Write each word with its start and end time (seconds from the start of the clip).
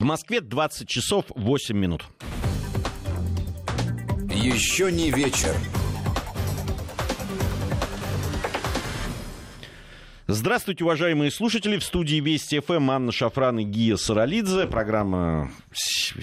В 0.00 0.04
Москве 0.04 0.40
20 0.40 0.88
часов 0.88 1.24
8 1.30 1.76
минут. 1.76 2.04
Еще 4.30 4.92
не 4.92 5.10
вечер. 5.10 5.52
Здравствуйте, 10.28 10.84
уважаемые 10.84 11.32
слушатели. 11.32 11.78
В 11.78 11.82
студии 11.82 12.20
Вести 12.20 12.60
ФМ 12.60 12.92
Анна 12.92 13.10
Шафран 13.10 13.58
и 13.58 13.64
Гия 13.64 13.96
Саралидзе. 13.96 14.68
Программа 14.68 15.50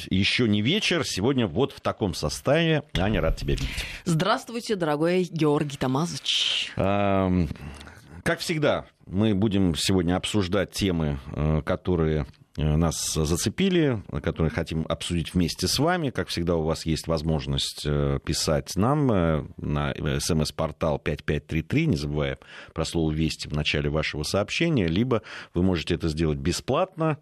«Еще 0.10 0.48
не 0.48 0.62
вечер». 0.62 1.04
Сегодня 1.06 1.46
вот 1.46 1.74
в 1.74 1.82
таком 1.82 2.14
составе. 2.14 2.84
Аня, 2.98 3.20
рад 3.20 3.36
тебя 3.36 3.56
видеть. 3.56 3.68
Здравствуйте, 4.06 4.78
дорогой 4.78 5.24
Георгий 5.30 5.76
Тамазович. 5.76 6.72
Как 6.78 8.40
всегда, 8.40 8.86
мы 9.06 9.36
будем 9.36 9.76
сегодня 9.76 10.16
обсуждать 10.16 10.72
темы, 10.72 11.20
э, 11.36 11.62
которые 11.64 12.26
нас 12.58 13.14
зацепили, 13.14 14.02
которые 14.24 14.50
хотим 14.50 14.86
обсудить 14.88 15.34
вместе 15.34 15.68
с 15.68 15.78
вами. 15.78 16.10
Как 16.10 16.30
всегда, 16.30 16.56
у 16.56 16.64
вас 16.64 16.86
есть 16.86 17.08
возможность 17.08 17.84
э, 17.86 18.20
писать 18.24 18.76
нам 18.76 19.12
э, 19.12 19.46
на 19.58 19.94
смс-портал 20.20 21.00
5533, 21.00 21.88
не 21.88 21.98
забывая 21.98 22.38
про 22.74 22.86
слово 22.86 23.12
«Вести» 23.12 23.50
в 23.50 23.54
начале 23.54 23.90
вашего 23.90 24.24
сообщения, 24.24 24.88
либо 24.88 25.22
вы 25.54 25.64
можете 25.64 25.96
это 25.96 26.08
сделать 26.08 26.38
бесплатно. 26.38 27.18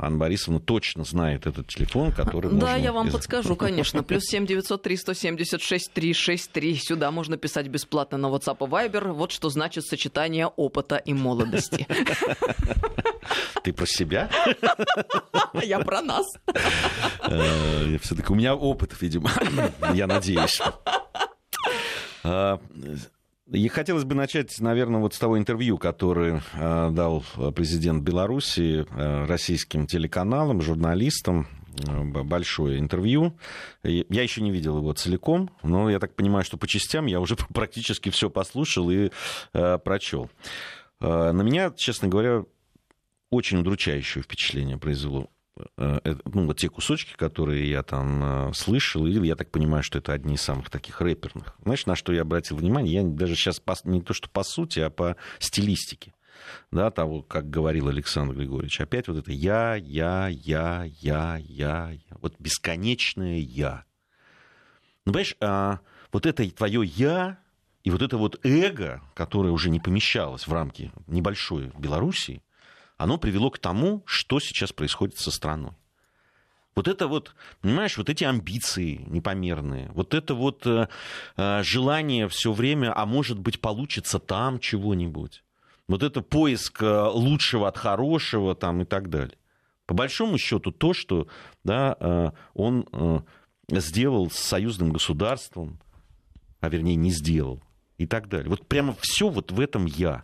Анна 0.00 0.16
Борисовна 0.16 0.60
точно 0.60 1.02
знает 1.02 1.46
этот 1.48 1.66
телефон, 1.66 2.12
который 2.12 2.52
Да, 2.52 2.76
я 2.76 2.92
вам 2.92 3.10
подскажу, 3.10 3.56
конечно. 3.56 4.04
Плюс 4.04 4.22
семь 4.26 4.46
девятьсот 4.46 4.82
три 4.82 4.96
сто 4.96 5.12
семьдесят 5.12 5.60
шесть 5.60 5.92
три 5.92 6.14
шесть 6.14 6.52
три. 6.52 6.76
Сюда 6.76 7.10
можно 7.10 7.36
писать 7.36 7.66
бесплатно 7.66 8.16
на 8.16 8.26
WhatsApp 8.26 8.58
и 8.60 8.70
Viber. 8.70 9.12
Вот 9.12 9.32
что 9.32 9.50
значит 9.50 9.84
сочетание 9.84 10.46
опыта 10.46 10.96
и 10.96 11.12
молодости. 11.14 11.84
Ты 13.64 13.72
про 13.72 13.86
себя? 13.86 14.30
Я 15.62 15.80
про 15.80 16.00
нас. 16.00 16.26
Э, 17.30 17.98
Все-таки 18.00 18.32
у 18.32 18.36
меня 18.36 18.54
опыт, 18.54 18.92
видимо, 19.00 19.30
я 19.92 20.06
надеюсь. 20.06 20.62
И 23.50 23.66
хотелось 23.68 24.04
бы 24.04 24.14
начать, 24.14 24.60
наверное, 24.60 25.00
вот 25.00 25.14
с 25.14 25.18
того 25.18 25.38
интервью, 25.38 25.78
которое 25.78 26.42
э, 26.54 26.90
дал 26.92 27.24
президент 27.54 28.02
Беларуси 28.02 28.86
э, 28.88 29.24
российским 29.26 29.86
телеканалам, 29.86 30.60
журналистам. 30.60 31.46
Большое 31.78 32.80
интервью. 32.80 33.38
Я 33.84 34.22
еще 34.22 34.40
не 34.40 34.50
видел 34.50 34.78
его 34.78 34.92
целиком, 34.94 35.48
но 35.62 35.88
я 35.88 36.00
так 36.00 36.16
понимаю, 36.16 36.42
что 36.42 36.56
по 36.56 36.66
частям 36.66 37.06
я 37.06 37.20
уже 37.20 37.36
практически 37.54 38.10
все 38.10 38.28
послушал 38.28 38.90
и 38.90 39.10
прочел. 39.52 40.28
На 40.98 41.40
меня, 41.40 41.70
честно 41.76 42.08
говоря, 42.08 42.42
очень 43.30 43.58
удручающее 43.58 44.22
впечатление 44.22 44.78
произвело 44.78 45.22
э, 45.22 45.24
э, 45.26 45.37
ну, 45.76 46.46
вот 46.46 46.58
те 46.58 46.68
кусочки, 46.68 47.14
которые 47.16 47.68
я 47.70 47.82
там 47.82 48.50
э, 48.50 48.52
слышал, 48.54 49.06
или 49.06 49.26
я 49.26 49.36
так 49.36 49.50
понимаю, 49.50 49.82
что 49.82 49.98
это 49.98 50.12
одни 50.12 50.34
из 50.34 50.42
самых 50.42 50.70
таких 50.70 51.00
рэперных. 51.00 51.54
Знаешь, 51.62 51.86
на 51.86 51.96
что 51.96 52.12
я 52.12 52.22
обратил 52.22 52.56
внимание? 52.56 53.02
Я 53.02 53.02
даже 53.02 53.34
сейчас 53.34 53.60
по, 53.60 53.74
не 53.84 54.02
то, 54.02 54.14
что 54.14 54.28
по 54.28 54.42
сути, 54.42 54.80
а 54.80 54.90
по 54.90 55.16
стилистике. 55.38 56.14
Да, 56.70 56.90
того, 56.90 57.22
как 57.22 57.50
говорил 57.50 57.88
Александр 57.88 58.34
Григорьевич. 58.34 58.80
Опять 58.80 59.08
вот 59.08 59.18
это 59.18 59.32
я, 59.32 59.74
я, 59.74 60.28
я, 60.28 60.84
я, 60.84 61.36
я, 61.36 61.90
я. 61.90 62.16
Вот 62.20 62.34
бесконечное 62.38 63.38
я. 63.38 63.84
Ну, 65.04 65.12
понимаешь, 65.12 65.36
а, 65.40 65.80
вот 66.12 66.26
это 66.26 66.48
твое 66.50 66.84
я, 66.84 67.38
и 67.82 67.90
вот 67.90 68.02
это 68.02 68.18
вот 68.18 68.38
эго, 68.44 69.02
которое 69.14 69.50
уже 69.50 69.70
не 69.70 69.80
помещалось 69.80 70.46
в 70.46 70.52
рамки 70.52 70.92
небольшой 71.06 71.72
Белоруссии, 71.78 72.42
оно 72.98 73.16
привело 73.16 73.50
к 73.50 73.58
тому, 73.58 74.02
что 74.04 74.40
сейчас 74.40 74.72
происходит 74.72 75.16
со 75.16 75.30
страной. 75.30 75.72
Вот 76.74 76.86
это 76.86 77.08
вот, 77.08 77.34
понимаешь, 77.60 77.96
вот 77.96 78.08
эти 78.08 78.24
амбиции 78.24 79.04
непомерные, 79.06 79.90
вот 79.94 80.14
это 80.14 80.34
вот 80.34 80.66
э, 80.66 80.88
э 81.36 81.62
желание 81.64 82.28
все 82.28 82.52
время, 82.52 82.92
а 82.96 83.06
может 83.06 83.38
быть 83.38 83.60
получится 83.60 84.18
там 84.18 84.60
чего-нибудь. 84.60 85.42
Вот 85.88 86.02
это 86.02 86.20
поиск 86.22 86.82
э, 86.82 87.08
лучшего 87.08 87.66
от 87.66 87.78
хорошего 87.78 88.54
там 88.54 88.82
и 88.82 88.84
так 88.84 89.10
далее. 89.10 89.36
По 89.86 89.94
большому 89.94 90.38
счету 90.38 90.70
то, 90.70 90.92
что 90.92 91.26
да, 91.64 91.96
э, 91.98 92.30
он 92.54 93.24
сделал 93.68 94.30
с 94.30 94.38
союзным 94.38 94.92
государством, 94.92 95.80
а 96.60 96.68
вернее 96.68 96.96
не 96.96 97.10
сделал 97.10 97.62
и 97.96 98.06
так 98.06 98.28
далее. 98.28 98.50
Вот 98.50 98.66
прямо 98.66 98.94
все 99.00 99.28
вот 99.28 99.50
в 99.50 99.60
этом 99.60 99.86
я. 99.86 100.22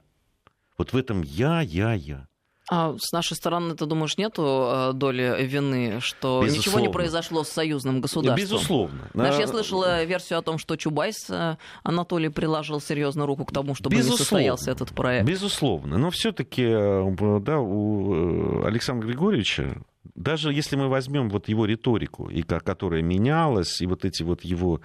Вот 0.79 0.93
в 0.93 0.97
этом 0.97 1.23
я, 1.23 1.61
я, 1.61 1.95
я. 1.95 2.29
А 2.71 2.95
с 2.99 3.13
нашей 3.13 3.37
стороны, 3.37 3.75
ты 3.75 3.85
думаешь, 3.85 4.17
нету 4.17 4.43
э, 4.43 4.93
доли 4.95 5.37
вины, 5.45 6.01
что 6.01 6.41
Безусловно. 6.43 6.59
ничего 6.59 6.81
не 6.81 6.89
произошло 6.91 7.45
с 7.45 7.49
союзным 7.51 8.01
государством? 8.01 8.37
Безусловно. 8.43 9.11
Знаешь, 9.13 9.39
я 9.39 9.47
слышала 9.47 10.05
версию 10.05 10.39
о 10.39 10.43
том, 10.43 10.57
что 10.57 10.77
Чубайс 10.77 11.29
э, 11.29 11.57
Анатолий 11.83 12.31
приложил 12.31 12.81
серьезно 12.81 13.27
руку 13.27 13.45
к 13.45 13.53
тому, 13.53 13.75
чтобы 13.75 13.97
Безусловно. 13.97 14.13
не 14.15 14.19
состоялся 14.19 14.71
этот 14.71 14.95
проект. 14.95 15.27
Безусловно. 15.27 15.99
Но 15.99 16.11
все-таки 16.11 16.65
э, 16.65 17.41
да, 17.41 17.59
у 17.59 18.65
Александра 18.65 19.07
Григорьевича 19.07 19.77
даже 20.15 20.53
если 20.53 20.76
мы 20.76 20.88
возьмем 20.88 21.28
вот 21.28 21.48
его 21.48 21.66
риторику, 21.66 22.28
и, 22.28 22.42
которая 22.42 23.03
менялась, 23.03 23.81
и 23.81 23.87
вот 23.87 24.04
эти 24.04 24.22
вот 24.22 24.42
его 24.42 24.81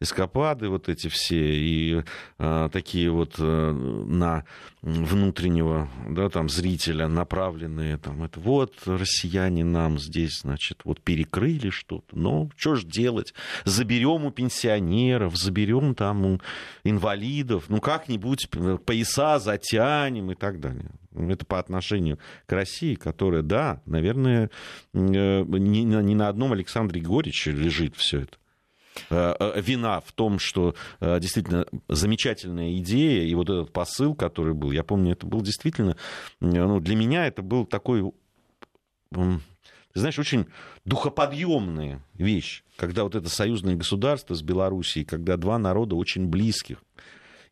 эскапады, 0.00 0.68
вот 0.68 0.88
эти 0.88 1.08
все, 1.08 1.56
и 1.56 2.02
э, 2.38 2.68
такие 2.72 3.10
вот 3.10 3.36
э, 3.38 3.72
на 3.72 4.44
внутреннего 4.82 5.88
да, 6.08 6.28
там, 6.28 6.48
зрителя 6.48 7.08
направленные, 7.08 7.96
там, 7.96 8.22
это 8.22 8.40
вот 8.40 8.74
россияне 8.84 9.64
нам 9.64 9.98
здесь, 9.98 10.40
значит, 10.40 10.80
вот 10.84 11.00
перекрыли 11.00 11.70
что-то, 11.70 12.18
ну, 12.18 12.50
что 12.56 12.74
ж 12.74 12.84
делать, 12.84 13.32
заберем 13.64 14.26
у 14.26 14.30
пенсионеров, 14.30 15.36
заберем 15.36 15.94
там 15.94 16.26
у 16.26 16.40
инвалидов, 16.82 17.64
ну, 17.68 17.80
как-нибудь 17.80 18.48
пояса 18.84 19.38
затянем 19.38 20.32
и 20.32 20.34
так 20.34 20.60
далее. 20.60 20.90
Это 21.14 21.46
по 21.46 21.58
отношению 21.58 22.18
к 22.46 22.52
России, 22.52 22.94
которая, 22.94 23.42
да, 23.42 23.80
наверное, 23.86 24.50
э, 24.92 24.98
не, 24.98 25.84
не 25.84 26.14
на 26.14 26.28
одном 26.28 26.52
Александре 26.52 27.00
Григорьевиче 27.00 27.52
лежит 27.52 27.94
все 27.96 28.22
это. 28.22 28.36
Э, 29.10 29.34
э, 29.38 29.60
вина 29.60 30.00
в 30.00 30.12
том, 30.12 30.38
что 30.38 30.74
действительно 31.00 31.66
замечательная 31.88 32.76
идея 32.78 33.22
и 33.22 33.34
вот 33.34 33.48
этот 33.48 33.72
посыл, 33.72 34.14
который 34.14 34.54
был, 34.54 34.72
я 34.72 34.82
помню, 34.82 35.12
это 35.12 35.26
был 35.26 35.40
действительно, 35.40 35.96
ну, 36.40 36.80
для 36.80 36.96
меня 36.96 37.26
это 37.26 37.42
был 37.42 37.64
такой, 37.64 38.12
знаешь, 39.94 40.18
очень 40.18 40.46
духоподъемная 40.84 42.02
вещь, 42.14 42.64
когда 42.76 43.04
вот 43.04 43.14
это 43.14 43.28
союзное 43.28 43.76
государство 43.76 44.34
с 44.34 44.42
Белоруссией, 44.42 45.04
когда 45.04 45.36
два 45.36 45.58
народа 45.58 45.94
очень 45.94 46.26
близких, 46.26 46.82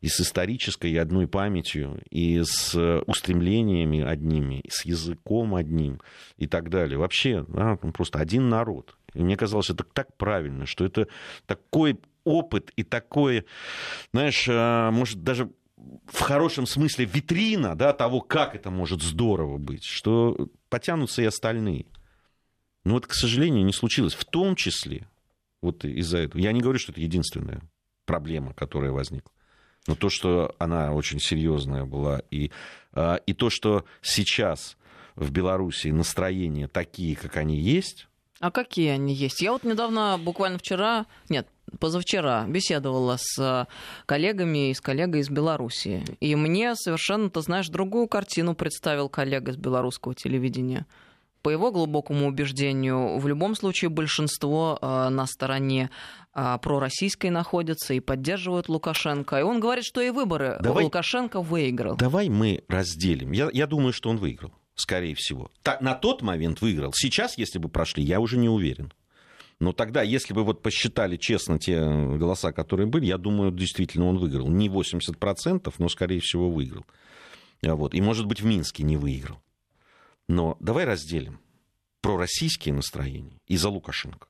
и 0.03 0.09
с 0.09 0.19
исторической 0.19 0.93
одной 0.95 1.29
памятью, 1.29 2.01
и 2.09 2.41
с 2.43 2.75
устремлениями 3.07 4.01
одними, 4.01 4.59
и 4.59 4.69
с 4.69 4.83
языком 4.83 5.55
одним 5.55 6.01
и 6.35 6.45
так 6.45 6.69
далее. 6.69 6.97
Вообще, 6.97 7.45
да, 7.47 7.77
просто 7.77 8.19
один 8.19 8.49
народ. 8.49 8.97
И 9.13 9.23
мне 9.23 9.37
казалось, 9.37 9.69
это 9.69 9.85
так 9.85 10.17
правильно, 10.17 10.65
что 10.65 10.83
это 10.83 11.07
такой 11.45 12.01
опыт 12.25 12.73
и 12.75 12.83
такое, 12.83 13.45
знаешь, 14.11 14.45
а, 14.49 14.91
может, 14.91 15.23
даже 15.23 15.49
в 15.77 16.19
хорошем 16.19 16.65
смысле 16.65 17.05
витрина 17.05 17.73
да, 17.73 17.93
того, 17.93 18.19
как 18.19 18.55
это 18.55 18.71
может 18.71 19.01
здорово 19.01 19.57
быть, 19.57 19.85
что 19.85 20.49
потянутся 20.67 21.21
и 21.21 21.25
остальные. 21.25 21.85
Но 22.83 22.95
вот, 22.95 23.07
к 23.07 23.13
сожалению, 23.13 23.63
не 23.63 23.71
случилось. 23.71 24.15
В 24.15 24.25
том 24.25 24.57
числе 24.57 25.07
вот 25.61 25.85
из-за 25.85 26.17
этого. 26.17 26.41
Я 26.41 26.51
не 26.51 26.59
говорю, 26.59 26.77
что 26.77 26.91
это 26.91 26.99
единственная 26.99 27.61
проблема, 28.05 28.53
которая 28.53 28.91
возникла. 28.91 29.31
Но 29.87 29.95
то, 29.95 30.09
что 30.09 30.55
она 30.59 30.93
очень 30.93 31.19
серьезная 31.19 31.85
была, 31.85 32.21
и, 32.31 32.51
а, 32.93 33.15
и 33.25 33.33
то, 33.33 33.49
что 33.49 33.85
сейчас 34.01 34.77
в 35.15 35.31
Беларуси 35.31 35.89
настроения 35.89 36.67
такие, 36.67 37.15
как 37.15 37.37
они 37.37 37.59
есть. 37.59 38.07
А 38.39 38.51
какие 38.51 38.89
они 38.89 39.13
есть? 39.13 39.41
Я 39.41 39.51
вот 39.51 39.63
недавно, 39.63 40.19
буквально 40.21 40.57
вчера, 40.57 41.05
нет, 41.29 41.47
позавчера 41.79 42.45
беседовала 42.47 43.17
с 43.19 43.39
а, 43.39 43.67
коллегами 44.05 44.69
и 44.69 44.73
с 44.73 44.81
коллегой 44.81 45.21
из 45.21 45.29
Беларуси. 45.29 46.03
И 46.19 46.35
мне 46.35 46.75
совершенно, 46.75 47.29
ты 47.29 47.41
знаешь, 47.41 47.67
другую 47.69 48.07
картину 48.07 48.55
представил 48.55 49.09
коллега 49.09 49.51
из 49.51 49.57
белорусского 49.57 50.15
телевидения 50.15 50.85
по 51.43 51.49
его 51.49 51.71
глубокому 51.71 52.27
убеждению, 52.27 53.17
в 53.19 53.27
любом 53.27 53.53
случае 53.55 53.89
большинство 53.89 54.79
э, 54.81 55.09
на 55.09 55.27
стороне 55.27 55.89
пророссийской 56.33 57.29
находится 57.29 57.93
и 57.93 57.99
поддерживают 57.99 58.67
Лукашенко. 58.69 59.39
И 59.39 59.43
он 59.43 59.59
говорит, 59.59 59.85
что 59.85 60.01
и 60.01 60.09
выборы 60.09 60.57
давай, 60.61 60.85
Лукашенко 60.85 61.41
выиграл. 61.41 61.95
Давай 61.95 62.29
мы 62.29 62.63
разделим. 62.67 63.31
Я, 63.31 63.49
я 63.53 63.67
думаю, 63.67 63.93
что 63.93 64.09
он 64.09 64.17
выиграл, 64.17 64.51
скорее 64.75 65.13
всего. 65.15 65.51
Так, 65.61 65.81
на 65.81 65.93
тот 65.93 66.21
момент 66.21 66.61
выиграл. 66.61 66.91
Сейчас, 66.93 67.37
если 67.37 67.59
бы 67.59 67.69
прошли, 67.69 68.03
я 68.03 68.19
уже 68.19 68.37
не 68.37 68.49
уверен. 68.49 68.91
Но 69.59 69.71
тогда, 69.71 70.01
если 70.01 70.33
бы 70.33 70.43
вот 70.43 70.61
посчитали 70.61 71.15
честно 71.15 71.59
те 71.59 71.79
голоса, 71.79 72.51
которые 72.51 72.87
были, 72.87 73.05
я 73.05 73.17
думаю, 73.17 73.51
действительно 73.51 74.07
он 74.07 74.17
выиграл. 74.17 74.49
Не 74.49 74.67
80%, 74.67 75.73
но, 75.77 75.89
скорее 75.89 76.19
всего, 76.19 76.49
выиграл. 76.51 76.85
Вот. 77.61 77.93
И, 77.93 78.01
может 78.01 78.25
быть, 78.25 78.41
в 78.41 78.45
Минске 78.45 78.83
не 78.83 78.97
выиграл. 78.97 79.39
Но 80.27 80.57
давай 80.59 80.85
разделим. 80.85 81.39
пророссийские 82.01 82.73
настроения 82.73 83.39
и 83.47 83.55
за 83.55 83.69
Лукашенко. 83.69 84.27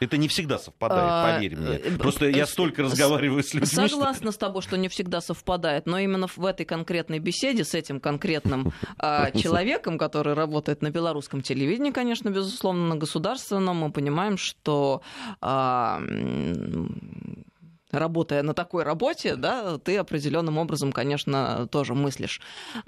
Это 0.00 0.16
не 0.16 0.26
всегда 0.28 0.58
совпадает, 0.58 1.02
А, 1.04 1.34
поверь 1.34 1.56
мне. 1.56 1.76
э, 1.76 1.96
Просто 1.98 2.28
я 2.28 2.46
столько 2.46 2.82
разговариваю 2.82 3.42
с 3.42 3.54
людьми. 3.54 3.66
что- 3.68 3.88
Согласна 3.88 4.32
с 4.32 4.36
тобой, 4.36 4.60
что 4.62 4.76
не 4.76 4.88
всегда 4.88 5.20
совпадает, 5.20 5.86
но 5.86 5.98
именно 5.98 6.26
в 6.26 6.44
этой 6.44 6.66
конкретной 6.66 7.20
беседе 7.20 7.64
с 7.64 7.74
этим 7.74 8.00
конкретным 8.00 8.72
а, 8.98 9.30
человеком, 9.30 9.96
который 9.96 10.34
работает 10.34 10.82
на 10.82 10.90
белорусском 10.90 11.42
телевидении, 11.42 11.92
конечно, 11.92 12.28
безусловно, 12.28 12.88
на 12.88 12.96
государственном, 12.96 13.76
мы 13.76 13.92
понимаем, 13.92 14.36
что 14.36 15.02
а, 15.40 16.00
работая 17.90 18.42
на 18.42 18.54
такой 18.54 18.82
работе, 18.82 19.36
да, 19.36 19.78
ты 19.78 19.96
определенным 19.96 20.58
образом, 20.58 20.92
конечно, 20.92 21.68
тоже 21.70 21.94
мыслишь. 21.94 22.40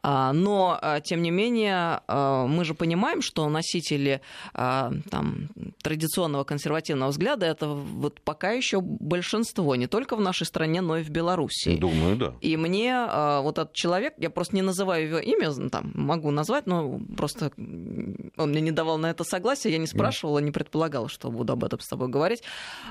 А, 0.03 0.33
Но, 0.33 0.79
а, 0.81 1.01
тем 1.01 1.23
не 1.23 1.31
менее, 1.31 2.01
а, 2.07 2.47
мы 2.47 2.65
же 2.65 2.75
понимаем, 2.75 3.23
что 3.23 3.49
носители 3.49 4.21
там, 4.53 5.49
традиционного 5.83 6.45
консервативного 6.45 7.11
взгляда 7.11 7.47
это 7.47 7.69
вот 7.69 8.21
пока 8.21 8.51
еще 8.51 8.81
большинство, 8.81 9.75
не 9.77 9.87
только 9.87 10.17
в 10.17 10.21
нашей 10.21 10.47
стране, 10.47 10.81
но 10.81 10.99
и 10.99 11.03
в 11.03 11.11
Беларуси. 11.11 11.77
Думаю, 11.77 12.17
да. 12.17 12.35
И 12.41 12.57
мне 12.57 13.07
вот 13.43 13.59
этот 13.59 13.73
человек, 13.73 14.15
я 14.19 14.31
просто 14.31 14.57
не 14.57 14.63
называю 14.63 15.09
его 15.09 15.19
имя, 15.19 15.53
там, 15.71 15.93
могу 15.95 16.31
назвать, 16.31 16.67
но 16.67 17.01
просто 17.17 17.53
он 17.57 18.51
мне 18.51 18.61
не 18.61 18.71
давал 18.71 18.99
на 18.99 19.11
это 19.11 19.25
согласия, 19.25 19.71
я 19.71 19.79
не 19.79 19.87
спрашивала, 19.87 20.39
не 20.39 20.51
предполагала, 20.51 21.09
что 21.09 21.31
буду 21.31 21.53
об 21.53 21.65
этом 21.65 21.81
с 21.81 21.89
тобой 21.89 22.09
говорить. 22.09 22.43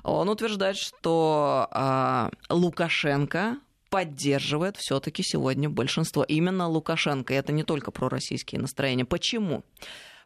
Он 0.03 0.29
утверждает, 0.29 0.77
что 0.77 1.67
Лукашенко 2.49 3.57
поддерживает 3.89 4.77
все-таки 4.77 5.23
сегодня 5.23 5.69
большинство. 5.69 6.23
Именно 6.23 6.67
Лукашенко. 6.67 7.33
И 7.33 7.37
это 7.37 7.51
не 7.51 7.63
только 7.63 7.91
пророссийские 7.91 8.61
настроения. 8.61 9.05
Почему? 9.05 9.63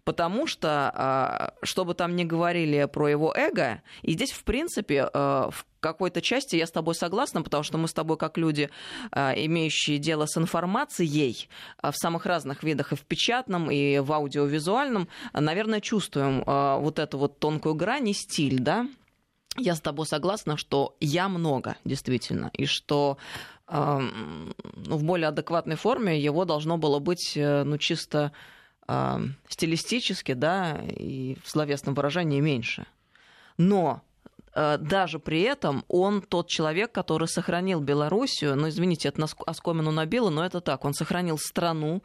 Потому 0.04 0.48
что, 0.48 0.92
а, 0.94 1.54
что 1.64 1.86
бы 1.86 1.94
там 1.94 2.18
ни 2.18 2.26
говорили 2.26 2.90
про 2.92 3.08
его 3.08 3.34
эго, 3.34 3.82
и 4.02 4.12
здесь, 4.12 4.32
в 4.32 4.44
принципе, 4.44 5.10
а, 5.14 5.50
в 5.50 5.66
какой-то 5.80 6.22
части 6.22 6.58
я 6.58 6.68
с 6.68 6.72
тобой 6.72 6.94
согласна, 6.94 7.42
потому 7.42 7.64
что 7.64 7.78
мы 7.78 7.88
с 7.88 7.94
тобой, 7.94 8.18
как 8.18 8.38
люди, 8.38 8.70
а, 9.12 9.34
имеющие 9.34 10.00
дело 10.00 10.26
с 10.26 10.38
информацией 10.38 11.48
а, 11.78 11.92
в 11.92 11.96
самых 11.96 12.26
разных 12.26 12.64
видах, 12.64 12.92
и 12.92 12.96
в 12.98 13.06
печатном, 13.06 13.72
и 13.72 14.00
в 14.00 14.12
аудиовизуальном, 14.12 15.08
а, 15.32 15.40
наверное, 15.40 15.80
чувствуем 15.80 16.44
а, 16.46 16.80
вот 16.80 17.00
эту 17.00 17.18
вот 17.18 17.40
тонкую 17.40 17.76
грань 17.76 18.10
и 18.10 18.14
стиль, 18.14 18.60
да? 18.60 18.88
Я 19.58 19.76
с 19.76 19.82
тобой 19.82 20.08
согласна, 20.08 20.58
что 20.58 20.96
я 21.00 21.30
много, 21.30 21.76
действительно, 21.86 22.50
и 22.54 22.66
что 22.66 23.18
эм, 23.68 24.56
ну, 24.76 24.98
в 24.98 25.04
более 25.04 25.28
адекватной 25.28 25.76
форме 25.76 26.20
его 26.20 26.46
должно 26.46 26.78
было 26.78 27.00
быть, 27.00 27.34
э, 27.36 27.64
ну, 27.64 27.78
чисто 27.78 28.32
э, 28.88 29.20
стилистически, 29.48 30.34
да, 30.34 30.82
и 30.88 31.38
в 31.44 31.50
словесном 31.50 31.94
выражении 31.94 32.40
меньше. 32.40 32.88
Но 33.58 34.02
э, 34.56 34.78
даже 34.80 35.20
при 35.20 35.42
этом 35.42 35.86
он 35.88 36.22
тот 36.22 36.48
человек, 36.48 36.92
который 36.92 37.28
сохранил 37.28 37.80
Белоруссию, 37.80 38.56
ну, 38.56 38.70
извините, 38.70 39.10
это 39.10 39.28
оскомину 39.46 39.92
набило, 39.92 40.32
но 40.32 40.44
это 40.44 40.62
так, 40.62 40.84
он 40.84 40.96
сохранил 40.96 41.38
страну 41.38 42.02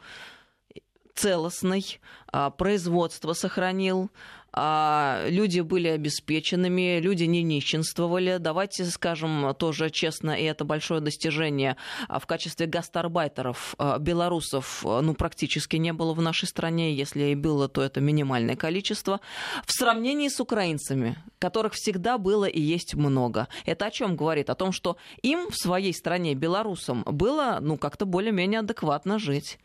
целостной, 1.19 1.99
а, 2.31 2.49
производство 2.49 3.33
сохранил, 3.33 4.09
люди 4.55 5.61
были 5.61 5.87
обеспеченными, 5.87 6.99
люди 6.99 7.23
не 7.23 7.43
нищенствовали. 7.43 8.37
Давайте 8.39 8.85
скажем 8.85 9.53
тоже 9.55 9.89
честно, 9.89 10.31
и 10.31 10.43
это 10.43 10.65
большое 10.65 11.01
достижение, 11.01 11.77
а, 12.07 12.19
в 12.19 12.25
качестве 12.25 12.65
гастарбайтеров 12.65 13.75
а, 13.77 13.97
белорусов 13.99 14.85
а, 14.85 15.01
ну, 15.01 15.13
практически 15.13 15.77
не 15.77 15.93
было 15.93 16.13
в 16.13 16.21
нашей 16.21 16.47
стране. 16.47 16.93
Если 16.93 17.23
и 17.25 17.35
было, 17.35 17.67
то 17.67 17.81
это 17.81 18.01
минимальное 18.01 18.55
количество. 18.55 19.19
В 19.65 19.71
сравнении 19.71 20.29
с 20.29 20.39
украинцами, 20.39 21.17
которых 21.39 21.73
всегда 21.73 22.17
было 22.17 22.45
и 22.45 22.61
есть 22.61 22.95
много. 22.95 23.47
Это 23.65 23.87
о 23.87 23.91
чем 23.91 24.15
говорит? 24.15 24.49
О 24.49 24.55
том, 24.55 24.71
что 24.71 24.97
им 25.21 25.49
в 25.49 25.55
своей 25.55 25.93
стране, 25.93 26.33
белорусам, 26.35 27.03
было 27.05 27.59
ну, 27.61 27.77
как-то 27.77 28.05
более-менее 28.05 28.59
адекватно 28.59 29.19
жить. 29.19 29.59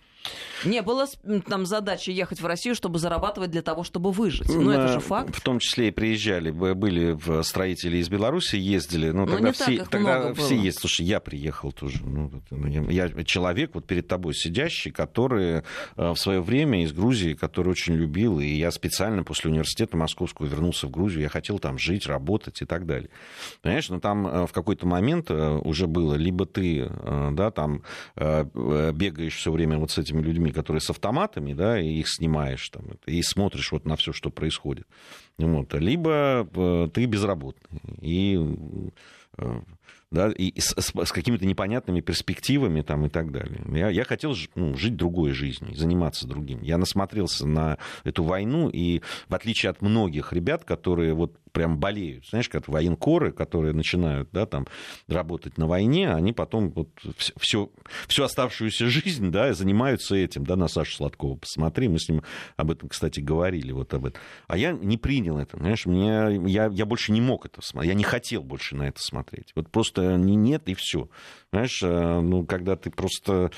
Не 0.64 0.82
было 0.82 1.06
там 1.48 1.66
задачи 1.66 2.10
ехать 2.10 2.40
в 2.40 2.46
Россию, 2.46 2.74
чтобы 2.74 2.98
зарабатывать 2.98 3.50
для 3.50 3.62
того, 3.62 3.84
чтобы 3.84 4.12
выжить. 4.12 4.48
Ну, 4.48 4.70
это 4.70 4.88
же 4.88 5.00
факт. 5.00 5.34
В 5.34 5.40
том 5.40 5.58
числе 5.58 5.88
и 5.88 5.90
приезжали, 5.90 6.50
были 6.50 7.12
в 7.12 7.42
строители 7.42 7.98
из 7.98 8.08
Беларуси, 8.08 8.56
ездили. 8.56 9.10
Ну, 9.10 9.26
Ну, 9.26 9.32
тогда 9.32 9.52
так 9.52 9.56
все, 9.56 9.84
тогда 9.84 10.34
все 10.34 10.56
есть. 10.56 10.80
Слушай, 10.80 11.06
я 11.06 11.20
приехал 11.20 11.72
тоже. 11.72 12.00
Ну, 12.02 12.30
ну, 12.50 12.90
я, 12.90 13.08
человек 13.24 13.72
вот 13.74 13.86
перед 13.86 14.08
тобой 14.08 14.34
сидящий, 14.34 14.90
который 14.90 15.56
э, 15.56 15.62
в 15.96 16.16
свое 16.16 16.40
время 16.40 16.84
из 16.84 16.92
Грузии, 16.92 17.34
который 17.34 17.70
очень 17.70 17.94
любил, 17.94 18.40
и 18.40 18.46
я 18.46 18.70
специально 18.70 19.22
после 19.24 19.50
университета 19.50 19.96
московского 19.96 20.46
вернулся 20.46 20.86
в 20.86 20.90
Грузию, 20.90 21.22
я 21.22 21.28
хотел 21.28 21.58
там 21.58 21.78
жить, 21.78 22.06
работать 22.06 22.62
и 22.62 22.64
так 22.64 22.86
далее. 22.86 23.10
Понимаешь, 23.62 23.88
но 23.88 24.00
там 24.00 24.26
э, 24.26 24.46
в 24.46 24.52
какой-то 24.52 24.86
момент 24.86 25.30
э, 25.30 25.56
уже 25.64 25.86
было, 25.86 26.14
либо 26.14 26.46
ты, 26.46 26.88
э, 26.88 27.28
да, 27.32 27.50
там 27.50 27.82
э, 28.16 28.44
э, 28.54 28.92
бегаешь 28.92 29.36
все 29.36 29.52
время 29.52 29.78
вот 29.78 29.90
с 29.90 29.98
этими 30.14 30.22
людьми, 30.22 30.52
которые 30.52 30.80
с 30.80 30.90
автоматами, 30.90 31.52
да, 31.52 31.80
и 31.80 31.88
их 31.88 32.08
снимаешь 32.08 32.68
там, 32.70 32.84
и 33.06 33.22
смотришь 33.22 33.72
вот 33.72 33.84
на 33.84 33.96
все, 33.96 34.12
что 34.12 34.30
происходит. 34.30 34.86
Вот. 35.38 35.74
Либо 35.74 36.48
э, 36.54 36.88
ты 36.92 37.06
безработный. 37.06 37.80
И 38.00 38.38
э, 39.38 39.60
да, 40.10 40.30
и 40.30 40.58
с, 40.60 40.74
с- 40.78 41.12
какими-то 41.12 41.44
непонятными 41.44 42.00
перспективами 42.00 42.82
там, 42.82 43.06
и 43.06 43.08
так 43.08 43.32
далее. 43.32 43.60
Я, 43.72 43.90
я 43.90 44.04
хотел 44.04 44.34
ну, 44.54 44.76
жить 44.76 44.96
другой 44.96 45.32
жизнью, 45.32 45.74
заниматься 45.74 46.28
другим. 46.28 46.62
Я 46.62 46.78
насмотрелся 46.78 47.46
на 47.46 47.78
эту 48.04 48.22
войну, 48.22 48.68
и 48.68 49.02
в 49.28 49.34
отличие 49.34 49.70
от 49.70 49.82
многих 49.82 50.32
ребят, 50.32 50.64
которые 50.64 51.14
вот 51.14 51.36
прям 51.54 51.78
болеют, 51.78 52.26
знаешь, 52.28 52.48
как 52.48 52.68
военкоры, 52.68 53.32
которые 53.32 53.72
начинают 53.72 54.28
да, 54.32 54.44
там, 54.44 54.66
работать 55.06 55.56
на 55.56 55.66
войне, 55.66 56.12
они 56.12 56.32
потом 56.32 56.70
вот 56.70 56.90
всю, 57.38 57.72
всю 58.08 58.24
оставшуюся 58.24 58.88
жизнь 58.88 59.30
да, 59.30 59.54
занимаются 59.54 60.16
этим. 60.16 60.44
Да, 60.44 60.56
на 60.56 60.68
Сашу 60.68 60.96
Сладкова 60.96 61.36
посмотри, 61.36 61.88
мы 61.88 61.98
с 61.98 62.08
ним 62.08 62.22
об 62.56 62.72
этом, 62.72 62.88
кстати, 62.88 63.20
говорили. 63.20 63.72
Вот 63.72 63.94
об 63.94 64.06
этом. 64.06 64.20
А 64.48 64.58
я 64.58 64.72
не 64.72 64.98
принял 64.98 65.38
это, 65.38 65.56
знаешь, 65.56 65.86
мне, 65.86 66.42
я, 66.46 66.66
я 66.66 66.84
больше 66.84 67.12
не 67.12 67.20
мог 67.20 67.46
это 67.46 67.62
смотреть, 67.62 67.92
я 67.92 67.94
не 67.94 68.04
хотел 68.04 68.42
больше 68.42 68.74
на 68.74 68.88
это 68.88 69.00
смотреть. 69.00 69.52
Вот 69.54 69.70
просто 69.70 70.16
не, 70.16 70.34
нет 70.34 70.68
и 70.68 70.74
все. 70.74 71.08
Знаешь, 71.52 71.80
э, 71.82 72.20
ну, 72.20 72.44
когда 72.44 72.74
ты 72.74 72.90
просто 72.90 73.52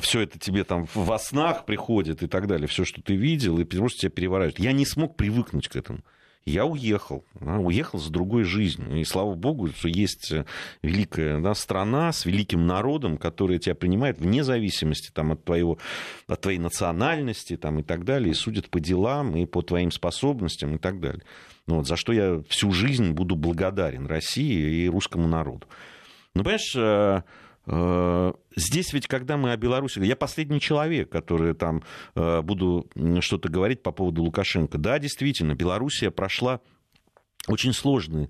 все 0.00 0.20
это 0.20 0.38
тебе 0.38 0.64
там 0.64 0.88
во 0.94 1.18
снах 1.18 1.66
приходит 1.66 2.22
и 2.22 2.26
так 2.26 2.48
далее, 2.48 2.66
все, 2.66 2.84
что 2.84 3.02
ты 3.02 3.14
видел, 3.14 3.58
и 3.58 3.64
просто 3.64 4.00
тебя 4.00 4.10
переворачивает. 4.10 4.58
Я 4.58 4.72
не 4.72 4.86
смог 4.86 5.16
привыкнуть 5.16 5.68
к 5.68 5.76
этому. 5.76 6.00
Я 6.46 6.64
уехал, 6.64 7.24
да, 7.38 7.58
уехал 7.58 7.98
с 7.98 8.08
другой 8.08 8.44
жизнью. 8.44 8.98
И 8.98 9.04
слава 9.04 9.34
богу, 9.34 9.68
что 9.68 9.88
есть 9.88 10.32
э, 10.32 10.46
великая 10.82 11.38
да, 11.38 11.54
страна 11.54 12.12
с 12.12 12.24
великим 12.24 12.66
народом, 12.66 13.18
который 13.18 13.58
тебя 13.58 13.74
принимает 13.74 14.20
вне 14.20 14.42
зависимости 14.42 15.10
там, 15.12 15.32
от, 15.32 15.44
твоего, 15.44 15.78
от 16.26 16.40
твоей 16.40 16.58
национальности 16.58 17.56
там, 17.56 17.80
и 17.80 17.82
так 17.82 18.04
далее, 18.04 18.30
и 18.30 18.34
судит 18.34 18.70
по 18.70 18.80
делам 18.80 19.36
и 19.36 19.44
по 19.44 19.60
твоим 19.62 19.90
способностям 19.90 20.76
и 20.76 20.78
так 20.78 20.98
далее. 20.98 21.22
Ну, 21.66 21.76
вот, 21.76 21.86
за 21.86 21.96
что 21.96 22.12
я 22.12 22.42
всю 22.48 22.72
жизнь 22.72 23.12
буду 23.12 23.36
благодарен 23.36 24.06
России 24.06 24.84
и 24.84 24.88
русскому 24.88 25.28
народу. 25.28 25.66
Ну, 26.34 26.42
понимаешь, 26.42 26.74
э, 26.74 27.22
здесь 28.56 28.92
ведь, 28.92 29.06
когда 29.06 29.36
мы 29.36 29.52
о 29.52 29.56
Беларуси... 29.56 30.00
Я 30.00 30.16
последний 30.16 30.60
человек, 30.60 31.10
который 31.10 31.54
там 31.54 31.82
э, 32.16 32.42
буду 32.42 32.88
что-то 33.20 33.48
говорить 33.48 33.82
по 33.82 33.92
поводу 33.92 34.22
Лукашенко. 34.22 34.76
Да, 34.76 34.98
действительно, 34.98 35.54
Белоруссия 35.54 36.10
прошла 36.10 36.60
очень 37.48 37.72
сложный 37.72 38.28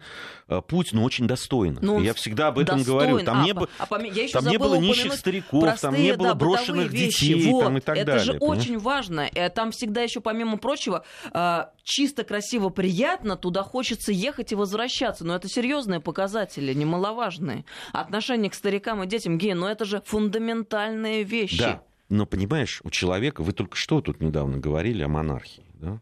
э, 0.49 0.63
путь, 0.67 0.93
но 0.93 1.03
очень 1.03 1.27
достойно. 1.27 1.81
Ну, 1.83 2.01
я 2.01 2.15
всегда 2.15 2.49
об 2.49 2.59
этом 2.61 2.79
достоин. 2.79 2.99
говорю. 3.11 3.25
Там 3.25 3.41
А, 3.41 3.45
не, 3.45 3.53
бы- 3.53 3.69
а 3.79 3.87
поме- 3.87 4.11
я 4.15 4.29
там 4.29 4.47
не 4.47 4.57
было 4.57 4.77
нищих 4.77 5.13
стариков, 5.15 5.61
там 5.63 5.77
простые, 5.93 6.03
не 6.03 6.17
было 6.17 6.29
да, 6.29 6.35
брошенных 6.37 6.91
вещи. 6.93 7.27
детей 7.35 7.51
Вот. 7.53 7.65
там, 7.65 7.77
и 7.79 7.81
так 7.81 7.97
это 7.97 8.07
далее. 8.07 8.25
же 8.25 8.33
понимаешь? 8.35 8.63
очень 8.63 8.79
важно. 8.79 9.29
Э, 9.35 9.51
Там 9.51 9.73
всегда 9.73 10.03
еще, 10.03 10.21
помимо 10.21 10.59
прочего, 10.59 11.05
э, 11.33 11.65
чисто, 11.83 12.23
красиво, 12.25 12.69
приятно, 12.69 13.37
туда 13.37 13.63
хочется 13.65 14.13
ехать 14.13 14.53
и 14.53 14.55
возвращаться. 14.55 15.25
Но 15.27 15.35
это 15.35 15.49
серьезные 15.49 16.01
показатели, 16.01 16.73
немаловажные. 16.73 17.65
Отношение 17.93 18.49
к 18.51 18.55
старикам 18.55 19.03
и 19.03 19.07
детям, 19.07 19.39
гей, 19.39 19.55
но 19.55 19.69
это 19.69 19.85
же 19.85 20.03
фундаментальные 20.07 21.25
вещи. 21.25 21.59
Да, 21.59 21.83
но 22.09 22.27
понимаешь, 22.27 22.81
у 22.85 22.91
человека, 22.91 23.43
вы 23.43 23.53
только 23.53 23.77
что 23.77 24.01
тут 24.01 24.21
недавно 24.21 24.59
говорили 24.59 25.03
о 25.03 25.09
монархии, 25.09 25.65
да? 25.75 26.01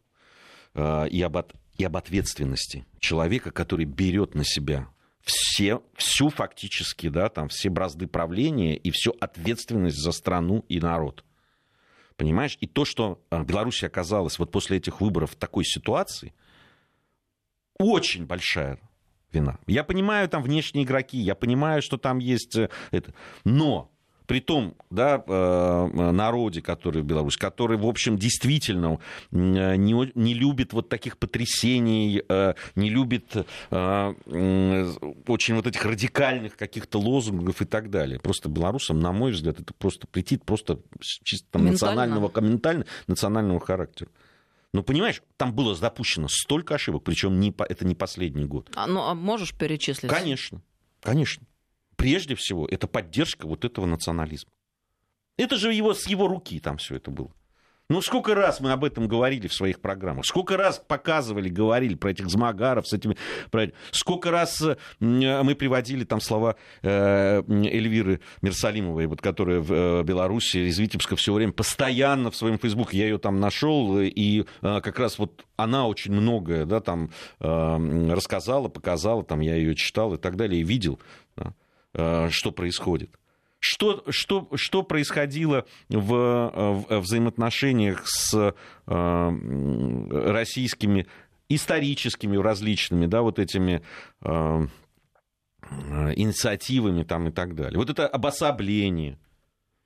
И, 1.09 1.21
об, 1.23 1.37
и 1.79 1.85
об 1.85 1.97
ответственности 1.97 2.85
человека, 2.99 3.51
который 3.51 3.87
берет 3.87 4.35
на 4.35 4.45
себя 4.45 4.89
все, 5.23 5.83
всю 5.95 6.29
фактически, 6.29 7.09
да, 7.09 7.29
там, 7.29 7.49
все 7.49 7.71
бразды 7.71 8.07
правления 8.07 8.77
и 8.77 8.91
всю 8.91 9.15
ответственность 9.21 9.97
за 9.97 10.13
страну 10.13 10.65
и 10.69 10.81
народ. 10.81 11.25
Понимаешь? 12.17 12.59
И 12.61 12.67
то, 12.67 12.85
что 12.85 13.23
а, 13.31 13.45
Беларусь 13.45 13.85
оказалась 13.85 14.39
вот 14.39 14.51
после 14.51 14.79
этих 14.79 15.01
выборов 15.01 15.33
в 15.33 15.37
такой 15.37 15.65
ситуации, 15.65 16.35
очень 17.79 18.27
большая 18.27 18.81
вина. 19.33 19.59
Я 19.67 19.85
понимаю, 19.85 20.29
там 20.29 20.43
внешние 20.43 20.85
игроки, 20.85 21.19
я 21.19 21.37
понимаю, 21.37 21.81
что 21.81 21.97
там 21.97 22.19
есть 22.19 22.57
э, 22.57 22.71
это. 22.91 23.15
Но 23.45 23.93
при 24.29 24.41
том 24.41 24.75
да, 24.91 25.25
э, 25.27 25.87
народе, 26.13 26.61
который 26.61 27.01
в 27.01 27.07
Беларуси, 27.07 27.39
который, 27.39 27.79
в 27.79 27.87
общем, 27.87 28.19
действительно 28.19 29.01
не, 29.31 30.13
не 30.15 30.35
любит 30.35 30.75
вот 30.75 30.91
таких 30.91 31.17
потрясений, 31.17 32.23
э, 32.29 32.55
не 32.77 32.91
любит 32.91 33.35
очень 33.71 35.55
вот 35.55 35.67
этих 35.67 35.85
радикальных 35.85 36.57
каких-то 36.57 37.01
лозунгов 37.01 37.63
и 37.63 37.65
так 37.65 37.91
далее. 37.91 38.21
Просто 38.21 38.51
белорусам, 38.51 39.01
на 39.01 39.13
мой 39.13 39.33
взгляд, 39.33 39.61
это 39.61 39.73
просто 39.73 40.07
претит 40.07 40.45
просто 40.45 40.79
чисто 41.01 41.47
там, 41.51 41.65
национального, 41.65 42.31
ментально, 42.43 42.85
национального 43.07 43.61
характера. 43.61 44.11
Ну, 44.75 44.83
понимаешь, 44.83 45.23
там 45.39 45.55
было 45.55 45.75
допущено 45.75 46.29
столько 46.29 46.75
ошибок, 46.75 47.03
причем 47.03 47.41
не, 47.41 47.55
это 47.59 47.87
не 47.87 47.95
последний 47.95 48.45
год. 48.45 48.71
А, 48.75 48.87
ну, 48.87 49.01
а 49.01 49.15
можешь 49.15 49.55
перечислить? 49.55 50.13
Конечно, 50.13 50.61
конечно. 51.01 51.48
Прежде 51.99 52.37
всего, 52.37 52.65
это 52.65 52.87
поддержка 52.87 53.49
вот 53.49 53.65
этого 53.65 53.85
национализма. 53.85 54.53
Это 55.37 55.57
же 55.57 55.75
его, 55.75 55.95
с 55.95 56.07
его 56.07 56.29
руки 56.29 56.61
там 56.61 56.77
все 56.77 56.95
это 56.95 57.11
было. 57.11 57.33
Ну, 57.91 58.03
сколько 58.03 58.35
раз 58.35 58.61
мы 58.61 58.71
об 58.71 58.85
этом 58.85 59.09
говорили 59.09 59.49
в 59.49 59.53
своих 59.55 59.81
программах, 59.81 60.27
сколько 60.27 60.57
раз 60.57 60.79
показывали, 60.79 61.49
говорили 61.49 61.95
про 61.95 62.11
этих 62.11 62.29
змагаров 62.29 62.87
с 62.87 62.93
этими... 62.93 63.17
Про... 63.51 63.73
Сколько 63.91 64.31
раз 64.31 64.63
э, 64.63 64.77
мы 65.01 65.55
приводили 65.57 66.05
там 66.05 66.21
слова 66.21 66.55
э, 66.83 67.43
Эльвиры 67.49 68.21
Мерсалимовой, 68.43 69.07
вот, 69.07 69.21
которая 69.21 69.61
в 69.61 69.73
э, 69.73 70.03
Беларуси, 70.05 70.69
из 70.69 70.79
Витебска 70.79 71.17
все 71.17 71.33
время 71.33 71.53
постоянно 71.53 72.31
в 72.31 72.37
своем 72.37 72.59
фейсбуке, 72.59 72.99
я 72.99 73.05
ее 73.07 73.19
там 73.19 73.41
нашел, 73.41 73.99
и 74.01 74.45
как 74.61 74.99
раз 75.01 75.19
вот 75.19 75.47
она 75.57 75.89
очень 75.89 76.13
многое, 76.13 76.65
да, 76.65 76.81
там 76.81 77.11
рассказала, 77.41 78.69
показала, 78.69 79.25
там 79.25 79.41
я 79.41 79.57
ее 79.57 79.75
читал 79.75 80.15
и 80.15 80.19
так 80.19 80.37
далее, 80.37 80.61
и 80.61 80.65
видел, 80.65 81.01
да, 81.37 81.55
что 81.95 82.53
происходит. 82.53 83.11
Что, 83.61 84.05
что, 84.09 84.49
что 84.55 84.83
происходило 84.85 85.67
в, 85.89 86.87
в 86.89 87.01
взаимоотношениях 87.01 88.03
с 88.07 88.55
э, 88.87 89.31
российскими 90.11 91.09
историческими 91.49 92.37
различными, 92.37 93.07
да, 93.07 93.23
вот 93.23 93.39
этими 93.39 93.83
э, 94.23 94.67
инициативами 96.15 97.03
там 97.03 97.29
и 97.29 97.31
так 97.33 97.55
далее. 97.55 97.79
Вот 97.79 97.91
это 97.91 98.07
обособление, 98.07 99.19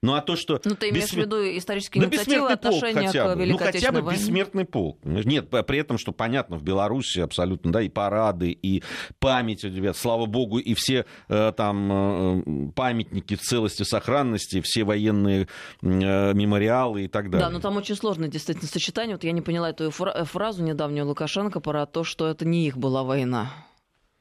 ну 0.02 0.14
а 0.14 0.20
то, 0.20 0.34
что... 0.34 0.60
Ну 0.64 0.74
ты 0.74 0.90
имеешь 0.90 1.04
бессмер... 1.04 1.22
в 1.22 1.26
виду 1.26 1.58
исторические 1.58 2.02
да 2.02 2.08
инициативы, 2.08 2.50
отношения 2.50 3.06
хотя 3.06 3.28
бы. 3.28 3.34
к 3.34 3.38
Великой 3.38 3.52
Ну 3.52 3.72
хотя 3.72 3.92
бы 3.92 4.00
войне? 4.02 4.20
бессмертный 4.20 4.64
полк. 4.64 4.98
Нет, 5.04 5.48
при 5.48 5.78
этом, 5.78 5.98
что 5.98 6.12
понятно, 6.12 6.56
в 6.56 6.62
Беларуси 6.62 7.20
абсолютно, 7.20 7.70
да, 7.70 7.82
и 7.82 7.88
парады, 7.88 8.50
и 8.50 8.82
память 9.20 9.64
у 9.64 9.70
тебя, 9.70 9.94
слава 9.94 10.26
богу, 10.26 10.58
и 10.58 10.74
все 10.74 11.06
э, 11.28 11.52
там 11.56 11.92
э, 11.92 12.70
памятники 12.74 13.36
в 13.36 13.40
целости, 13.40 13.84
сохранности, 13.84 14.60
все 14.64 14.82
военные 14.82 15.46
э, 15.82 16.34
мемориалы 16.34 17.04
и 17.04 17.08
так 17.08 17.30
далее. 17.30 17.46
Да, 17.46 17.52
но 17.52 17.60
там 17.60 17.76
очень 17.76 17.94
сложное 17.94 18.28
действительно 18.28 18.68
сочетание. 18.68 19.14
Вот 19.14 19.24
я 19.24 19.32
не 19.32 19.40
поняла 19.40 19.70
эту 19.70 19.90
фразу 19.90 20.64
недавнюю 20.64 21.06
Лукашенко 21.06 21.60
про 21.60 21.86
то, 21.86 22.02
что 22.02 22.26
это 22.26 22.44
не 22.44 22.66
их 22.66 22.76
была 22.76 23.04
война. 23.04 23.52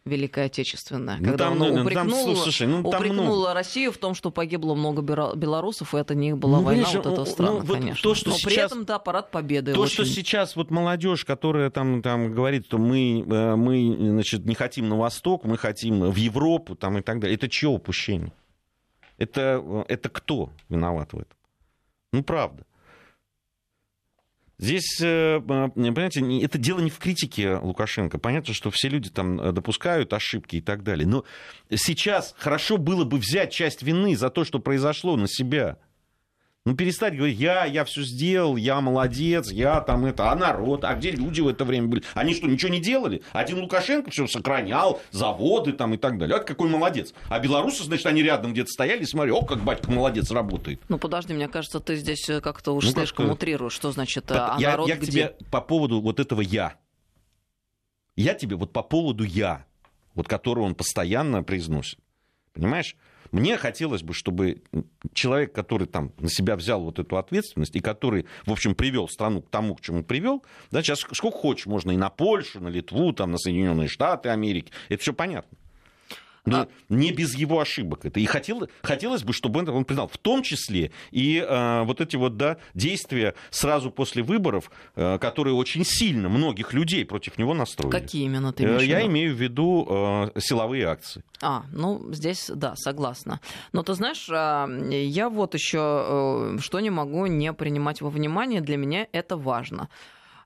Великая 0.03 0.45
Отечественная, 0.45 1.17
ну, 1.17 1.25
когда 1.25 1.45
там, 1.45 1.61
он 1.61 1.75
ну, 1.75 1.81
упрекнул, 1.83 2.25
там, 2.25 2.35
слушай, 2.35 2.65
ну, 2.65 2.79
упрекнула 2.79 3.23
много... 3.23 3.53
Россию 3.53 3.91
в 3.91 3.97
том, 3.97 4.15
что 4.15 4.31
погибло 4.31 4.73
много 4.73 5.03
белорусов, 5.35 5.93
и 5.93 5.97
это 5.97 6.15
не 6.15 6.33
была 6.33 6.57
ну, 6.57 6.63
война 6.63 6.87
вот 6.91 7.05
эта 7.05 7.25
страна, 7.25 7.51
ну, 7.51 7.59
вот 7.59 7.77
конечно. 7.77 8.01
То, 8.01 8.15
что 8.15 8.31
Но 8.31 8.35
сейчас, 8.35 8.51
при 8.51 8.61
этом, 8.63 8.85
да, 8.85 8.97
парад 8.97 9.29
победы. 9.29 9.73
То, 9.73 9.81
очень... 9.81 9.93
что 9.93 10.05
сейчас 10.05 10.55
вот 10.55 10.71
молодежь, 10.71 11.23
которая 11.23 11.69
там, 11.69 12.01
там 12.01 12.33
говорит, 12.33 12.65
что 12.65 12.79
мы, 12.79 13.23
э, 13.29 13.55
мы 13.55 13.95
значит, 13.95 14.43
не 14.45 14.55
хотим 14.55 14.89
на 14.89 14.97
Восток, 14.97 15.43
мы 15.43 15.55
хотим 15.55 16.09
в 16.09 16.15
Европу 16.15 16.75
там, 16.75 16.97
и 16.97 17.01
так 17.01 17.19
далее, 17.19 17.35
это 17.35 17.47
чье 17.47 17.69
упущение? 17.69 18.33
Это, 19.19 19.61
э, 19.63 19.83
это 19.87 20.09
кто 20.09 20.49
виноват 20.67 21.13
в 21.13 21.17
этом? 21.17 21.37
Ну, 22.11 22.23
правда. 22.23 22.63
Здесь, 24.61 25.01
э, 25.01 25.41
понимаете, 25.41 26.21
это 26.45 26.59
дело 26.59 26.81
не 26.81 26.91
в 26.91 26.99
критике 26.99 27.55
Лукашенко. 27.55 28.19
Понятно, 28.19 28.53
что 28.53 28.69
все 28.69 28.89
люди 28.89 29.09
там 29.09 29.41
э, 29.41 29.51
допускают 29.51 30.13
ошибки 30.13 30.57
и 30.57 30.61
так 30.61 30.83
далее. 30.83 31.07
Но 31.07 31.25
сейчас 31.73 32.35
хорошо 32.37 32.77
было 32.77 33.03
бы 33.03 33.17
взять 33.17 33.51
часть 33.51 33.81
вины 33.81 34.15
за 34.15 34.29
то, 34.29 34.43
что 34.43 34.59
произошло 34.59 35.17
на 35.17 35.27
себя. 35.27 35.79
Ну, 36.63 36.75
перестать 36.75 37.15
говорить, 37.15 37.39
я, 37.39 37.65
я 37.65 37.83
все 37.85 38.03
сделал, 38.03 38.55
я 38.55 38.81
молодец, 38.81 39.51
я 39.51 39.81
там 39.81 40.05
это, 40.05 40.31
а 40.31 40.35
народ, 40.35 40.85
а 40.85 40.93
где 40.93 41.09
люди 41.09 41.41
в 41.41 41.47
это 41.47 41.65
время 41.65 41.87
были? 41.87 42.03
Они 42.13 42.35
что, 42.35 42.45
ничего 42.45 42.71
не 42.71 42.79
делали? 42.79 43.23
Один 43.31 43.61
Лукашенко 43.61 44.11
все 44.11 44.27
сохранял, 44.27 45.01
заводы 45.09 45.73
там 45.73 45.95
и 45.95 45.97
так 45.97 46.19
далее. 46.19 46.37
А 46.37 46.39
какой 46.39 46.69
молодец. 46.69 47.15
А 47.29 47.39
белорусы, 47.39 47.83
значит, 47.83 48.05
они 48.05 48.21
рядом 48.21 48.53
где-то 48.53 48.69
стояли 48.69 49.01
и 49.01 49.05
смотрели, 49.05 49.33
о, 49.33 49.41
как 49.43 49.63
батька 49.63 49.89
молодец 49.89 50.29
работает. 50.29 50.79
Ну, 50.87 50.99
подожди, 50.99 51.33
мне 51.33 51.47
кажется, 51.47 51.79
ты 51.79 51.95
здесь 51.95 52.29
э, 52.29 52.41
как-то 52.41 52.75
уж 52.75 52.85
ну, 52.85 52.91
слишком 52.91 53.25
как 53.25 53.35
утрируешь. 53.37 53.73
Что 53.73 53.91
значит, 53.91 54.31
а 54.31 54.55
я, 54.59 54.71
народ 54.71 54.87
я 54.87 54.97
где? 54.97 55.11
тебе 55.11 55.35
по 55.49 55.61
поводу 55.61 55.99
вот 55.99 56.19
этого 56.19 56.41
«я». 56.41 56.75
Я 58.15 58.35
тебе 58.35 58.55
вот 58.55 58.71
по 58.71 58.83
поводу 58.83 59.23
«я», 59.23 59.65
вот 60.13 60.27
которого 60.27 60.65
он 60.65 60.75
постоянно 60.75 61.41
произносит. 61.41 61.97
Понимаешь? 62.53 62.95
Мне 63.31 63.57
хотелось 63.57 64.03
бы, 64.03 64.13
чтобы 64.13 64.61
человек, 65.13 65.53
который 65.53 65.87
там 65.87 66.11
на 66.19 66.29
себя 66.29 66.55
взял 66.55 66.81
вот 66.81 66.99
эту 66.99 67.17
ответственность 67.17 67.75
и 67.75 67.79
который, 67.79 68.25
в 68.45 68.51
общем, 68.51 68.75
привел 68.75 69.07
страну 69.07 69.41
к 69.41 69.49
тому, 69.49 69.75
к 69.75 69.81
чему 69.81 70.03
привел, 70.03 70.43
да, 70.69 70.81
сейчас 70.81 70.99
сколько 70.99 71.37
хочешь, 71.37 71.65
можно 71.65 71.91
и 71.91 71.97
на 71.97 72.09
Польшу, 72.09 72.59
на 72.61 72.67
Литву, 72.67 73.13
там, 73.13 73.31
на 73.31 73.37
Соединенные 73.37 73.87
Штаты 73.87 74.29
Америки, 74.29 74.71
это 74.89 75.01
все 75.01 75.13
понятно. 75.13 75.57
Но 76.45 76.61
а... 76.61 76.67
не 76.89 77.11
без 77.11 77.35
его 77.35 77.59
ошибок 77.59 78.05
это. 78.05 78.19
И 78.19 78.25
хотел, 78.25 78.67
хотелось 78.81 79.23
бы, 79.23 79.33
чтобы 79.33 79.59
он 79.59 79.85
признал, 79.85 80.07
в 80.07 80.17
том 80.17 80.41
числе 80.41 80.91
и 81.11 81.37
э, 81.37 81.83
вот 81.83 82.01
эти 82.01 82.15
вот 82.15 82.37
да, 82.37 82.57
действия 82.73 83.35
сразу 83.49 83.91
после 83.91 84.23
выборов, 84.23 84.71
э, 84.95 85.17
которые 85.19 85.53
очень 85.53 85.85
сильно 85.85 86.29
многих 86.29 86.73
людей 86.73 87.05
против 87.05 87.37
него 87.37 87.53
настроили. 87.53 87.91
Какие 87.91 88.25
именно 88.25 88.53
ты 88.53 88.63
имеешь 88.63 88.81
э, 88.81 88.85
Я 88.85 89.05
имею 89.05 89.35
в 89.35 89.39
виду 89.39 89.87
э, 89.89 90.39
силовые 90.39 90.85
акции. 90.87 91.23
А, 91.41 91.65
ну 91.71 92.11
здесь, 92.11 92.49
да, 92.53 92.75
согласна. 92.75 93.39
Но 93.73 93.83
ты 93.83 93.93
знаешь, 93.93 94.27
я 94.27 95.29
вот 95.29 95.53
еще 95.53 96.55
э, 96.57 96.57
что 96.59 96.79
не 96.79 96.89
могу 96.89 97.25
не 97.27 97.53
принимать 97.53 98.01
во 98.01 98.09
внимание, 98.09 98.61
для 98.61 98.77
меня 98.77 99.07
это 99.11 99.37
важно. 99.37 99.89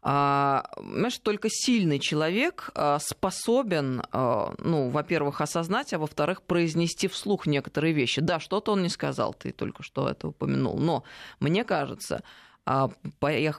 А, 0.08 0.70
знаешь, 0.78 1.18
только 1.18 1.48
сильный 1.50 1.98
человек 1.98 2.70
а, 2.76 3.00
способен, 3.00 4.04
а, 4.12 4.54
ну, 4.60 4.90
во-первых, 4.90 5.42
осознать, 5.42 5.94
а 5.94 5.98
во-вторых, 5.98 6.44
произнести 6.44 7.08
вслух 7.08 7.48
некоторые 7.48 7.92
вещи. 7.92 8.22
Да, 8.22 8.40
что-то 8.40 8.74
он 8.74 8.84
не 8.84 8.90
сказал, 8.90 9.34
ты 9.34 9.52
только 9.52 9.82
что 9.82 10.08
это 10.08 10.28
упомянул, 10.28 10.78
но 10.78 11.04
мне 11.40 11.64
кажется, 11.64 12.22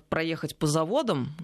проехать 0.08 0.56
по 0.56 0.68
заводам, 0.68 1.34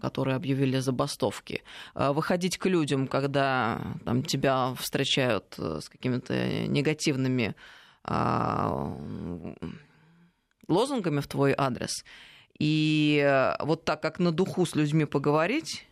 которые 0.00 0.36
объявили 0.36 0.78
забастовки, 0.78 1.64
выходить 1.94 2.56
к 2.56 2.66
людям, 2.66 3.08
когда 3.08 3.80
там, 4.04 4.22
тебя 4.22 4.74
встречают 4.78 5.54
э, 5.58 5.80
с 5.80 5.88
какими-то 5.88 6.66
негативными 6.66 7.54
лозунгами 10.68 11.20
в 11.20 11.26
твой 11.26 11.54
адрес– 11.56 12.04
и 12.58 13.22
э, 13.24 13.54
вот 13.64 13.84
так 13.84 14.00
как 14.00 14.18
на 14.18 14.32
духу 14.32 14.64
с 14.66 14.74
людьми 14.74 15.04
поговорить, 15.04 15.86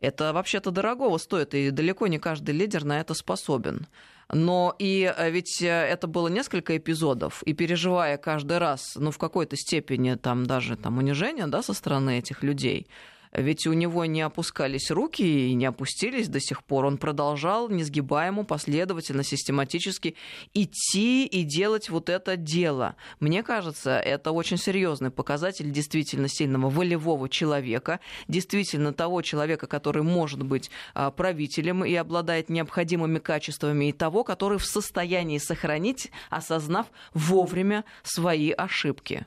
это 0.00 0.32
вообще-то 0.32 0.70
дорогого 0.70 1.18
стоит, 1.18 1.54
и 1.54 1.70
далеко 1.70 2.06
не 2.06 2.18
каждый 2.18 2.54
лидер 2.54 2.84
на 2.84 3.00
это 3.00 3.14
способен. 3.14 3.86
Но 4.32 4.74
и 4.78 5.12
э, 5.16 5.30
ведь 5.30 5.62
э, 5.62 5.66
это 5.66 6.06
было 6.06 6.28
несколько 6.28 6.76
эпизодов, 6.76 7.42
и 7.44 7.52
переживая 7.52 8.16
каждый 8.16 8.58
раз, 8.58 8.96
ну, 8.96 9.10
в 9.10 9.18
какой-то 9.18 9.56
степени 9.56 10.14
там 10.14 10.46
даже 10.46 10.76
там 10.76 10.98
унижение, 10.98 11.46
да, 11.46 11.62
со 11.62 11.72
стороны 11.72 12.18
этих 12.18 12.42
людей, 12.42 12.86
ведь 13.34 13.66
у 13.66 13.72
него 13.72 14.04
не 14.04 14.22
опускались 14.22 14.90
руки 14.90 15.22
и 15.22 15.54
не 15.54 15.66
опустились 15.66 16.28
до 16.28 16.40
сих 16.40 16.62
пор. 16.62 16.86
Он 16.86 16.98
продолжал 16.98 17.68
несгибаемо, 17.68 18.44
последовательно, 18.44 19.24
систематически 19.24 20.14
идти 20.54 21.26
и 21.26 21.42
делать 21.42 21.90
вот 21.90 22.08
это 22.08 22.36
дело. 22.36 22.96
Мне 23.20 23.42
кажется, 23.42 23.98
это 23.98 24.32
очень 24.32 24.56
серьезный 24.56 25.10
показатель 25.10 25.70
действительно 25.70 26.28
сильного 26.28 26.70
волевого 26.70 27.28
человека, 27.28 28.00
действительно 28.28 28.92
того 28.92 29.22
человека, 29.22 29.66
который 29.66 30.02
может 30.02 30.42
быть 30.42 30.70
а, 30.94 31.10
правителем 31.10 31.84
и 31.84 31.94
обладает 31.94 32.48
необходимыми 32.48 33.18
качествами, 33.18 33.88
и 33.88 33.92
того, 33.92 34.24
который 34.24 34.58
в 34.58 34.64
состоянии 34.64 35.38
сохранить, 35.38 36.10
осознав 36.30 36.86
вовремя 37.12 37.84
свои 38.02 38.50
ошибки. 38.50 39.26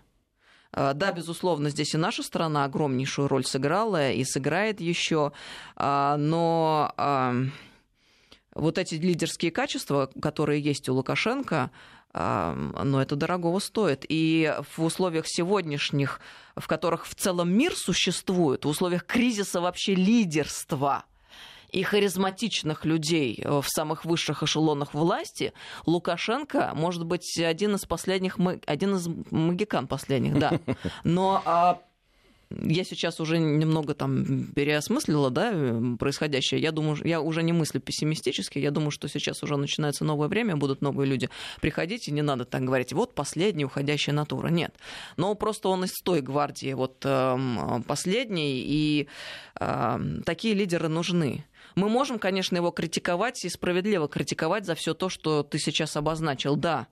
Э, 0.77 0.93
да, 0.93 1.11
безусловно, 1.11 1.69
здесь 1.69 1.95
и 1.95 1.97
наша 1.97 2.21
страна 2.21 2.63
огромнейшую 2.65 3.27
роль 3.27 3.43
сыграла 3.43 4.11
и 4.11 4.23
сыграет 4.23 4.79
еще, 4.79 5.31
а, 5.75 6.17
но 6.17 6.93
вот 8.53 8.77
эти 8.77 8.95
лидерские 8.95 9.51
качества, 9.51 10.09
которые 10.21 10.61
есть 10.61 10.87
у 10.89 10.93
Лукашенко, 10.95 11.69
но 12.13 12.99
это 12.99 13.15
дорогого 13.15 13.59
стоит. 13.59 14.03
И 14.09 14.51
в 14.75 14.83
условиях 14.83 15.25
сегодняшних, 15.27 16.19
в 16.55 16.65
которых 16.65 17.05
в 17.05 17.13
целом 17.13 17.51
мир 17.51 17.75
существует, 17.75 18.65
в 18.65 18.67
условиях 18.67 19.05
кризиса 19.05 19.61
вообще 19.61 19.93
лидерства– 19.93 21.05
и 21.71 21.83
харизматичных 21.83 22.85
людей 22.85 23.43
в 23.45 23.65
самых 23.67 24.05
высших 24.05 24.43
эшелонах 24.43 24.93
власти, 24.93 25.53
Лукашенко 25.85 26.71
может 26.75 27.05
быть 27.05 27.39
один 27.39 27.75
из 27.75 27.85
последних, 27.85 28.37
один 28.65 28.95
из 28.95 29.07
магикан 29.31 29.87
последних, 29.87 30.39
да. 30.39 30.59
Но 31.03 31.41
а, 31.45 31.81
я 32.49 32.83
сейчас 32.85 33.19
уже 33.19 33.39
немного 33.39 33.93
там 33.93 34.45
переосмыслила, 34.55 35.29
да, 35.29 35.53
происходящее. 35.99 36.61
Я 36.61 36.71
думаю, 36.71 36.97
я 37.03 37.19
уже 37.19 37.43
не 37.43 37.51
мыслю 37.51 37.81
пессимистически. 37.81 38.59
Я 38.59 38.71
думаю, 38.71 38.91
что 38.91 39.09
сейчас 39.09 39.43
уже 39.43 39.57
начинается 39.57 40.05
новое 40.05 40.29
время, 40.29 40.55
будут 40.55 40.81
новые 40.81 41.09
люди 41.09 41.29
приходить, 41.59 42.07
и 42.07 42.11
не 42.11 42.21
надо 42.21 42.45
так 42.45 42.63
говорить, 42.63 42.93
вот 42.93 43.15
последняя 43.15 43.65
уходящая 43.65 44.15
натура. 44.15 44.47
Нет. 44.47 44.73
Но 45.17 45.35
просто 45.35 45.67
он 45.67 45.83
из 45.83 45.93
той 46.03 46.21
гвардии, 46.21 46.73
вот 46.73 47.01
э, 47.03 47.37
последний, 47.85 48.61
и 48.65 49.07
э, 49.59 49.99
такие 50.25 50.53
лидеры 50.53 50.87
нужны. 50.87 51.43
Мы 51.77 51.89
можем, 51.89 52.17
конечно, 52.17 52.55
его 52.55 52.71
критиковать 52.71 53.45
и 53.45 53.49
справедливо 53.49 54.07
критиковать 54.07 54.65
за 54.65 54.73
все 54.73 54.95
то, 54.95 55.09
что 55.09 55.43
ты 55.43 55.59
сейчас 55.59 55.95
обозначил. 55.95 56.55
Да, 56.55 56.87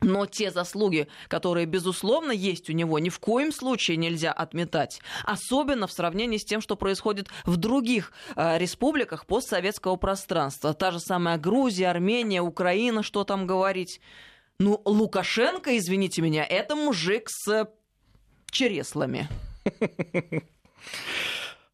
но 0.00 0.24
те 0.24 0.50
заслуги, 0.50 1.08
которые, 1.28 1.66
безусловно, 1.66 2.32
есть 2.32 2.70
у 2.70 2.72
него, 2.72 2.98
ни 2.98 3.10
в 3.10 3.18
коем 3.18 3.52
случае 3.52 3.98
нельзя 3.98 4.32
отметать. 4.32 5.02
Особенно 5.24 5.86
в 5.86 5.92
сравнении 5.92 6.38
с 6.38 6.44
тем, 6.46 6.62
что 6.62 6.74
происходит 6.74 7.28
в 7.44 7.58
других 7.58 8.12
э, 8.34 8.56
республиках 8.56 9.26
постсоветского 9.26 9.96
пространства. 9.96 10.72
Та 10.72 10.90
же 10.90 11.00
самая 11.00 11.36
Грузия, 11.36 11.90
Армения, 11.90 12.40
Украина, 12.40 13.02
что 13.02 13.24
там 13.24 13.46
говорить. 13.46 14.00
Ну, 14.58 14.80
Лукашенко, 14.86 15.76
извините 15.76 16.22
меня, 16.22 16.46
это 16.46 16.76
мужик 16.76 17.28
с 17.28 17.68
череслами. 18.50 19.28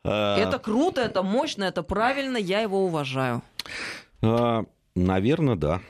А. 0.04 0.38
Это 0.38 0.58
круто, 0.58 1.00
это 1.00 1.22
мощно, 1.22 1.64
это 1.64 1.82
правильно, 1.82 2.36
я 2.36 2.60
его 2.60 2.84
уважаю. 2.84 3.42
А, 4.22 4.64
Наверное, 4.94 5.56
да. 5.56 5.80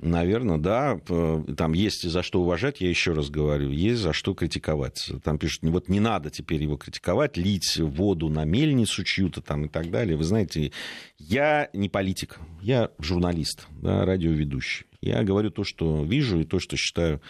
Наверное, 0.00 0.58
да. 0.58 1.00
Там 1.56 1.72
есть 1.72 2.08
за 2.08 2.22
что 2.22 2.40
уважать, 2.40 2.80
я 2.80 2.88
еще 2.88 3.12
раз 3.12 3.30
говорю, 3.30 3.70
есть 3.70 4.00
за 4.00 4.12
что 4.12 4.34
критиковать. 4.34 5.10
Там 5.24 5.38
пишут, 5.38 5.64
вот 5.64 5.88
не 5.88 5.98
надо 5.98 6.30
теперь 6.30 6.62
его 6.62 6.76
критиковать, 6.76 7.36
лить 7.36 7.78
воду 7.78 8.28
на 8.28 8.44
мельницу 8.44 9.02
чью-то 9.02 9.40
там 9.40 9.64
и 9.64 9.68
так 9.68 9.90
далее. 9.90 10.16
Вы 10.16 10.24
знаете, 10.24 10.72
я 11.18 11.68
не 11.72 11.88
политик, 11.88 12.38
я 12.60 12.90
журналист, 13.00 13.66
да, 13.70 14.04
радиоведущий. 14.04 14.86
Я 15.00 15.22
говорю 15.22 15.50
то, 15.50 15.62
что 15.62 16.02
вижу, 16.02 16.40
и 16.40 16.44
то, 16.44 16.58
что 16.58 16.76
считаю 16.76 17.20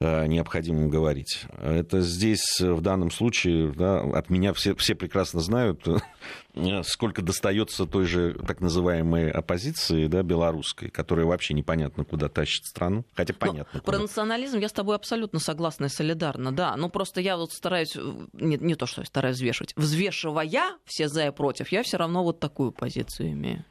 э, 0.00 0.26
необходимым 0.26 0.90
говорить. 0.90 1.44
Это 1.60 2.00
здесь 2.00 2.60
в 2.60 2.80
данном 2.80 3.12
случае 3.12 3.72
да, 3.72 4.00
от 4.00 4.30
меня 4.30 4.52
все, 4.52 4.74
все 4.74 4.96
прекрасно 4.96 5.40
знают, 5.40 5.86
э, 5.86 6.82
сколько 6.82 7.22
достается 7.22 7.86
той 7.86 8.06
же 8.06 8.34
так 8.46 8.60
называемой 8.60 9.30
оппозиции 9.30 10.08
да, 10.08 10.24
белорусской, 10.24 10.90
которая 10.90 11.26
вообще 11.26 11.54
непонятно 11.54 12.04
куда 12.04 12.28
тащит 12.28 12.64
страну. 12.64 13.04
Хотя 13.14 13.32
ну, 13.40 13.46
понятно. 13.46 13.80
Про 13.80 13.98
национализм 13.98 14.58
я 14.58 14.68
с 14.68 14.72
тобой 14.72 14.96
абсолютно 14.96 15.38
согласна 15.38 15.84
и 15.84 15.88
солидарна, 15.90 16.50
да. 16.50 16.76
Ну 16.76 16.88
просто 16.88 17.20
я 17.20 17.36
вот 17.36 17.52
стараюсь, 17.52 17.96
не, 18.32 18.56
не 18.56 18.74
то, 18.74 18.86
что 18.86 19.02
я 19.02 19.06
стараюсь 19.06 19.36
взвешивать, 19.36 19.72
взвешивая 19.76 20.44
все 20.84 21.08
за 21.08 21.26
и 21.26 21.30
против, 21.30 21.70
я 21.70 21.84
все 21.84 21.96
равно 21.96 22.24
вот 22.24 22.40
такую 22.40 22.72
позицию 22.72 23.32
имею. 23.32 23.64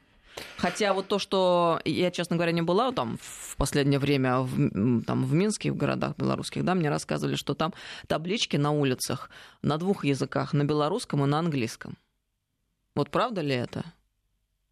Хотя 0.57 0.93
вот 0.93 1.07
то, 1.07 1.19
что 1.19 1.79
я, 1.85 2.11
честно 2.11 2.35
говоря, 2.35 2.51
не 2.51 2.61
была 2.61 2.91
там 2.91 3.17
в 3.21 3.55
последнее 3.57 3.99
время 3.99 4.39
в, 4.39 5.03
там, 5.03 5.25
в 5.25 5.33
Минске, 5.33 5.71
в 5.71 5.77
городах 5.77 6.15
белорусских, 6.17 6.63
да, 6.63 6.75
мне 6.75 6.89
рассказывали, 6.89 7.35
что 7.35 7.53
там 7.53 7.73
таблички 8.07 8.57
на 8.57 8.71
улицах 8.71 9.29
на 9.61 9.77
двух 9.77 10.05
языках, 10.05 10.53
на 10.53 10.63
белорусском 10.63 11.23
и 11.23 11.27
на 11.27 11.39
английском. 11.39 11.97
Вот 12.95 13.09
правда 13.09 13.41
ли 13.41 13.55
это? 13.55 13.83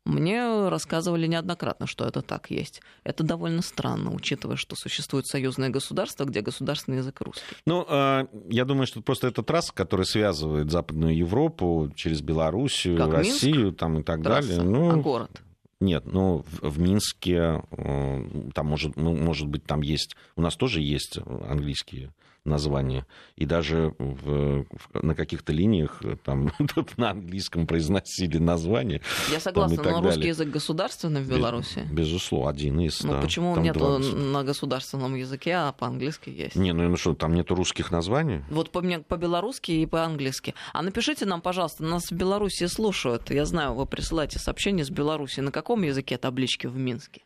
Мне 0.04 0.70
рассказывали 0.70 1.28
неоднократно, 1.28 1.86
что 1.86 2.06
это 2.06 2.24
так 2.24 2.50
есть. 2.50 2.82
Это 3.04 3.24
довольно 3.24 3.62
странно, 3.62 4.12
учитывая, 4.12 4.56
что 4.56 4.76
существует 4.76 5.28
союзное 5.28 5.70
государство, 5.70 6.26
где 6.26 6.42
государственный 6.42 6.98
язык 6.98 7.22
русский. 7.22 7.56
Ну, 7.68 7.86
а, 7.88 8.26
я 8.50 8.66
думаю, 8.66 8.88
что 8.88 9.02
просто 9.02 9.28
это 9.28 9.44
трасса, 9.44 9.72
которая 9.74 10.06
связывает 10.06 10.72
Западную 10.72 11.16
Европу 11.16 11.92
через 11.96 12.22
Белоруссию, 12.22 12.98
как 12.98 13.14
Россию 13.14 13.66
Минск? 13.66 13.80
там, 13.80 14.00
и 14.00 14.04
так 14.04 14.24
трасса, 14.24 14.58
далее. 14.58 14.64
Ну, 14.64 14.90
а 14.90 14.96
город? 14.96 15.42
Нет, 15.82 16.06
ну 16.06 16.46
в, 16.48 16.70
в 16.70 16.80
Минске 16.80 17.62
э, 17.72 18.26
там 18.54 18.68
может, 18.68 18.96
ну, 18.96 19.16
может 19.16 19.48
быть 19.48 19.66
там 19.66 19.82
есть, 19.82 20.16
у 20.36 20.42
нас 20.42 20.56
тоже 20.56 20.80
есть 20.80 21.20
английские 21.50 22.12
название. 22.44 23.06
И 23.36 23.46
даже 23.46 23.94
в, 24.00 24.64
в, 24.64 25.04
на 25.04 25.14
каких-то 25.14 25.54
линиях 25.54 26.00
э, 26.04 26.16
там 26.24 26.52
на 26.98 27.12
английском 27.12 27.68
произносили 27.68 28.38
название. 28.38 29.02
Я 29.32 29.40
согласна, 29.40 29.78
но 29.78 29.84
далее. 29.84 30.02
русский 30.02 30.28
язык 30.28 30.50
государственный 30.50 31.22
в 31.22 31.30
Беларуси. 31.30 31.80
Без, 31.92 32.08
безусловно, 32.08 32.50
один 32.50 32.80
из. 32.80 33.04
Ну 33.04 33.14
да, 33.14 33.22
почему 33.22 33.56
нет 33.58 33.76
на 33.76 34.44
государственном 34.44 35.16
языке, 35.16 35.54
а 35.56 35.72
по-английски 35.72 36.30
есть? 36.30 36.56
Не, 36.56 36.74
ну, 36.74 36.88
ну 36.88 36.98
что, 36.98 37.14
там 37.14 37.36
нет 37.36 37.52
русских 37.52 37.92
названий? 37.92 38.42
Вот 38.50 38.72
по- 38.72 38.82
по-белорусски 38.82 39.72
и 39.72 39.86
по-английски. 39.86 40.56
А 40.74 40.82
напишите 40.82 41.26
нам, 41.26 41.42
пожалуйста, 41.42 41.84
нас 41.84 42.10
в 42.10 42.14
Беларуси 42.14 42.66
слушают. 42.66 43.30
Я 43.30 43.46
знаю, 43.46 43.76
вы 43.76 43.86
присылаете 43.86 44.40
сообщения 44.40 44.84
с 44.84 44.90
Беларуси. 44.90 45.42
На 45.42 45.52
каком 45.52 45.71
языке 45.80 46.18
таблички 46.18 46.68
в 46.68 46.78
Минске? 46.78 47.24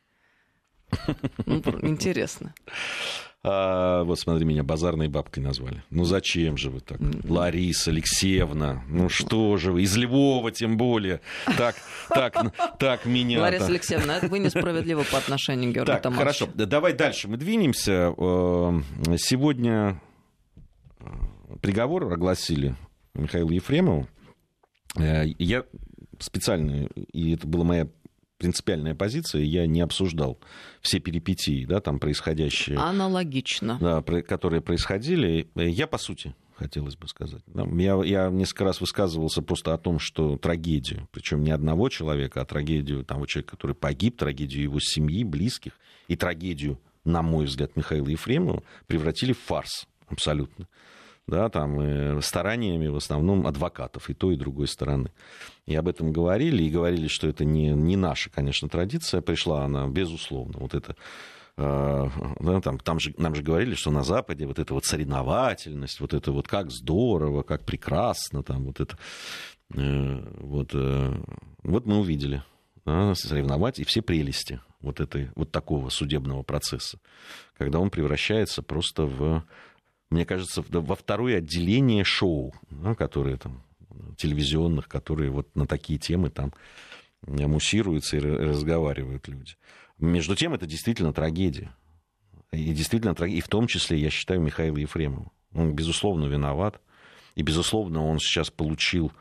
Ну, 1.45 1.61
интересно. 1.81 2.53
А, 3.47 4.03
вот 4.03 4.19
смотри, 4.19 4.43
меня 4.43 4.63
базарной 4.63 5.07
бабкой 5.07 5.43
назвали. 5.43 5.83
Ну 5.91 6.03
зачем 6.03 6.57
же 6.57 6.71
вы 6.71 6.79
так? 6.79 6.99
Лариса 7.23 7.91
Алексеевна, 7.91 8.83
ну 8.87 9.07
что 9.07 9.55
же 9.57 9.71
вы, 9.71 9.83
из 9.83 9.95
Львова 9.95 10.51
тем 10.51 10.77
более. 10.77 11.21
Так, 11.55 11.75
так, 12.09 12.33
так 12.79 13.05
меня... 13.05 13.41
Лариса 13.41 13.67
Алексеевна, 13.67 14.17
это 14.17 14.29
вы 14.29 14.39
несправедливы 14.39 15.03
по 15.03 15.19
отношению 15.19 15.71
к 15.71 15.75
Георгию 15.75 15.99
Так, 16.01 16.13
хорошо, 16.15 16.49
давай 16.55 16.93
дальше 16.93 17.27
мы 17.27 17.37
двинемся. 17.37 18.15
Э, 18.17 18.81
сегодня 19.17 20.01
э, 20.99 21.05
приговор 21.61 22.11
огласили 22.11 22.75
Михаилу 23.13 23.51
Ефремову. 23.51 24.07
Э, 24.97 25.23
я 25.37 25.65
специально, 26.17 26.87
и 27.13 27.35
это 27.35 27.45
была 27.45 27.63
моя 27.63 27.87
принципиальная 28.37 28.95
позиция, 28.95 29.41
я 29.41 29.65
не 29.67 29.81
обсуждал 29.81 30.39
все 30.81 30.99
перипетии, 30.99 31.65
да, 31.65 31.79
там 31.79 31.99
происходящие. 31.99 32.77
Аналогично. 32.77 33.77
Да, 33.79 34.01
которые 34.01 34.61
происходили. 34.61 35.49
Я, 35.55 35.87
по 35.87 35.97
сути, 35.97 36.35
хотелось 36.55 36.95
бы 36.95 37.07
сказать. 37.07 37.41
Я, 37.53 38.03
я 38.03 38.29
несколько 38.29 38.65
раз 38.65 38.81
высказывался 38.81 39.41
просто 39.41 39.73
о 39.73 39.77
том, 39.77 39.99
что 39.99 40.37
трагедию, 40.37 41.07
причем 41.11 41.43
не 41.43 41.51
одного 41.51 41.89
человека, 41.89 42.41
а 42.41 42.45
трагедию 42.45 43.03
того 43.03 43.25
человека, 43.25 43.51
который 43.51 43.75
погиб, 43.75 44.17
трагедию 44.17 44.63
его 44.63 44.79
семьи, 44.79 45.23
близких, 45.23 45.73
и 46.07 46.15
трагедию, 46.15 46.79
на 47.03 47.21
мой 47.21 47.45
взгляд, 47.45 47.75
Михаила 47.75 48.07
Ефремова 48.07 48.63
превратили 48.87 49.33
в 49.33 49.39
фарс 49.39 49.87
абсолютно 50.07 50.67
да, 51.27 51.49
там, 51.49 51.79
э, 51.79 52.21
стараниями 52.21 52.87
в 52.87 52.95
основном 52.95 53.47
адвокатов 53.47 54.09
и 54.09 54.13
той, 54.13 54.35
и 54.35 54.37
другой 54.37 54.67
стороны. 54.67 55.11
И 55.65 55.75
об 55.75 55.87
этом 55.87 56.11
говорили, 56.11 56.63
и 56.63 56.69
говорили, 56.69 57.07
что 57.07 57.27
это 57.27 57.45
не, 57.45 57.69
не 57.69 57.95
наша, 57.95 58.29
конечно, 58.29 58.69
традиция, 58.69 59.21
пришла 59.21 59.65
она, 59.65 59.87
безусловно, 59.87 60.59
вот 60.59 60.75
это 60.75 60.95
э, 61.57 62.09
да, 62.39 62.61
там, 62.61 62.79
там 62.79 62.99
же, 62.99 63.13
нам 63.17 63.33
же 63.33 63.41
говорили, 63.41 63.73
что 63.75 63.89
на 63.89 64.03
Западе 64.03 64.45
вот 64.45 64.59
эта 64.59 64.73
вот 64.73 64.85
соревновательность, 64.85 65.99
вот 65.99 66.13
это 66.13 66.31
вот 66.31 66.47
как 66.47 66.69
здорово, 66.69 67.41
как 67.41 67.65
прекрасно, 67.65 68.43
там 68.43 68.65
вот 68.65 68.79
это, 68.79 68.97
э, 69.73 70.23
вот, 70.39 70.73
вот 71.63 71.85
мы 71.85 71.99
увидели, 71.99 72.43
да, 72.85 73.15
соревновать 73.15 73.79
и 73.79 73.83
все 73.83 74.03
прелести 74.03 74.59
вот, 74.79 74.99
этой, 74.99 75.31
вот 75.35 75.51
такого 75.51 75.89
судебного 75.89 76.43
процесса, 76.43 76.99
когда 77.57 77.79
он 77.79 77.89
превращается 77.89 78.61
просто 78.61 79.05
в 79.05 79.43
мне 80.09 80.25
кажется, 80.25 80.63
во 80.69 80.95
второе 80.95 81.37
отделение 81.37 82.03
шоу, 82.03 82.53
ну, 82.69 82.95
которые 82.95 83.37
там 83.37 83.63
телевизионных, 84.17 84.87
которые 84.87 85.31
вот 85.31 85.53
на 85.55 85.67
такие 85.67 85.99
темы 85.99 86.29
там 86.29 86.53
муссируются 87.27 88.17
и 88.17 88.19
разговаривают 88.19 89.27
люди. 89.27 89.55
Между 89.97 90.35
тем, 90.35 90.53
это 90.53 90.65
действительно 90.65 91.13
трагедия. 91.13 91.75
И 92.51 92.73
действительно 92.73 93.15
трагедия. 93.15 93.39
И 93.39 93.41
в 93.41 93.47
том 93.47 93.67
числе, 93.67 93.97
я 93.97 94.09
считаю, 94.09 94.41
Михаила 94.41 94.77
Ефремова. 94.77 95.31
Он, 95.53 95.73
безусловно, 95.73 96.25
виноват. 96.25 96.81
И, 97.35 97.41
безусловно, 97.41 98.05
он 98.05 98.19
сейчас 98.19 98.49
получил 98.49 99.11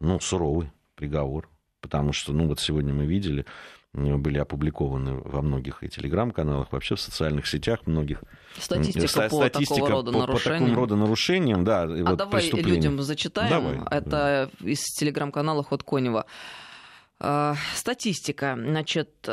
ну, 0.00 0.20
суровый 0.20 0.70
приговор. 0.94 1.48
Потому 1.80 2.12
что, 2.12 2.32
ну, 2.32 2.46
вот 2.46 2.60
сегодня 2.60 2.94
мы 2.94 3.06
видели, 3.06 3.44
были 3.94 4.38
опубликованы 4.38 5.14
во 5.14 5.40
многих 5.40 5.82
и 5.82 5.88
телеграм-каналах, 5.88 6.72
вообще 6.72 6.96
в 6.96 7.00
социальных 7.00 7.46
сетях 7.46 7.86
многих. 7.86 8.22
Статистика, 8.58 9.08
Ста- 9.08 9.28
по, 9.28 9.36
статистика 9.36 9.74
такого 9.74 9.90
рода 9.90 10.12
по, 10.12 10.26
по 10.26 10.38
такому 10.38 10.74
рода 10.74 10.96
нарушениям, 10.96 11.64
да. 11.64 11.82
А 11.82 11.86
вот 11.86 12.16
давай 12.16 12.50
людям 12.50 13.00
зачитаем. 13.00 13.50
Давай, 13.50 13.78
Это 13.90 14.50
да. 14.60 14.68
из 14.68 14.80
телеграм-канала 14.80 15.62
Ход 15.62 15.82
Конева. 15.82 16.26
Статистика. 17.74 18.58
Значит, 18.60 19.28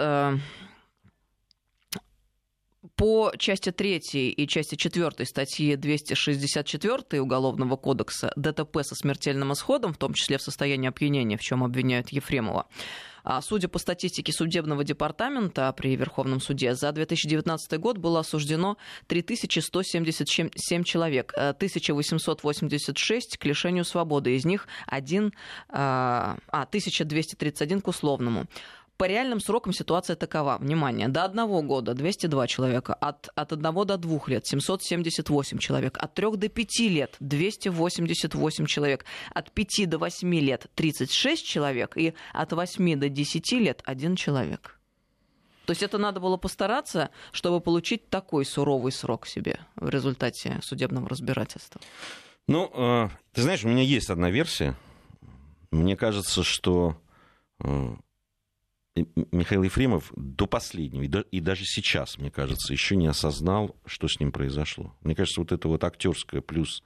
По 2.95 3.31
части 3.37 3.71
3 3.71 3.97
и 3.97 4.47
части 4.47 4.75
4 4.75 5.25
статьи 5.25 5.75
264 5.75 7.21
Уголовного 7.21 7.75
кодекса 7.75 8.31
ДТП 8.35 8.79
со 8.83 8.95
смертельным 8.95 9.53
исходом, 9.53 9.93
в 9.93 9.97
том 9.97 10.13
числе 10.13 10.37
в 10.37 10.41
состоянии 10.41 10.89
опьянения, 10.89 11.37
в 11.37 11.41
чем 11.41 11.63
обвиняют 11.63 12.09
Ефремова, 12.09 12.67
судя 13.41 13.67
по 13.67 13.79
статистике 13.79 14.33
судебного 14.33 14.83
департамента 14.83 15.73
при 15.73 15.95
Верховном 15.95 16.39
суде, 16.39 16.75
за 16.75 16.91
2019 16.91 17.79
год 17.79 17.97
было 17.97 18.21
осуждено 18.21 18.77
3177 19.07 20.83
человек, 20.83 21.33
1886 21.35 23.35
э, 23.35 23.37
к 23.37 23.45
лишению 23.45 23.85
свободы, 23.85 24.35
из 24.35 24.45
них 24.45 24.67
один, 24.87 25.33
а, 25.69 26.37
1231 26.51 27.77
а, 27.77 27.81
к 27.81 27.87
условному. 27.87 28.47
По 29.01 29.05
реальным 29.05 29.39
срокам 29.39 29.73
ситуация 29.73 30.15
такова. 30.15 30.59
Внимание, 30.59 31.07
до 31.07 31.23
одного 31.23 31.63
года 31.63 31.95
202 31.95 32.45
человека, 32.45 32.93
от, 32.93 33.29
от 33.33 33.51
одного 33.51 33.83
до 33.83 33.97
двух 33.97 34.29
лет 34.29 34.45
778 34.45 35.57
человек, 35.57 35.97
от 35.97 36.13
трех 36.13 36.37
до 36.37 36.49
пяти 36.49 36.87
лет 36.87 37.15
288 37.19 38.67
человек, 38.67 39.05
от 39.33 39.51
пяти 39.53 39.87
до 39.87 39.97
восьми 39.97 40.39
лет 40.39 40.67
36 40.75 41.43
человек 41.43 41.97
и 41.97 42.13
от 42.31 42.53
восьми 42.53 42.95
до 42.95 43.09
десяти 43.09 43.57
лет 43.57 43.81
один 43.85 44.15
человек. 44.15 44.79
То 45.65 45.71
есть 45.71 45.81
это 45.81 45.97
надо 45.97 46.19
было 46.19 46.37
постараться, 46.37 47.09
чтобы 47.31 47.59
получить 47.59 48.07
такой 48.11 48.45
суровый 48.45 48.91
срок 48.91 49.25
себе 49.25 49.61
в 49.77 49.89
результате 49.89 50.59
судебного 50.61 51.09
разбирательства. 51.09 51.81
Ну, 52.47 52.69
э, 52.71 53.09
ты 53.33 53.41
знаешь, 53.41 53.63
у 53.63 53.67
меня 53.67 53.81
есть 53.81 54.11
одна 54.11 54.29
версия. 54.29 54.75
Мне 55.71 55.97
кажется, 55.97 56.43
что 56.43 57.01
э, 57.63 57.95
Михаил 58.95 59.63
Ефремов 59.63 60.11
до 60.17 60.47
последнего, 60.47 61.03
и 61.03 61.39
даже 61.39 61.63
сейчас, 61.63 62.17
мне 62.17 62.29
кажется, 62.29 62.73
еще 62.73 62.97
не 62.97 63.07
осознал, 63.07 63.75
что 63.85 64.09
с 64.09 64.19
ним 64.19 64.33
произошло. 64.33 64.93
Мне 65.01 65.15
кажется, 65.15 65.39
вот 65.39 65.53
это 65.53 65.69
вот 65.69 65.83
актерское 65.85 66.41
плюс 66.41 66.83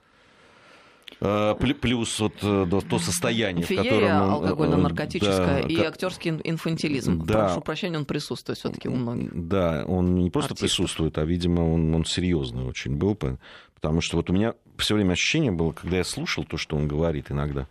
э, 1.19 1.55
Плюс 1.81 2.19
вот 2.19 2.35
э, 2.43 2.67
то 2.69 2.99
состояние, 2.99 3.65
Феерия, 3.65 3.83
в 3.83 3.93
котором 3.93 4.21
он... 4.21 4.29
алкогольно-наркотическая 4.29 5.63
да, 5.63 5.67
и 5.67 5.79
актерский 5.79 6.39
инфантилизм. 6.43 7.25
Да, 7.25 7.45
Прошу 7.45 7.61
прощения, 7.61 7.97
он 7.97 8.05
присутствует 8.05 8.59
все 8.59 8.69
таки 8.69 8.87
у 8.87 8.95
многих. 8.95 9.31
Да, 9.33 9.83
он 9.87 10.13
не 10.13 10.29
просто 10.29 10.53
артистов. 10.53 10.69
присутствует, 10.69 11.17
а, 11.17 11.25
видимо, 11.25 11.61
он, 11.61 11.95
он 11.95 12.05
серьезный 12.05 12.65
очень 12.65 12.97
был. 12.97 13.15
Потому 13.15 14.01
что 14.01 14.17
вот 14.17 14.29
у 14.29 14.33
меня 14.33 14.53
все 14.77 14.93
время 14.93 15.13
ощущение 15.13 15.51
было, 15.51 15.71
когда 15.71 15.97
я 15.97 16.03
слушал 16.03 16.43
то, 16.43 16.57
что 16.57 16.75
он 16.75 16.87
говорит 16.87 17.31
иногда, 17.31 17.67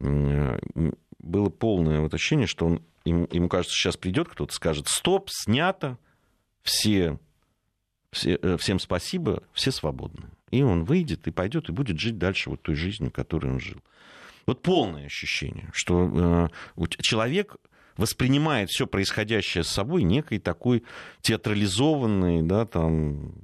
э, 0.00 0.58
было 1.20 1.48
полное 1.48 2.00
вот 2.00 2.14
ощущение, 2.14 2.46
что 2.46 2.66
он 2.66 2.82
ему, 3.04 3.28
ему 3.30 3.48
кажется, 3.48 3.74
сейчас 3.74 3.96
придет 3.96 4.28
кто-то, 4.28 4.52
скажет, 4.52 4.88
стоп, 4.88 5.30
снято, 5.30 5.98
все, 6.62 7.18
все, 8.10 8.38
э, 8.40 8.56
всем 8.58 8.78
спасибо, 8.78 9.42
все 9.52 9.70
свободны. 9.70 10.28
И 10.50 10.62
он 10.62 10.84
выйдет 10.84 11.26
и 11.26 11.30
пойдет 11.30 11.68
и 11.68 11.72
будет 11.72 11.98
жить 11.98 12.18
дальше 12.18 12.50
вот 12.50 12.62
той 12.62 12.74
жизнью, 12.74 13.10
которой 13.10 13.52
он 13.52 13.60
жил. 13.60 13.80
Вот 14.46 14.62
полное 14.62 15.06
ощущение, 15.06 15.68
что 15.72 16.50
э, 16.76 16.86
человек 17.00 17.56
воспринимает 17.96 18.70
все 18.70 18.86
происходящее 18.86 19.64
с 19.64 19.68
собой 19.68 20.04
некой 20.04 20.38
такой 20.38 20.84
театрализованной, 21.20 22.42
да, 22.42 22.64
там, 22.64 23.34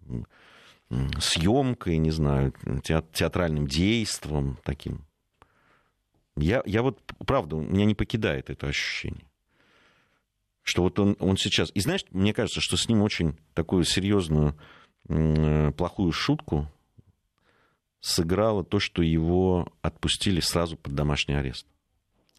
съемкой, 1.19 1.99
не 1.99 2.12
знаю, 2.12 2.55
театральным 3.12 3.67
действом 3.67 4.59
таким. 4.62 5.05
Я, 6.37 6.62
я 6.67 6.83
вот, 6.83 7.01
правда, 7.27 7.57
меня 7.57 7.85
не 7.85 7.95
покидает 7.95 8.49
это 8.49 8.69
ощущение 8.69 9.27
что 10.64 10.83
вот 10.83 10.98
он, 10.98 11.16
он 11.20 11.37
сейчас... 11.37 11.70
И 11.74 11.81
знаешь, 11.81 12.05
мне 12.11 12.35
кажется, 12.35 12.61
что 12.61 12.77
с 12.77 12.88
ним 12.88 13.03
очень 13.03 13.37
такую 13.53 13.85
серьезную 13.85 14.57
плохую 15.77 16.11
шутку 16.11 16.68
сыграло 18.00 18.64
то, 18.64 18.81
что 18.81 19.03
его 19.03 19.68
отпустили 19.83 20.40
сразу 20.40 20.77
под 20.77 20.94
домашний 20.94 21.35
арест. 21.35 21.66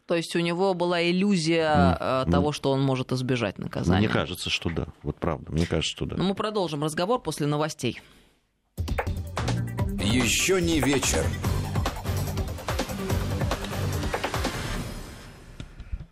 То 0.08 0.16
есть 0.16 0.36
у 0.36 0.40
него 0.40 0.74
была 0.74 1.02
иллюзия 1.02 1.98
mm. 2.00 2.32
того, 2.32 2.52
что 2.52 2.72
он 2.72 2.82
может 2.82 3.12
избежать 3.12 3.58
наказания. 3.58 4.02
Мне 4.02 4.10
кажется, 4.10 4.50
что 4.50 4.70
да. 4.70 4.88
Вот 5.02 5.16
правда. 5.18 5.52
Мне 5.52 5.66
кажется, 5.66 5.96
что 5.96 6.06
да. 6.06 6.18
Но 6.18 6.24
мы 6.24 6.36
продолжим 6.36 6.84
разговор 6.84 7.22
после 7.22 7.48
новостей. 7.48 8.00
Еще 10.00 10.62
не 10.62 10.80
вечер. 10.80 11.26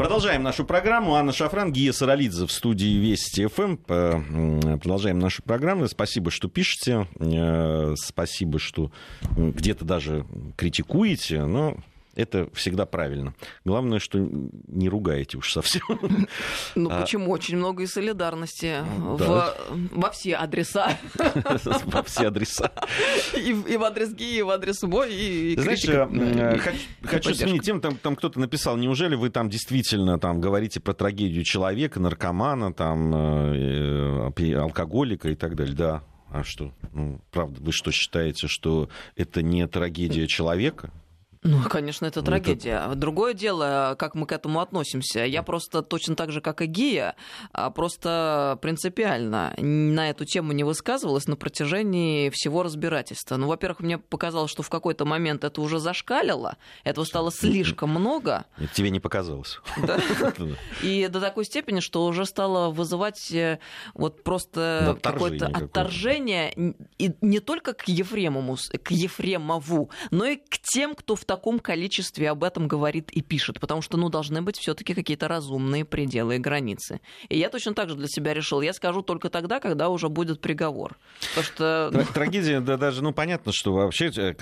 Продолжаем 0.04 0.44
нашу 0.44 0.66
программу. 0.66 1.16
Анна 1.16 1.32
Шафран, 1.32 1.72
Гия 1.72 1.94
Саралидзе 1.94 2.46
в 2.46 2.52
студии 2.52 2.98
Вести 2.98 3.48
ФМ. 3.48 3.78
Продолжаем 4.78 5.18
нашу 5.18 5.44
программу. 5.44 5.88
Спасибо, 5.88 6.30
что 6.30 6.50
пишете. 6.50 7.08
Э, 7.22 7.96
спасибо, 7.96 8.60
что 8.60 8.92
где-то 9.38 9.86
даже 9.86 10.26
критикуете. 10.58 11.46
Но 11.46 11.78
это 12.16 12.48
всегда 12.54 12.86
правильно. 12.86 13.34
Главное, 13.66 14.00
что 14.00 14.20
не 14.20 14.90
ругаете 14.90 15.38
уж 15.38 15.52
совсем. 15.52 15.84
Ну 16.76 16.90
а... 16.92 17.02
почему? 17.02 17.32
Очень 17.32 17.58
много 17.58 17.84
и 17.84 17.88
солидарности 17.88 18.78
да. 19.18 19.56
в... 19.70 19.90
во 19.92 20.12
все 20.12 20.36
адреса. 20.36 20.98
Во 21.86 22.04
все 22.04 22.28
адреса. 22.28 22.72
И, 23.36 23.50
и 23.52 23.78
в 23.78 23.84
адрес 23.84 24.14
Ги, 24.14 24.38
и 24.38 24.42
в 24.42 24.50
адрес 24.50 24.82
мой, 24.84 25.14
и, 25.14 25.54
и 25.54 25.58
Знаешь, 25.58 25.82
критика, 25.82 26.10
э, 26.12 26.56
и, 26.56 27.08
хочу 27.08 27.32
и 27.32 27.34
сменить 27.34 27.64
тем, 27.64 27.82
там, 27.82 27.98
там 27.98 28.16
кто-то 28.16 28.40
написал, 28.40 28.78
неужели 28.78 29.16
вы 29.16 29.30
там 29.30 29.50
действительно 29.50 30.20
там 30.20 30.40
говорите 30.40 30.80
про 30.80 30.94
трагедию 30.94 31.44
человека, 31.44 32.00
наркомана, 32.00 32.74
там, 32.74 33.14
э, 33.16 34.32
э, 34.38 34.56
алкоголика 34.56 35.30
и 35.30 35.36
так 35.36 35.56
далее? 35.56 35.76
Да, 35.76 36.04
а 36.32 36.44
что? 36.44 36.74
Ну, 36.94 37.22
правда, 37.32 37.62
вы 37.62 37.72
что 37.72 37.92
считаете, 37.92 38.48
что 38.48 38.90
это 39.16 39.42
не 39.42 39.68
трагедия 39.68 40.28
человека? 40.28 40.92
Ну, 41.44 41.62
конечно, 41.70 42.06
это 42.06 42.22
ну, 42.22 42.26
трагедия. 42.26 42.84
Это... 42.86 42.96
Другое 42.96 43.34
дело, 43.34 43.96
как 44.00 44.16
мы 44.16 44.26
к 44.26 44.32
этому 44.32 44.60
относимся. 44.60 45.26
Я 45.26 45.44
просто 45.44 45.82
точно 45.82 46.16
так 46.16 46.32
же, 46.32 46.42
как 46.42 46.62
и 46.62 46.66
Гия, 46.66 47.16
а 47.52 47.70
просто 47.70 48.58
принципиально 48.62 49.54
на 49.58 50.10
эту 50.10 50.26
тему 50.26 50.54
не 50.54 50.64
высказывалась 50.64 51.28
на 51.28 51.36
протяжении 51.36 52.30
всего 52.30 52.64
разбирательства. 52.64 53.38
Ну, 53.38 53.48
во-первых, 53.48 53.82
мне 53.82 53.98
показалось, 53.98 54.52
что 54.52 54.64
в 54.64 54.70
какой-то 54.70 55.06
момент 55.06 55.44
это 55.44 55.62
уже 55.62 55.80
зашкалило, 55.80 56.58
этого 56.84 57.06
стало 57.06 57.32
слишком 57.32 57.90
много. 57.90 58.46
Это 58.58 58.74
тебе 58.74 58.90
не 58.90 59.00
показалось. 59.00 59.60
Да? 59.86 60.00
И 60.82 61.08
до 61.08 61.20
такой 61.20 61.46
степени, 61.46 61.80
что 61.80 62.06
уже 62.06 62.26
стало 62.26 62.72
вызывать 62.72 63.32
э, 63.32 63.60
вот 63.94 64.24
просто 64.24 64.98
какое-то 65.02 65.48
отторжение 65.48 66.54
и 66.98 67.14
не 67.22 67.40
только 67.40 67.74
к 67.74 67.88
Ефремову, 67.88 68.58
к 68.84 68.92
Ефремову, 68.92 69.90
но 70.12 70.26
и 70.26 70.38
к 70.38 70.60
тем, 70.60 70.96
кто 70.96 71.16
в 71.16 71.26
таком 71.34 71.60
количестве 71.60 72.30
об 72.30 72.44
этом 72.44 72.68
говорит 72.68 73.10
и 73.12 73.22
пишет, 73.22 73.60
потому 73.60 73.82
что, 73.82 73.98
ну, 73.98 74.10
должны 74.10 74.44
быть 74.44 74.58
все-таки 74.58 74.94
какие-то 74.94 75.28
разумные 75.28 75.84
пределы 75.84 76.36
и 76.36 76.38
границы. 76.38 77.02
И 77.28 77.40
я 77.40 77.50
точно 77.50 77.74
так 77.74 77.90
же 77.90 77.96
для 77.96 78.08
себя 78.08 78.36
решил, 78.36 78.62
я 78.62 78.72
скажу 78.72 79.02
только 79.02 79.30
тогда, 79.30 79.60
когда 79.60 79.90
уже 79.90 80.10
будет 80.10 80.42
приговор. 80.42 80.96
Потому 81.30 81.44
что... 81.44 82.06
Трагедия, 82.14 82.60
да, 82.60 82.78
даже, 82.78 83.04
ну, 83.04 83.14
понятно, 83.14 83.52
что 83.52 83.74
вообще 83.74 84.12
э, 84.16 84.34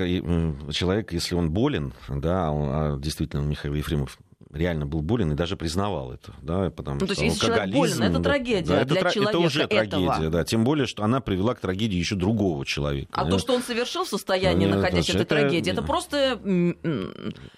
человек, 0.71 1.13
если 1.13 1.35
он 1.35 1.51
болен, 1.51 1.93
да, 2.09 2.51
он, 2.51 2.69
а 2.69 2.97
действительно 2.99 3.41
Михаил 3.41 3.73
Ефремов 3.73 4.17
реально 4.53 4.85
был 4.85 5.01
болен 5.01 5.31
и 5.31 5.35
даже 5.35 5.55
признавал 5.55 6.11
это, 6.11 6.33
да, 6.41 6.69
потому 6.69 6.99
ну, 6.99 7.05
что 7.05 7.15
то 7.15 7.21
есть, 7.21 7.35
если 7.35 7.47
человек 7.47 7.73
болен, 7.73 8.03
это 8.03 8.19
трагедия 8.19 8.67
да, 8.67 8.85
для 8.85 9.01
это, 9.01 9.11
человека 9.11 9.37
это 9.37 9.39
уже 9.39 9.63
этого. 9.63 9.81
трагедия, 9.81 10.29
да, 10.29 10.43
тем 10.43 10.63
более, 10.63 10.87
что 10.87 11.03
она 11.03 11.21
привела 11.21 11.55
к 11.55 11.59
трагедии 11.59 11.97
еще 11.97 12.15
другого 12.15 12.65
человека. 12.65 13.09
А 13.13 13.29
то, 13.29 13.37
что 13.39 13.53
он 13.53 13.63
совершил 13.63 14.03
в 14.03 14.09
состоянии, 14.09 14.65
Нет, 14.65 14.75
находясь 14.75 15.05
в 15.05 15.09
этой 15.09 15.21
это... 15.21 15.35
трагедии, 15.35 15.71
это 15.71 15.81
просто 15.81 16.39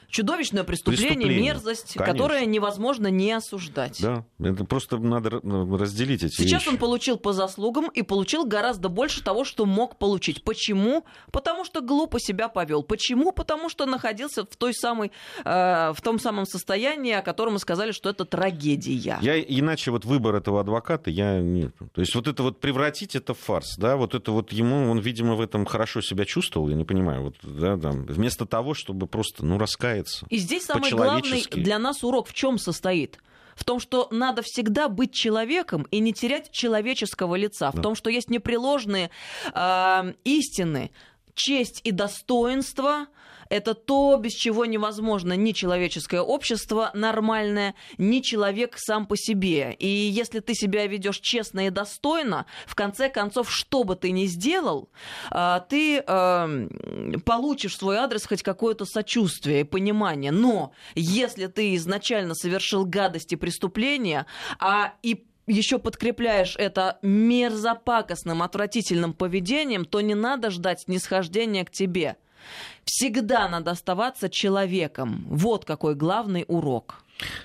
чудовищное 0.07 0.63
преступление, 0.63 1.15
преступление. 1.15 1.43
мерзость, 1.43 1.93
Конечно. 1.93 2.13
которое 2.13 2.45
невозможно 2.45 3.07
не 3.07 3.31
осуждать. 3.31 3.99
Да, 4.01 4.25
это 4.39 4.63
просто 4.65 4.97
надо 4.97 5.31
разделить 5.31 6.23
эти 6.23 6.35
Сейчас 6.35 6.61
вещи. 6.61 6.73
он 6.73 6.77
получил 6.77 7.17
по 7.17 7.33
заслугам 7.33 7.89
и 7.89 8.03
получил 8.03 8.45
гораздо 8.45 8.89
больше 8.89 9.23
того, 9.23 9.43
что 9.45 9.65
мог 9.65 9.97
получить. 9.97 10.43
Почему? 10.43 11.05
Потому 11.31 11.65
что 11.65 11.81
глупо 11.81 12.19
себя 12.19 12.49
повел. 12.49 12.83
Почему? 12.83 13.31
Потому 13.31 13.69
что 13.69 13.85
находился 13.85 14.43
в 14.43 14.55
той 14.55 14.73
самой, 14.73 15.11
э, 15.43 15.93
в 15.93 16.01
том 16.01 16.19
самом 16.19 16.45
состоянии 16.45 16.82
состояние, 16.83 17.19
о 17.19 17.21
котором 17.21 17.53
мы 17.53 17.59
сказали, 17.59 17.91
что 17.91 18.09
это 18.09 18.25
трагедия. 18.25 19.17
Я 19.21 19.39
иначе 19.39 19.91
вот 19.91 20.05
выбор 20.05 20.35
этого 20.35 20.61
адвоката, 20.61 21.09
я 21.09 21.39
не... 21.39 21.69
То 21.93 22.01
есть 22.01 22.15
вот 22.15 22.27
это 22.27 22.43
вот 22.43 22.59
превратить 22.59 23.15
это 23.15 23.33
в 23.33 23.39
фарс, 23.39 23.75
да, 23.77 23.95
вот 23.95 24.15
это 24.15 24.31
вот 24.31 24.51
ему, 24.51 24.91
он, 24.91 24.99
видимо, 24.99 25.35
в 25.35 25.41
этом 25.41 25.65
хорошо 25.65 26.01
себя 26.01 26.25
чувствовал, 26.25 26.69
я 26.69 26.75
не 26.75 26.85
понимаю, 26.85 27.23
вот, 27.23 27.35
да, 27.41 27.77
там, 27.77 28.05
вместо 28.05 28.45
того, 28.45 28.73
чтобы 28.73 29.07
просто, 29.07 29.45
ну, 29.45 29.57
раскаяться. 29.57 30.25
И 30.29 30.37
здесь 30.37 30.65
самый 30.65 30.91
главный 30.91 31.45
для 31.51 31.79
нас 31.79 32.03
урок 32.03 32.27
в 32.27 32.33
чем 32.33 32.57
состоит? 32.57 33.19
в 33.55 33.65
том, 33.65 33.79
что 33.79 34.07
надо 34.09 34.41
всегда 34.41 34.89
быть 34.89 35.13
человеком 35.13 35.83
и 35.91 35.99
не 35.99 36.11
терять 36.11 36.49
человеческого 36.49 37.35
лица, 37.35 37.69
да. 37.71 37.79
в 37.79 37.83
том, 37.83 37.93
что 37.93 38.09
есть 38.09 38.31
непреложные 38.31 39.11
э, 39.53 40.13
истины, 40.23 40.89
честь 41.35 41.79
и 41.83 41.91
достоинство, 41.91 43.05
Это 43.53 43.75
то, 43.75 44.17
без 44.17 44.33
чего 44.33 44.65
невозможно 44.65 45.33
ни 45.33 45.51
человеческое 45.51 46.21
общество 46.21 46.89
нормальное, 46.95 47.75
ни 47.99 48.21
человек 48.21 48.79
сам 48.79 49.05
по 49.05 49.15
себе. 49.15 49.75
И 49.77 49.87
если 49.87 50.39
ты 50.39 50.55
себя 50.55 50.87
ведешь 50.87 51.19
честно 51.19 51.67
и 51.67 51.69
достойно, 51.69 52.47
в 52.65 52.73
конце 52.73 53.09
концов, 53.09 53.51
что 53.51 53.83
бы 53.83 53.95
ты 53.95 54.09
ни 54.09 54.25
сделал, 54.25 54.89
а, 55.29 55.59
ты 55.59 56.01
получишь 57.25 57.75
в 57.75 57.77
свой 57.77 57.97
адрес 57.97 58.25
хоть 58.25 58.41
какое-то 58.41 58.85
сочувствие 58.85 59.61
и 59.61 59.65
понимание. 59.65 60.31
Но 60.31 60.73
если 60.95 61.45
ты 61.45 61.75
изначально 61.75 62.33
совершил 62.33 62.85
гадости 62.85 63.35
преступления, 63.35 64.25
а 64.57 64.95
и 65.03 65.27
еще 65.45 65.77
подкрепляешь 65.77 66.55
это 66.57 66.97
мерзопакостным, 67.03 68.41
отвратительным 68.41 69.13
поведением, 69.13 69.85
то 69.85 70.01
не 70.01 70.15
надо 70.15 70.49
ждать 70.49 70.81
снисхождения 70.81 71.65
к 71.65 71.69
тебе. 71.69 72.17
Всегда 72.85 73.47
надо 73.47 73.71
оставаться 73.71 74.29
человеком. 74.29 75.25
Вот 75.29 75.65
какой 75.65 75.95
главный 75.95 76.45
урок. 76.47 77.03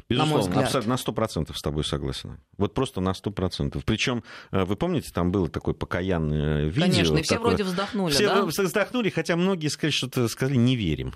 Безусловно, 0.09 0.55
на 0.57 0.63
абсолютно 0.63 0.91
на 0.91 0.97
сто 0.97 1.13
процентов 1.13 1.59
с 1.59 1.63
тобой 1.63 1.85
согласен. 1.85 2.41
Вот 2.57 2.75
просто 2.75 3.01
на 3.01 3.15
сто 3.15 3.31
процентов. 3.31 3.85
Причем, 3.85 4.25
э, 4.51 4.65
вы 4.65 4.77
помните, 4.77 5.11
там 5.13 5.31
было 5.31 5.49
такое 5.49 5.75
покаянное 5.75 6.65
видео. 6.67 6.83
Конечно, 6.83 7.17
и 7.19 7.23
все 7.23 7.35
такое... 7.35 7.51
вроде 7.51 7.65
вздохнули, 7.65 8.13
все 8.13 8.27
да? 8.27 8.45
вздохнули, 8.45 9.11
хотя 9.11 9.37
многие 9.37 9.69
сказали, 9.69 9.93
что 9.93 10.29
сказали, 10.29 10.57
не 10.57 10.77
верим. 10.77 11.15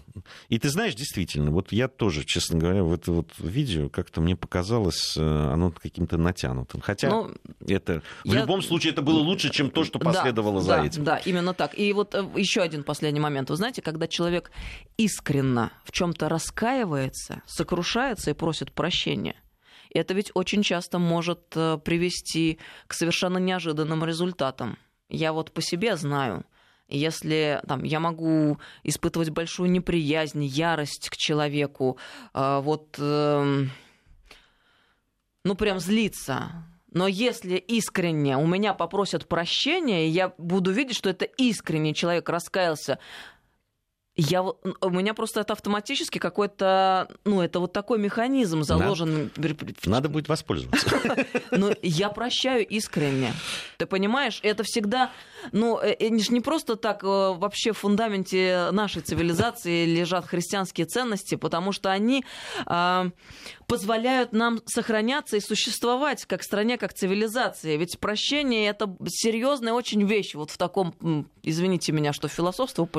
И 0.48 0.58
ты 0.58 0.68
знаешь, 0.68 0.94
действительно, 0.94 1.50
вот 1.50 1.72
я 1.72 1.88
тоже, 1.88 2.24
честно 2.24 2.58
говоря, 2.58 2.84
в 2.84 2.92
это 2.92 3.12
вот 3.12 3.30
видео 3.38 3.88
как-то 3.88 4.20
мне 4.20 4.36
показалось, 4.36 5.16
э, 5.16 5.20
оно 5.22 5.70
каким-то 5.70 6.18
натянутым. 6.18 6.80
Хотя 6.80 7.08
ну, 7.08 7.30
это 7.66 8.02
в 8.24 8.32
я... 8.32 8.40
любом 8.40 8.62
случае 8.62 8.92
это 8.92 9.02
было 9.02 9.18
лучше, 9.18 9.50
чем 9.50 9.70
то, 9.70 9.84
что 9.84 9.98
последовало 9.98 10.60
да, 10.60 10.66
за 10.66 10.68
да, 10.68 10.86
этим. 10.86 11.04
Да, 11.04 11.16
именно 11.18 11.54
так. 11.54 11.78
И 11.78 11.92
вот 11.92 12.14
э, 12.14 12.24
еще 12.36 12.60
один 12.60 12.84
последний 12.84 13.20
момент. 13.20 13.50
Вы 13.50 13.56
знаете, 13.56 13.82
когда 13.82 14.06
человек 14.06 14.50
искренно 14.96 15.72
в 15.84 15.92
чем-то 15.92 16.28
раскаивается, 16.28 17.42
сокрушается 17.46 18.30
и 18.30 18.34
просит 18.42 18.72
прощения, 18.72 19.36
это 19.94 20.14
ведь 20.14 20.32
очень 20.34 20.64
часто 20.64 20.98
может 20.98 21.52
э, 21.54 21.78
привести 21.78 22.58
к 22.88 22.92
совершенно 22.92 23.38
неожиданным 23.38 24.04
результатам. 24.04 24.78
Я 25.08 25.32
вот 25.32 25.52
по 25.52 25.62
себе 25.62 25.96
знаю, 25.96 26.44
если 26.88 27.62
там, 27.68 27.84
я 27.84 28.00
могу 28.00 28.58
испытывать 28.82 29.30
большую 29.30 29.70
неприязнь, 29.70 30.42
ярость 30.42 31.08
к 31.08 31.16
человеку, 31.16 31.98
э, 32.34 32.60
вот, 32.64 32.96
э, 32.98 33.66
ну 35.44 35.54
прям 35.54 35.78
злиться, 35.78 36.64
но 36.94 37.06
если 37.06 37.56
искренне 37.56 38.36
у 38.36 38.46
меня 38.46 38.74
попросят 38.74 39.28
прощения, 39.28 40.08
и 40.08 40.10
я 40.10 40.34
буду 40.36 40.72
видеть, 40.72 40.96
что 40.96 41.10
это 41.10 41.24
искренний 41.24 41.94
человек 41.94 42.28
раскаялся, 42.28 42.98
я, 44.14 44.42
у 44.42 44.90
меня 44.90 45.14
просто 45.14 45.40
это 45.40 45.54
автоматически 45.54 46.18
какой-то, 46.18 47.08
ну, 47.24 47.40
это 47.40 47.60
вот 47.60 47.72
такой 47.72 47.98
механизм 47.98 48.62
заложен. 48.62 49.30
Надо, 49.36 49.56
Надо 49.86 50.08
будет 50.10 50.28
воспользоваться. 50.28 50.90
Но 51.50 51.68
ну, 51.70 51.74
я 51.80 52.10
прощаю 52.10 52.66
искренне. 52.66 53.32
Ты 53.78 53.86
понимаешь, 53.86 54.38
это 54.42 54.64
всегда, 54.64 55.10
ну, 55.52 55.78
это 55.78 56.04
э, 56.04 56.08
не 56.10 56.40
просто 56.40 56.76
так 56.76 57.02
э, 57.04 57.06
вообще 57.06 57.72
в 57.72 57.78
фундаменте 57.78 58.68
нашей 58.72 59.00
цивилизации 59.00 59.86
лежат 59.86 60.26
христианские 60.26 60.86
ценности, 60.86 61.36
потому 61.36 61.72
что 61.72 61.90
они 61.90 62.24
а, 62.66 63.08
позволяют 63.66 64.32
нам 64.32 64.60
сохраняться 64.66 65.38
и 65.38 65.40
существовать 65.40 66.26
как 66.26 66.42
стране, 66.42 66.76
как 66.76 66.92
цивилизация. 66.92 67.76
Ведь 67.76 67.98
прощение 67.98 68.68
это 68.68 68.94
серьезная 69.08 69.72
очень 69.72 70.04
вещь. 70.04 70.34
Вот 70.34 70.50
в 70.50 70.58
таком, 70.58 70.94
извините 71.42 71.92
меня, 71.92 72.12
что 72.12 72.28
философство 72.28 72.86
в 72.86 72.90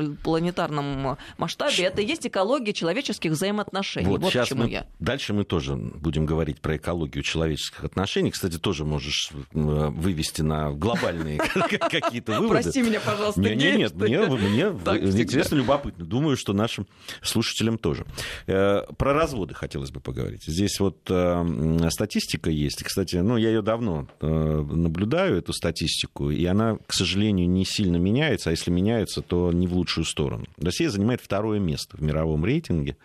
планетарном 1.03 1.17
масштабе, 1.37 1.85
это 1.85 2.01
и 2.01 2.05
есть 2.05 2.25
экология 2.25 2.73
человеческих 2.73 3.31
взаимоотношений. 3.31 4.07
Вот, 4.07 4.21
вот 4.21 4.31
сейчас 4.31 4.51
мы, 4.51 4.69
я. 4.69 4.87
Дальше 4.99 5.33
мы 5.33 5.43
тоже 5.43 5.75
будем 5.75 6.25
говорить 6.25 6.61
про 6.61 6.77
экологию 6.77 7.23
человеческих 7.23 7.83
отношений. 7.83 8.31
Кстати, 8.31 8.57
тоже 8.57 8.85
можешь 8.85 9.31
вывести 9.51 10.41
на 10.41 10.71
глобальные 10.71 11.37
какие-то 11.79 12.39
выводы. 12.39 12.61
Прости 12.61 12.81
меня, 12.81 12.99
пожалуйста. 12.99 13.41
Нет, 13.41 13.93
нет, 13.95 14.29
мне 14.29 14.63
интересно, 15.21 15.55
любопытно. 15.55 16.05
Думаю, 16.05 16.37
что 16.37 16.53
нашим 16.53 16.87
слушателям 17.21 17.77
тоже. 17.77 18.05
Э, 18.47 18.83
про 18.97 19.13
разводы 19.13 19.53
хотелось 19.53 19.91
бы 19.91 19.99
поговорить. 19.99 20.43
Здесь 20.45 20.79
вот 20.79 20.97
э, 21.09 21.89
статистика 21.89 22.49
есть. 22.49 22.83
Кстати, 22.83 23.17
ну, 23.17 23.37
я 23.37 23.49
ее 23.49 23.61
давно 23.61 24.07
э, 24.21 24.27
наблюдаю, 24.27 25.37
эту 25.37 25.53
статистику, 25.53 26.29
и 26.29 26.45
она, 26.45 26.77
к 26.85 26.93
сожалению, 26.93 27.49
не 27.49 27.65
сильно 27.65 27.97
меняется, 27.97 28.49
а 28.49 28.51
если 28.51 28.71
меняется, 28.71 29.21
то 29.21 29.51
не 29.51 29.67
в 29.67 29.73
лучшую 29.73 30.05
сторону. 30.05 30.45
Россия 30.57 30.89
занимает 30.93 31.21
второе 31.21 31.59
место 31.59 31.97
в 31.97 32.01
мировом 32.01 32.45
рейтинге 32.45 32.97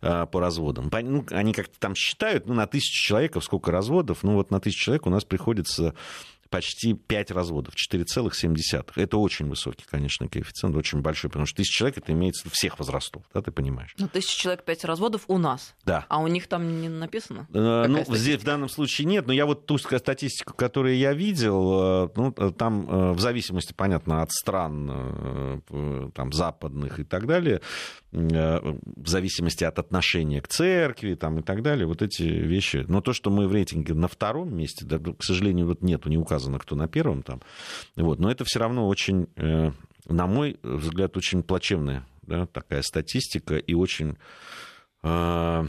э, 0.00 0.26
по 0.30 0.40
разводам. 0.40 0.90
Ну, 0.92 1.26
они 1.30 1.52
как-то 1.52 1.78
там 1.78 1.94
считают, 1.94 2.46
ну, 2.46 2.54
на 2.54 2.66
тысячу 2.66 3.08
человек 3.08 3.36
сколько 3.42 3.70
разводов, 3.70 4.22
ну, 4.22 4.34
вот 4.34 4.50
на 4.50 4.60
тысячу 4.60 4.84
человек 4.84 5.06
у 5.06 5.10
нас 5.10 5.24
приходится 5.24 5.94
почти 6.54 6.94
5 6.94 7.32
разводов, 7.32 7.74
4,7. 7.74 8.92
Это 8.94 9.16
очень 9.16 9.48
высокий, 9.48 9.84
конечно, 9.90 10.28
коэффициент, 10.28 10.76
очень 10.76 11.00
большой, 11.00 11.28
потому 11.28 11.46
что 11.46 11.56
тысяча 11.56 11.78
человек 11.78 11.98
это 11.98 12.12
имеется 12.12 12.48
всех 12.48 12.78
возрастов, 12.78 13.24
да, 13.34 13.42
ты 13.42 13.50
понимаешь? 13.50 13.92
Ну, 13.98 14.06
тысяча 14.06 14.38
человек, 14.38 14.62
5 14.64 14.84
разводов 14.84 15.24
у 15.26 15.38
нас. 15.38 15.74
Да. 15.84 16.06
А 16.08 16.20
у 16.20 16.28
них 16.28 16.46
там 16.46 16.80
не 16.80 16.88
написано? 16.88 17.48
Э, 17.52 17.86
ну, 17.88 18.04
здесь 18.14 18.40
в 18.40 18.44
данном 18.44 18.68
случае 18.68 19.06
нет, 19.06 19.26
но 19.26 19.32
я 19.32 19.46
вот 19.46 19.66
ту 19.66 19.78
статистику, 19.78 20.54
которую 20.54 20.96
я 20.96 21.12
видел, 21.12 22.04
э, 22.04 22.08
ну, 22.14 22.32
э, 22.36 22.52
там 22.56 23.14
в 23.14 23.18
зависимости, 23.18 23.72
понятно, 23.72 24.22
от 24.22 24.30
стран 24.30 25.62
там, 26.14 26.32
западных 26.32 27.00
и 27.00 27.04
так 27.04 27.26
далее, 27.26 27.62
в 28.12 29.08
зависимости 29.08 29.64
от 29.64 29.80
отношения 29.80 30.40
к 30.40 30.46
церкви 30.46 31.14
там, 31.14 31.40
и 31.40 31.42
так 31.42 31.62
далее, 31.62 31.86
вот 31.86 32.00
эти 32.00 32.22
вещи. 32.22 32.84
Но 32.86 33.00
то, 33.00 33.12
что 33.12 33.30
мы 33.30 33.48
в 33.48 33.52
рейтинге 33.52 33.94
на 33.94 34.06
втором 34.06 34.56
месте, 34.56 34.84
да, 34.84 34.98
к 34.98 35.24
сожалению, 35.24 35.66
вот 35.66 35.82
нету, 35.82 36.08
не 36.08 36.16
указано, 36.16 36.43
кто 36.58 36.76
на 36.76 36.88
первом 36.88 37.22
там, 37.22 37.40
вот, 37.96 38.18
но 38.18 38.30
это 38.30 38.44
все 38.44 38.58
равно 38.58 38.88
очень, 38.88 39.28
э, 39.36 39.72
на 40.06 40.26
мой 40.26 40.58
взгляд, 40.62 41.16
очень 41.16 41.42
плачевная 41.42 42.06
да, 42.22 42.46
такая 42.46 42.82
статистика 42.82 43.56
и 43.56 43.74
очень 43.74 44.16
э, 45.02 45.66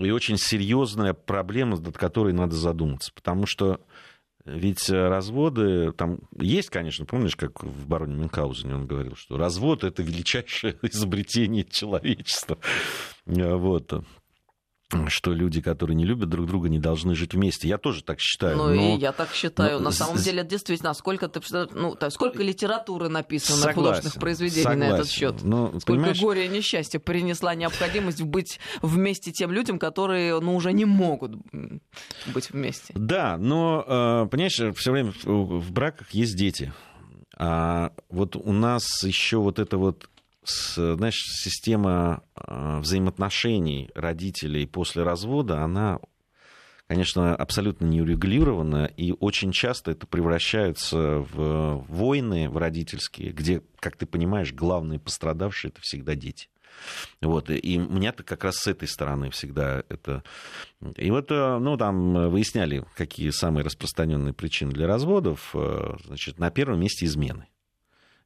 и 0.00 0.10
очень 0.10 0.38
серьезная 0.38 1.12
проблема, 1.12 1.78
над 1.78 1.96
которой 1.96 2.32
надо 2.32 2.54
задуматься. 2.54 3.12
Потому 3.14 3.46
что 3.46 3.80
ведь 4.44 4.90
э, 4.90 5.08
разводы, 5.08 5.92
там 5.92 6.18
есть, 6.38 6.68
конечно, 6.68 7.06
помнишь, 7.06 7.36
как 7.36 7.62
в 7.62 7.86
бароне 7.86 8.16
Мюнхгаузене 8.16 8.74
он 8.74 8.86
говорил, 8.86 9.16
что 9.16 9.38
развод 9.38 9.84
это 9.84 10.02
величайшее 10.02 10.78
изобретение 10.82 11.64
человечества. 11.64 12.58
Вот 13.26 14.04
что 15.08 15.32
люди, 15.32 15.60
которые 15.60 15.96
не 15.96 16.04
любят 16.04 16.28
друг 16.28 16.46
друга, 16.46 16.68
не 16.68 16.78
должны 16.78 17.14
жить 17.14 17.34
вместе. 17.34 17.68
Я 17.68 17.78
тоже 17.78 18.02
так 18.02 18.20
считаю. 18.20 18.56
Ну 18.56 18.74
но... 18.74 18.74
и 18.74 18.98
я 18.98 19.12
так 19.12 19.32
считаю. 19.32 19.78
Но... 19.78 19.84
На 19.86 19.90
самом 19.90 20.16
деле, 20.16 20.44
действительно, 20.44 20.94
сколько 20.94 21.28
ты 21.28 21.40
ну, 21.72 21.96
сколько 22.10 22.42
литературы 22.42 23.08
написано 23.08 23.58
согласен, 23.58 23.74
художественных 23.74 24.20
произведений 24.20 24.62
согласен. 24.62 24.90
на 24.90 24.94
этот 24.94 25.08
счет. 25.08 25.42
Но, 25.42 25.68
сколько 25.68 25.86
понимаешь... 25.86 26.20
горя 26.20 26.44
и 26.44 26.48
несчастья 26.48 26.98
принесла 26.98 27.54
необходимость 27.54 28.22
быть 28.22 28.60
вместе 28.82 29.32
тем 29.32 29.52
людям, 29.52 29.78
которые 29.78 30.40
ну, 30.40 30.54
уже 30.54 30.72
не 30.72 30.84
могут 30.84 31.32
быть 32.32 32.50
вместе. 32.50 32.92
Да, 32.94 33.36
но, 33.38 33.84
э, 33.86 34.28
понимаешь, 34.30 34.60
все 34.76 34.92
время 34.92 35.12
в 35.24 35.72
браках 35.72 36.10
есть 36.12 36.36
дети. 36.36 36.72
А 37.36 37.92
вот 38.10 38.36
у 38.36 38.52
нас 38.52 39.02
еще 39.02 39.38
вот 39.38 39.58
это 39.58 39.76
вот 39.76 40.08
знаешь, 40.44 41.22
система 41.26 42.22
а, 42.34 42.80
взаимоотношений 42.80 43.90
родителей 43.94 44.66
после 44.66 45.02
развода, 45.02 45.62
она, 45.62 46.00
конечно, 46.86 47.34
абсолютно 47.34 47.86
не 47.86 48.02
урегулирована, 48.02 48.86
и 48.86 49.12
очень 49.12 49.52
часто 49.52 49.92
это 49.92 50.06
превращается 50.06 51.18
в 51.18 51.84
войны 51.88 52.48
в 52.48 52.56
родительские, 52.56 53.32
где, 53.32 53.62
как 53.80 53.96
ты 53.96 54.06
понимаешь, 54.06 54.52
главные 54.52 54.98
пострадавшие 54.98 55.70
это 55.70 55.80
всегда 55.80 56.14
дети. 56.14 56.48
Вот, 57.20 57.50
и 57.50 57.78
меня-то 57.78 58.22
как 58.24 58.44
раз 58.44 58.56
с 58.56 58.66
этой 58.66 58.88
стороны 58.88 59.30
всегда 59.30 59.84
это... 59.88 60.22
И 60.96 61.10
вот, 61.10 61.30
э, 61.30 61.58
ну, 61.58 61.76
там 61.76 62.30
выясняли, 62.30 62.84
какие 62.96 63.30
самые 63.30 63.64
распространенные 63.64 64.34
причины 64.34 64.72
для 64.72 64.86
разводов. 64.86 65.50
Э, 65.54 65.96
значит, 66.04 66.38
на 66.38 66.50
первом 66.50 66.80
месте 66.80 67.06
измены. 67.06 67.46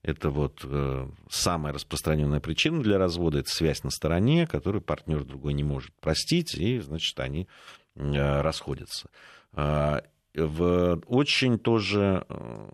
Это 0.03 0.31
вот 0.31 0.61
э, 0.65 1.09
самая 1.29 1.73
распространенная 1.73 2.41
причина 2.41 2.83
для 2.83 2.99
развода, 2.99 3.39
это 3.41 3.51
связь 3.51 3.83
на 3.83 3.91
стороне, 3.91 4.47
которую 4.47 4.81
партнер 4.81 5.25
другой 5.25 5.55
не 5.55 5.65
может 5.65 5.93
простить, 6.01 6.55
и, 6.55 6.79
значит, 6.79 7.19
они 7.19 7.49
э, 7.97 8.41
расходятся. 8.41 9.11
Э, 9.55 10.01
в, 10.35 11.03
очень 11.07 11.59
тоже 11.59 12.25
э, 12.29 12.69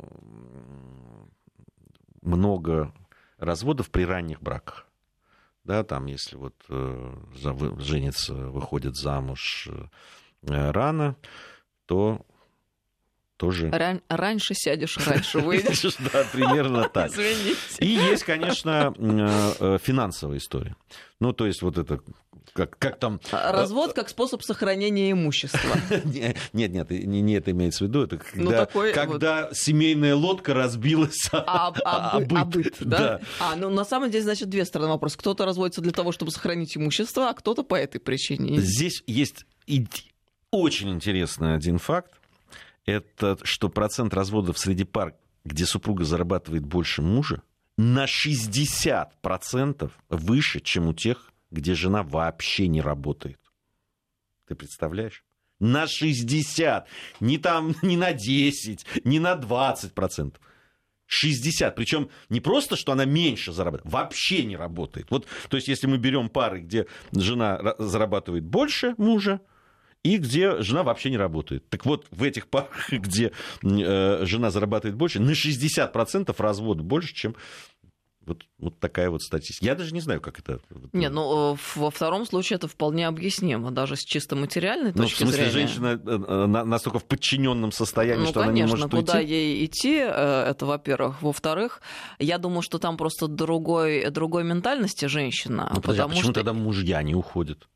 много 2.21 2.93
разводов 3.39 3.91
при 3.91 4.05
ранних 4.05 4.43
браках. 4.43 4.87
Да, 5.65 5.83
там, 5.83 6.07
если 6.07 6.37
вот 6.37 6.55
э, 6.69 7.17
женится, 7.79 8.35
выходит 8.35 8.97
замуж 8.97 9.69
э, 9.71 10.71
рано, 10.73 11.17
то 11.87 12.27
тоже... 13.37 13.68
Ран- 13.70 14.03
раньше 14.09 14.55
сядешь, 14.55 14.97
раньше 15.07 15.40
выйдешь. 15.40 15.97
Да, 16.12 16.25
примерно 16.33 16.88
так. 16.92 17.11
Извините. 17.11 17.57
И 17.81 17.87
есть, 17.88 18.25
конечно, 18.25 18.94
э, 18.97 19.53
э, 19.61 19.79
финансовая 19.83 20.38
история. 20.38 20.77
Ну, 21.20 21.33
то 21.33 21.47
есть 21.47 21.62
вот 21.62 21.79
это, 21.79 22.01
как, 22.53 22.79
как 22.79 22.99
там... 22.99 23.20
А 23.33 23.51
Развод 23.53 23.92
как 23.92 24.09
способ 24.09 24.42
сохранения 24.42 25.11
имущества. 25.11 25.59
Не- 26.05 26.37
Нет, 26.53 26.70
нет, 26.73 26.90
не, 26.90 27.20
не 27.23 27.35
это 27.35 27.51
имеется 27.51 27.85
в 27.85 27.88
виду. 27.88 28.03
Это 28.05 28.20
Ну, 28.35 28.44
когда, 28.51 28.66
такой 28.66 28.92
когда 28.92 29.49
семейная 29.53 30.14
лодка 30.14 30.55
разбилась. 30.55 31.29
А, 31.33 31.40
а 31.68 31.73
А 31.85 32.16
а 32.16 32.20
быт, 32.20 32.47
быт, 32.49 32.77
да? 32.81 33.20
А, 33.40 33.57
ну 33.57 33.70
на 33.70 33.85
самом 33.85 34.11
деле, 34.11 34.23
значит, 34.23 34.49
две 34.49 34.64
стороны 34.64 34.90
вопроса. 34.92 35.18
Кто-то 35.18 35.44
разводится 35.44 35.81
для 35.81 35.92
того, 35.92 36.12
чтобы 36.12 36.31
сохранить 36.31 36.77
имущество, 36.77 37.31
а 37.31 37.35
кто-то 37.35 37.64
по 37.64 37.75
этой 37.75 37.99
причине. 37.99 38.61
Здесь 38.61 39.03
есть 39.07 39.44
очень 40.51 40.90
интересный 40.90 41.55
один 41.55 41.79
факт. 41.79 42.12
Это 42.87 43.38
что 43.42 43.68
процент 43.68 44.14
разводов 44.14 44.59
среди 44.59 44.85
пар, 44.85 45.14
где 45.44 45.66
супруга 45.66 46.05
зарабатывает 46.05 46.64
больше 46.64 47.03
мужа, 47.03 47.42
на 47.77 48.05
60% 48.07 49.90
выше, 50.09 50.61
чем 50.61 50.88
у 50.88 50.94
тех, 50.94 51.33
где 51.51 51.75
жена 51.75 52.03
вообще 52.03 52.68
не 52.68 52.81
работает. 52.81 53.40
Ты 54.47 54.55
представляешь? 54.55 55.25
На 55.61 55.87
60. 55.87 56.87
Не 57.20 57.38
там, 57.38 57.75
не 57.83 57.97
на 57.97 58.12
10, 58.12 58.87
не 59.05 59.18
на 59.18 59.35
20 59.35 59.94
процентов. 59.94 60.42
60. 61.07 61.75
Причем 61.75 62.11
не 62.29 62.40
просто, 62.40 62.77
что 62.77 62.92
она 62.92 63.05
меньше 63.05 63.53
зарабатывает, 63.53 63.92
вообще 63.92 64.44
не 64.44 64.57
работает. 64.57 65.11
Вот, 65.11 65.27
то 65.49 65.57
есть, 65.57 65.68
если 65.68 65.87
мы 65.87 65.99
берем 65.99 66.29
пары, 66.29 66.61
где 66.61 66.87
жена 67.12 67.59
ра- 67.61 67.75
зарабатывает 67.79 68.44
больше 68.44 68.94
мужа, 68.97 69.40
и 70.05 70.19
где 70.19 70.61
жена 70.62 70.83
вообще 70.85 71.11
не 71.11 71.17
работает. 71.17 71.69
Так 71.71 71.85
вот, 71.87 72.07
в 72.11 72.23
этих 72.23 72.47
парах, 72.47 72.71
где 72.93 73.33
э, 73.62 74.25
жена 74.25 74.51
зарабатывает 74.51 74.97
больше, 74.97 75.19
на 75.19 75.31
60% 75.31 76.35
развод 76.38 76.81
больше, 76.83 77.14
чем 77.14 77.35
вот, 78.27 78.43
вот 78.59 78.79
такая 78.79 79.11
вот 79.11 79.23
статистика. 79.23 79.67
Я 79.67 79.75
даже 79.75 79.93
не 79.93 80.01
знаю, 80.01 80.21
как 80.21 80.38
это... 80.38 80.59
Нет, 80.93 81.12
ну 81.12 81.55
э, 81.55 81.59
во 81.75 81.90
втором 81.90 82.27
случае 82.27 82.57
это 82.57 82.69
вполне 82.69 83.07
объяснимо, 83.07 83.71
даже 83.71 83.97
с 83.97 84.01
чисто 84.01 84.37
материальной 84.37 84.93
ну, 84.95 85.03
в 85.03 85.07
точки 85.07 85.25
смысле, 85.25 85.51
зрения. 85.51 85.53
женщина 85.53 86.01
э, 86.05 86.47
на- 86.47 86.64
настолько 86.64 86.99
в 86.99 87.05
подчиненном 87.05 87.73
состоянии, 87.73 88.25
Ну, 88.25 88.29
что 88.29 88.40
конечно, 88.40 88.64
она 88.64 88.67
не 88.67 88.71
может 88.71 88.90
куда 88.90 89.19
уйти. 89.19 89.31
ей 89.31 89.64
идти, 89.67 89.97
это 89.97 90.67
во-первых. 90.67 91.23
Во-вторых, 91.23 91.81
я 92.19 92.38
думаю, 92.38 92.62
что 92.62 92.79
там 92.79 92.97
просто 92.97 93.27
другой, 93.27 94.11
другой 94.11 94.45
ментальности 94.45 95.07
женщина. 95.07 95.71
Ну, 95.75 95.81
подожди, 95.81 96.03
а 96.03 96.09
почему 96.09 96.25
что... 96.25 96.33
тогда 96.33 96.53
мужья 96.53 97.03
не 97.03 97.14
уходят? 97.14 97.69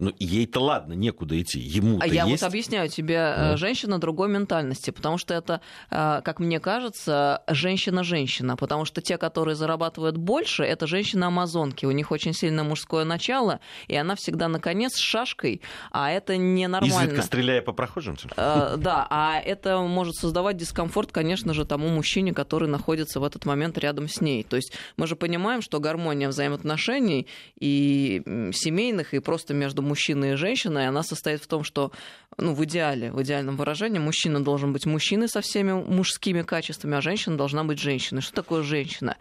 Ну, 0.00 0.12
ей-то 0.20 0.60
ладно, 0.60 0.92
некуда 0.92 1.40
идти. 1.42 1.58
Ему-то 1.58 2.04
А 2.04 2.06
я 2.06 2.24
есть. 2.24 2.40
вот 2.42 2.48
объясняю 2.48 2.88
тебе, 2.88 3.16
Да. 3.16 3.56
женщина 3.56 3.98
другой 3.98 4.28
ментальности, 4.28 4.92
потому 4.92 5.18
что 5.18 5.34
это, 5.34 5.60
э, 5.90 6.20
как 6.24 6.38
мне 6.38 6.60
кажется, 6.60 7.42
женщина-женщина, 7.48 8.56
потому 8.56 8.84
что 8.84 9.00
те, 9.00 9.18
которые 9.18 9.56
зарабатывают 9.56 10.16
больше, 10.16 10.62
это 10.62 10.86
женщины-амазонки, 10.86 11.84
у 11.84 11.90
них 11.90 12.12
очень 12.12 12.32
сильное 12.32 12.62
мужское 12.62 13.04
начало, 13.04 13.58
и 13.88 13.96
она 13.96 14.14
всегда 14.14 14.46
наконец 14.46 14.94
с 14.94 14.98
шашкой, 14.98 15.62
а 15.90 16.12
это 16.12 16.36
ненормально. 16.36 16.94
Изредка 17.10 17.22
стреляя 17.22 17.60
по 17.60 17.72
прохожим. 17.72 18.16
Э, 18.36 18.76
Да, 18.76 19.04
а 19.10 19.40
это 19.40 19.80
может 19.80 20.14
создавать 20.14 20.56
дискомфорт, 20.56 21.10
конечно 21.10 21.54
же, 21.54 21.64
тому 21.64 21.88
мужчине, 21.88 22.32
который 22.32 22.68
находится 22.68 23.18
в 23.18 23.24
этот 23.24 23.44
момент 23.46 23.76
рядом 23.78 24.08
с 24.08 24.20
ней. 24.20 24.44
То 24.44 24.54
есть 24.54 24.72
мы 24.96 25.08
же 25.08 25.16
понимаем, 25.16 25.60
что 25.60 25.80
гармония 25.80 26.28
взаимоотношений 26.28 27.26
и 27.58 28.22
семейных, 28.54 29.12
и 29.14 29.18
просто 29.18 29.54
между 29.54 29.87
мужчиной 29.88 30.32
и 30.32 30.36
женщиной, 30.36 30.86
она 30.86 31.02
состоит 31.02 31.42
в 31.42 31.46
том, 31.46 31.64
что, 31.64 31.92
ну, 32.36 32.54
в 32.54 32.64
идеале, 32.64 33.10
в 33.10 33.22
идеальном 33.22 33.56
выражении, 33.56 33.98
мужчина 33.98 34.42
должен 34.42 34.72
быть 34.72 34.86
мужчиной 34.86 35.28
со 35.28 35.40
всеми 35.40 35.72
мужскими 35.72 36.42
качествами, 36.42 36.96
а 36.96 37.00
женщина 37.00 37.36
должна 37.36 37.64
быть 37.64 37.80
женщиной. 37.80 38.22
Что 38.22 38.34
такое 38.34 38.62
женщина? 38.62 39.16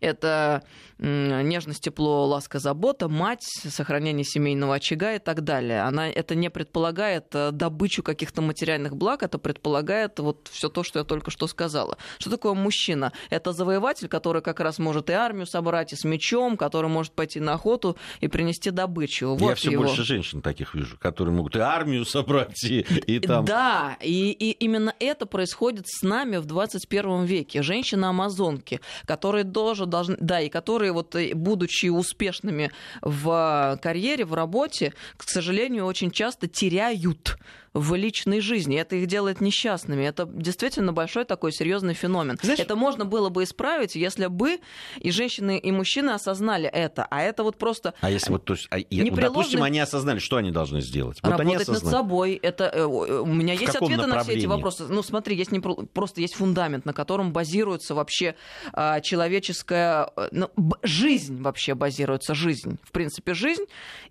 Это 0.00 0.62
нежность, 1.00 1.82
тепло, 1.82 2.26
ласка, 2.26 2.58
забота, 2.58 3.08
мать, 3.08 3.44
сохранение 3.44 4.24
семейного 4.24 4.74
очага 4.74 5.14
и 5.14 5.18
так 5.18 5.42
далее. 5.42 5.82
Она 5.82 6.08
это 6.08 6.34
не 6.34 6.50
предполагает 6.50 7.26
э, 7.34 7.50
добычу 7.52 8.02
каких-то 8.02 8.42
материальных 8.42 8.96
благ, 8.96 9.22
это 9.22 9.38
предполагает 9.38 10.18
вот 10.18 10.48
все 10.52 10.68
то, 10.68 10.82
что 10.82 10.98
я 10.98 11.04
только 11.04 11.30
что 11.30 11.46
сказала. 11.46 11.96
Что 12.18 12.30
такое 12.30 12.54
мужчина? 12.54 13.12
Это 13.30 13.52
завоеватель, 13.52 14.08
который 14.08 14.42
как 14.42 14.60
раз 14.60 14.78
может 14.78 15.08
и 15.10 15.12
армию 15.12 15.46
собрать, 15.46 15.92
и 15.92 15.96
с 15.96 16.04
мечом, 16.04 16.56
который 16.56 16.90
может 16.90 17.12
пойти 17.12 17.40
на 17.40 17.54
охоту 17.54 17.96
и 18.20 18.28
принести 18.28 18.70
добычу. 18.70 19.34
Вот 19.34 19.50
Я 19.50 19.54
все 19.54 19.70
его. 19.70 19.84
больше 19.84 20.04
женщин 20.04 20.42
таких 20.42 20.74
вижу, 20.74 20.98
которые 20.98 21.34
могут 21.34 21.56
и 21.56 21.60
армию 21.60 22.04
собрать, 22.06 22.62
и, 22.64 22.80
и 22.80 23.20
там... 23.20 23.44
Да, 23.44 23.96
и, 24.02 24.30
и 24.32 24.50
именно 24.52 24.94
это 24.98 25.26
происходит 25.26 25.88
с 25.88 26.02
нами 26.02 26.36
в 26.36 26.46
21 26.46 27.24
веке. 27.24 27.62
Женщины-амазонки, 27.62 28.80
которые 29.06 29.44
тоже 29.44 29.86
должны, 29.86 30.16
да, 30.20 30.40
и 30.40 30.48
которые, 30.48 30.89
вот, 30.92 31.14
э, 31.14 31.34
будучи 31.34 31.86
успешными 31.86 32.70
в 33.02 33.78
карьере, 33.82 34.24
в 34.24 34.34
работе, 34.34 34.94
к 35.16 35.28
сожалению, 35.28 35.86
очень 35.86 36.10
часто 36.10 36.46
теряют 36.46 37.38
в 37.72 37.94
личной 37.94 38.40
жизни. 38.40 38.76
Это 38.76 38.96
их 38.96 39.06
делает 39.06 39.40
несчастными. 39.40 40.02
Это 40.04 40.26
действительно 40.26 40.92
большой 40.92 41.24
такой 41.24 41.52
серьезный 41.52 41.94
феномен. 41.94 42.36
Знаешь- 42.42 42.58
Это 42.60 42.74
можно 42.74 43.04
было 43.04 43.28
бы 43.28 43.44
исправить, 43.44 43.94
если 43.94 44.26
бы 44.26 44.58
и 44.98 45.10
женщины, 45.12 45.56
и 45.58 45.70
мужчины 45.70 46.10
осознали 46.10 46.68
это. 46.68 47.06
А 47.10 47.22
это 47.22 47.44
вот 47.44 47.58
просто 47.58 47.94
А 48.00 48.10
если 48.10 48.32
вот, 48.32 48.44
то 48.44 48.54
есть, 48.54 48.66
а, 48.70 48.78
я- 48.78 48.84
Непреложный- 49.04 49.20
допустим, 49.22 49.62
они 49.62 49.78
осознали, 49.78 50.18
что 50.18 50.36
они 50.36 50.50
должны 50.50 50.80
сделать? 50.80 51.18
Вот 51.22 51.32
они 51.40 51.52
Работать 51.52 51.68
над 51.68 51.84
собой. 51.92 52.34
Это, 52.42 52.64
э, 52.64 52.84
у 52.84 53.26
меня 53.26 53.54
есть 53.54 53.66
каком 53.72 53.92
ответы 53.92 54.06
на 54.08 54.22
все 54.24 54.32
эти 54.32 54.46
вопросы. 54.46 54.86
Ну, 54.88 55.02
смотри, 55.04 55.36
есть 55.36 55.52
не, 55.52 55.60
про- 55.60 55.76
просто 55.76 56.20
есть 56.20 56.34
фундамент, 56.34 56.84
на 56.86 56.92
котором 56.92 57.32
базируется 57.32 57.94
вообще 57.94 58.34
а, 58.72 59.00
человеческая... 59.00 60.10
э, 60.16 60.28
ну, 60.32 60.50
жизнь 60.82 61.40
вообще 61.40 61.74
базируется, 61.74 62.34
жизнь. 62.34 62.78
В 62.82 62.90
принципе, 62.90 63.34
жизнь 63.34 63.64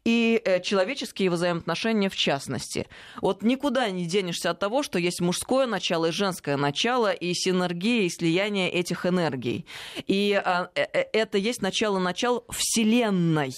и 0.05 0.41
э, 0.45 0.61
человеческие 0.61 1.29
взаимоотношения 1.29 2.09
в 2.09 2.15
частности. 2.15 2.87
Вот 3.21 3.43
никуда 3.49 3.89
не 3.89 4.05
денешься 4.05 4.51
от 4.51 4.59
того, 4.59 4.83
что 4.83 4.99
есть 4.99 5.19
мужское 5.19 5.65
начало 5.67 6.05
и 6.07 6.12
женское 6.12 6.55
начало, 6.55 7.12
и 7.12 7.33
синергия, 7.33 8.03
и 8.03 8.09
слияние 8.09 8.69
этих 8.69 9.05
энергий. 9.05 9.65
И 10.07 10.33
а, 10.33 10.69
э, 10.75 10.85
э, 10.93 11.05
это 11.12 11.38
есть 11.38 11.62
начало-начал 11.62 12.45
Вселенной. 12.49 13.53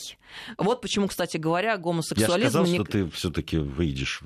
Вот 0.57 0.81
почему, 0.81 1.07
кстати 1.07 1.37
говоря, 1.37 1.71
Я 1.71 1.77
гомосексуализм... 1.77 2.43
же 2.43 2.49
сказал, 2.49 2.65
не- 2.67 2.75
что 2.75 2.85
ты 2.85 3.09
все-таки 3.11 3.57
выйдешь 3.57 4.21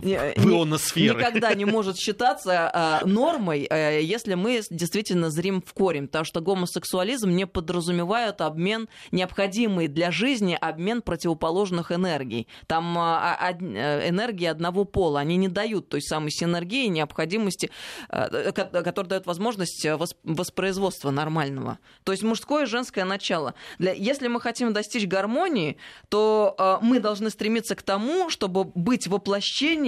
ионосферы. 0.00 1.18
никогда 1.18 1.54
не 1.54 1.64
может 1.64 1.96
считаться 1.96 2.70
а, 2.72 3.04
нормой, 3.04 3.66
э, 3.68 4.00
если 4.02 4.34
мы 4.34 4.62
действительно 4.70 5.30
зрим 5.30 5.62
в 5.62 5.72
корень, 5.72 6.06
потому 6.06 6.24
что 6.24 6.40
гомосексуализм 6.40 7.30
не 7.30 7.46
подразумевает 7.46 8.40
обмен, 8.40 8.88
необходимый 9.12 9.88
для 9.88 10.10
жизни 10.10 10.56
обмен 10.60 11.02
противоположных 11.02 11.92
энергий. 11.92 12.48
Там 12.66 12.96
а, 12.98 13.36
а, 13.40 13.52
э, 13.52 14.08
энергии 14.08 14.46
одного 14.46 14.84
пола, 14.84 15.20
они 15.20 15.36
не 15.36 15.48
дают 15.48 15.88
той 15.88 16.02
самой 16.02 16.30
синергии, 16.30 16.86
необходимости, 16.86 17.70
э, 18.08 18.52
ко- 18.52 18.82
которая 18.82 19.10
дает 19.10 19.26
возможность 19.26 19.84
э, 19.84 19.94
вос- 19.94 20.16
воспроизводства 20.24 21.10
нормального. 21.10 21.78
То 22.04 22.12
есть 22.12 22.24
мужское 22.24 22.64
и 22.64 22.66
женское 22.66 23.04
начало. 23.04 23.54
Для, 23.78 23.92
если 23.92 24.28
мы 24.28 24.40
хотим 24.40 24.72
достичь 24.72 25.06
гармонии, 25.06 25.76
то 26.08 26.54
э, 26.58 26.78
мы 26.84 27.00
должны 27.00 27.30
стремиться 27.30 27.74
к 27.74 27.82
тому, 27.82 28.30
чтобы 28.30 28.64
быть 28.64 29.06
воплощением 29.06 29.83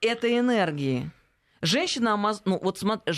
этой 0.00 0.38
энергии. 0.38 1.10
Женщина. 1.62 2.16
Ну, 2.44 2.58
вот 2.62 2.78
смотри, 2.78 3.14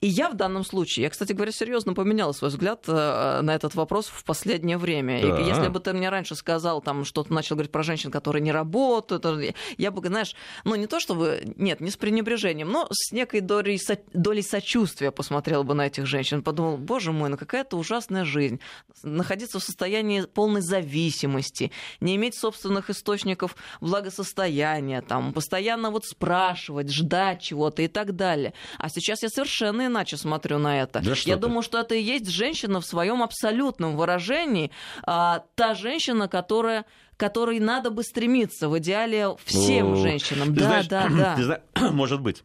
и 0.00 0.06
я 0.06 0.30
в 0.30 0.34
данном 0.34 0.64
случае, 0.64 1.04
я, 1.04 1.10
кстати 1.10 1.32
говоря, 1.32 1.50
серьезно 1.50 1.92
поменяла 1.92 2.30
свой 2.30 2.50
взгляд 2.50 2.84
э, 2.86 3.40
на 3.42 3.52
этот 3.52 3.74
вопрос 3.74 4.06
в 4.06 4.22
последнее 4.22 4.78
время. 4.78 5.20
Да. 5.20 5.40
И 5.40 5.44
если 5.44 5.68
бы 5.68 5.80
ты 5.80 5.92
мне 5.92 6.08
раньше 6.08 6.36
сказал, 6.36 6.80
там, 6.80 7.04
что-то 7.04 7.32
начал 7.32 7.56
говорить 7.56 7.72
про 7.72 7.82
женщин, 7.82 8.12
которые 8.12 8.40
не 8.40 8.52
работают, 8.52 9.26
э, 9.26 9.54
я 9.76 9.90
бы, 9.90 10.06
знаешь, 10.06 10.36
ну, 10.62 10.76
не 10.76 10.86
то 10.86 11.00
чтобы, 11.00 11.42
нет, 11.56 11.80
не 11.80 11.90
с 11.90 11.96
пренебрежением, 11.96 12.70
но 12.70 12.86
с 12.92 13.10
некой 13.10 13.40
долей, 13.40 13.76
со- 13.76 13.98
долей 14.12 14.42
сочувствия 14.42 15.10
посмотрел 15.10 15.64
бы 15.64 15.74
на 15.74 15.88
этих 15.88 16.06
женщин. 16.06 16.44
Подумал, 16.44 16.76
боже 16.76 17.10
мой, 17.10 17.28
ну 17.28 17.36
какая-то 17.36 17.76
ужасная 17.76 18.24
жизнь. 18.24 18.60
Находиться 19.02 19.58
в 19.58 19.64
состоянии 19.64 20.22
полной 20.22 20.60
зависимости, 20.60 21.72
не 22.00 22.14
иметь 22.14 22.36
собственных 22.36 22.88
источников 22.88 23.56
благосостояния, 23.80 25.02
там, 25.02 25.32
постоянно 25.32 25.90
вот 25.90 26.04
спрашивать, 26.04 26.92
ждать 26.92 27.42
чего-то 27.42 27.82
и 27.82 27.88
так 27.88 28.14
далее. 28.14 28.54
А 28.78 28.88
сейчас 28.88 29.24
я 29.24 29.28
совершенно 29.28 29.87
иначе 29.88 30.16
смотрю 30.16 30.58
на 30.58 30.80
это. 30.80 31.00
Да 31.00 31.10
я 31.24 31.34
ты. 31.34 31.40
думаю, 31.40 31.62
что 31.62 31.78
это 31.78 31.94
и 31.96 32.00
есть 32.02 32.28
женщина 32.28 32.80
в 32.80 32.86
своем 32.86 33.22
абсолютном 33.22 33.96
выражении, 33.96 34.70
а, 35.02 35.42
та 35.56 35.74
женщина, 35.74 36.28
которая 36.28 36.84
которой 37.16 37.58
надо 37.58 37.90
бы 37.90 38.04
стремиться 38.04 38.68
в 38.68 38.78
идеале 38.78 39.34
всем 39.44 39.94
О, 39.94 39.96
женщинам. 39.96 40.54
ты 40.54 40.60
да, 40.60 40.66
знаешь, 40.66 40.86
да, 40.86 41.08
да. 41.10 41.60
ты 41.74 41.90
может 41.90 42.20
быть. 42.20 42.44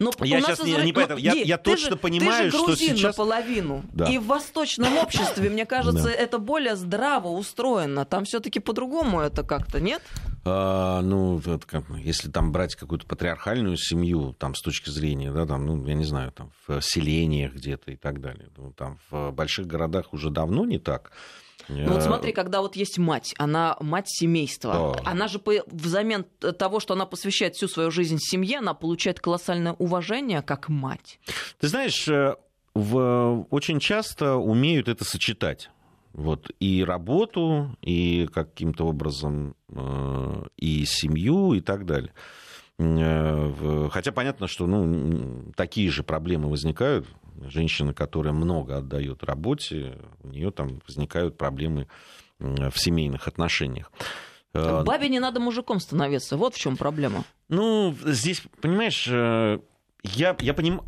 Ну, 0.00 0.12
Я 0.22 0.40
щас 0.40 0.62
не- 0.64 0.74
не 0.84 0.92
поэтому- 0.92 1.18
я- 1.18 1.32
я 1.34 1.58
точно 1.58 1.90
же- 1.90 1.96
понимаю, 1.96 2.50
ты 2.52 2.56
же 2.56 2.62
что 2.64 2.76
сейчас- 2.76 3.16
наполовину. 3.16 3.82
Да. 3.92 4.06
И 4.06 4.18
в 4.18 4.26
восточном 4.26 4.96
обществе, 4.98 5.50
мне 5.50 5.66
кажется, 5.66 6.04
Да. 6.04 6.10
это 6.12 6.38
более 6.38 6.76
здраво 6.76 7.28
устроено. 7.28 8.04
Там 8.04 8.24
все-таки 8.24 8.60
по-другому 8.60 9.20
это 9.20 9.42
как-то, 9.42 9.80
нет? 9.80 10.02
А, 10.44 11.00
ну, 11.02 11.36
вот 11.36 11.64
как, 11.64 11.84
если 11.98 12.30
там 12.30 12.52
брать 12.52 12.74
какую-то 12.74 13.06
патриархальную 13.06 13.76
семью, 13.76 14.34
там, 14.38 14.54
с 14.54 14.62
точки 14.62 14.90
зрения, 14.90 15.32
да, 15.32 15.46
там, 15.46 15.66
ну, 15.66 15.84
я 15.86 15.94
не 15.94 16.04
знаю, 16.04 16.32
там, 16.32 16.50
в 16.66 16.80
селениях 16.80 17.52
где-то 17.54 17.90
и 17.90 17.96
так 17.96 18.20
далее. 18.20 18.48
Ну, 18.56 18.72
там, 18.72 18.98
в 19.10 19.30
больших 19.32 19.66
городах 19.66 20.12
уже 20.12 20.30
давно 20.30 20.64
не 20.64 20.78
так. 20.78 21.10
Ну 21.68 21.92
вот 21.92 21.98
Э, 21.98 22.00
смотри, 22.02 22.32
когда 22.32 22.62
вот 22.62 22.76
есть 22.76 22.96
мать, 22.98 23.34
она 23.36 23.76
мать 23.80 24.06
семейства, 24.08 24.96
Да. 24.96 25.10
она 25.10 25.28
же 25.28 25.38
по- 25.38 25.64
взамен 25.66 26.24
того, 26.58 26.80
что 26.80 26.94
она 26.94 27.04
посвящает 27.04 27.56
всю 27.56 27.68
свою 27.68 27.90
жизнь 27.90 28.16
семье, 28.20 28.58
она 28.58 28.72
получает 28.72 29.20
колоссальное 29.20 29.74
уважение 29.74 30.40
как 30.40 30.70
мать. 30.70 31.20
Ты 31.60 31.68
знаешь, 31.68 32.08
э, 32.08 32.36
в, 32.74 33.46
очень 33.50 33.80
часто 33.80 34.36
умеют 34.36 34.88
это 34.88 35.04
сочетать. 35.04 35.68
Вот, 36.18 36.50
и 36.58 36.82
работу, 36.82 37.76
и 37.80 38.26
каким-то 38.34 38.86
образом 38.88 39.54
э, 39.70 40.44
и 40.56 40.84
семью, 40.84 41.52
и 41.52 41.60
так 41.60 41.86
далее. 41.86 42.12
Э, 42.80 43.88
Хотя 43.92 44.10
понятно, 44.10 44.48
что 44.48 44.66
ну, 44.66 45.52
такие 45.54 45.88
же 45.90 46.02
проблемы 46.02 46.50
возникают. 46.50 47.06
Женщина, 47.48 47.94
которая 47.94 48.32
много 48.32 48.78
отдает 48.78 49.22
работе, 49.22 49.96
у 50.24 50.28
нее 50.28 50.50
там 50.50 50.80
возникают 50.88 51.38
проблемы 51.38 51.86
м, 52.40 52.68
в 52.72 52.80
семейных 52.80 53.28
отношениях. 53.28 53.92
Э, 54.54 54.82
Бабе 54.84 55.08
не 55.08 55.20
надо 55.20 55.38
мужиком 55.38 55.78
становиться, 55.78 56.36
вот 56.36 56.56
в 56.56 56.58
чем 56.58 56.76
проблема. 56.76 57.22
ну, 57.48 57.94
здесь, 58.06 58.42
понимаешь, 58.60 59.06
э, 59.08 59.60
я, 60.04 60.36
я 60.40 60.54
понимаю, 60.54 60.84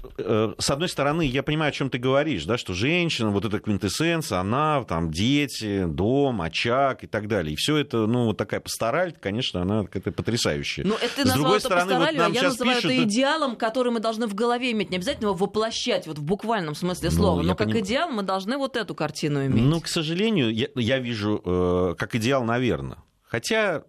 с 0.58 0.70
одной 0.70 0.88
стороны, 0.88 1.22
я 1.22 1.42
понимаю, 1.42 1.70
о 1.70 1.72
чем 1.72 1.90
ты 1.90 1.98
говоришь, 1.98 2.44
да, 2.44 2.56
что 2.56 2.74
женщина, 2.74 3.30
вот 3.30 3.44
эта 3.44 3.58
квинтэссенция, 3.58 4.38
она, 4.38 4.84
там, 4.84 5.10
дети, 5.10 5.84
дом, 5.84 6.40
очаг 6.42 7.02
и 7.02 7.06
так 7.08 7.26
далее. 7.26 7.54
И 7.54 7.56
все 7.56 7.76
это, 7.78 8.06
ну, 8.06 8.26
вот 8.26 8.36
такая 8.36 8.60
пастораль, 8.60 9.12
конечно, 9.20 9.62
она 9.62 9.82
какая-то 9.82 10.12
потрясающая. 10.12 10.84
Ну, 10.84 10.94
это 10.94 11.08
ты 11.16 11.22
С 11.22 11.24
назвал 11.24 11.36
другой 11.38 11.58
это 11.58 11.66
стороны, 11.66 11.84
вот 11.86 11.98
пасторалью, 11.98 12.20
а 12.20 12.22
нам 12.24 12.32
я 12.32 12.40
сейчас 12.40 12.52
называю 12.52 12.76
пишут, 12.76 12.92
это 12.92 13.02
идеалом, 13.02 13.56
который 13.56 13.92
мы 13.92 14.00
должны 14.00 14.26
в 14.28 14.34
голове 14.34 14.70
иметь. 14.70 14.90
Не 14.90 14.96
обязательно 14.98 15.26
его 15.26 15.34
воплощать 15.34 16.06
вот 16.06 16.18
в 16.18 16.22
буквальном 16.22 16.76
смысле 16.76 17.10
Ну, 17.10 17.16
слова, 17.16 17.40
я 17.42 17.48
но 17.48 17.54
как 17.56 17.68
поним- 17.68 17.80
идеал 17.80 18.10
мы 18.10 18.22
должны 18.22 18.56
вот 18.58 18.76
эту 18.76 18.94
картину 18.94 19.44
иметь. 19.46 19.62
Ну, 19.64 19.80
к 19.80 19.88
сожалению, 19.88 20.54
я, 20.54 20.68
я 20.76 20.98
вижу 21.00 21.42
э, 21.44 21.94
как 21.98 22.14
идеал, 22.14 22.44
наверное. 22.44 22.98
Хотя, 23.24 23.82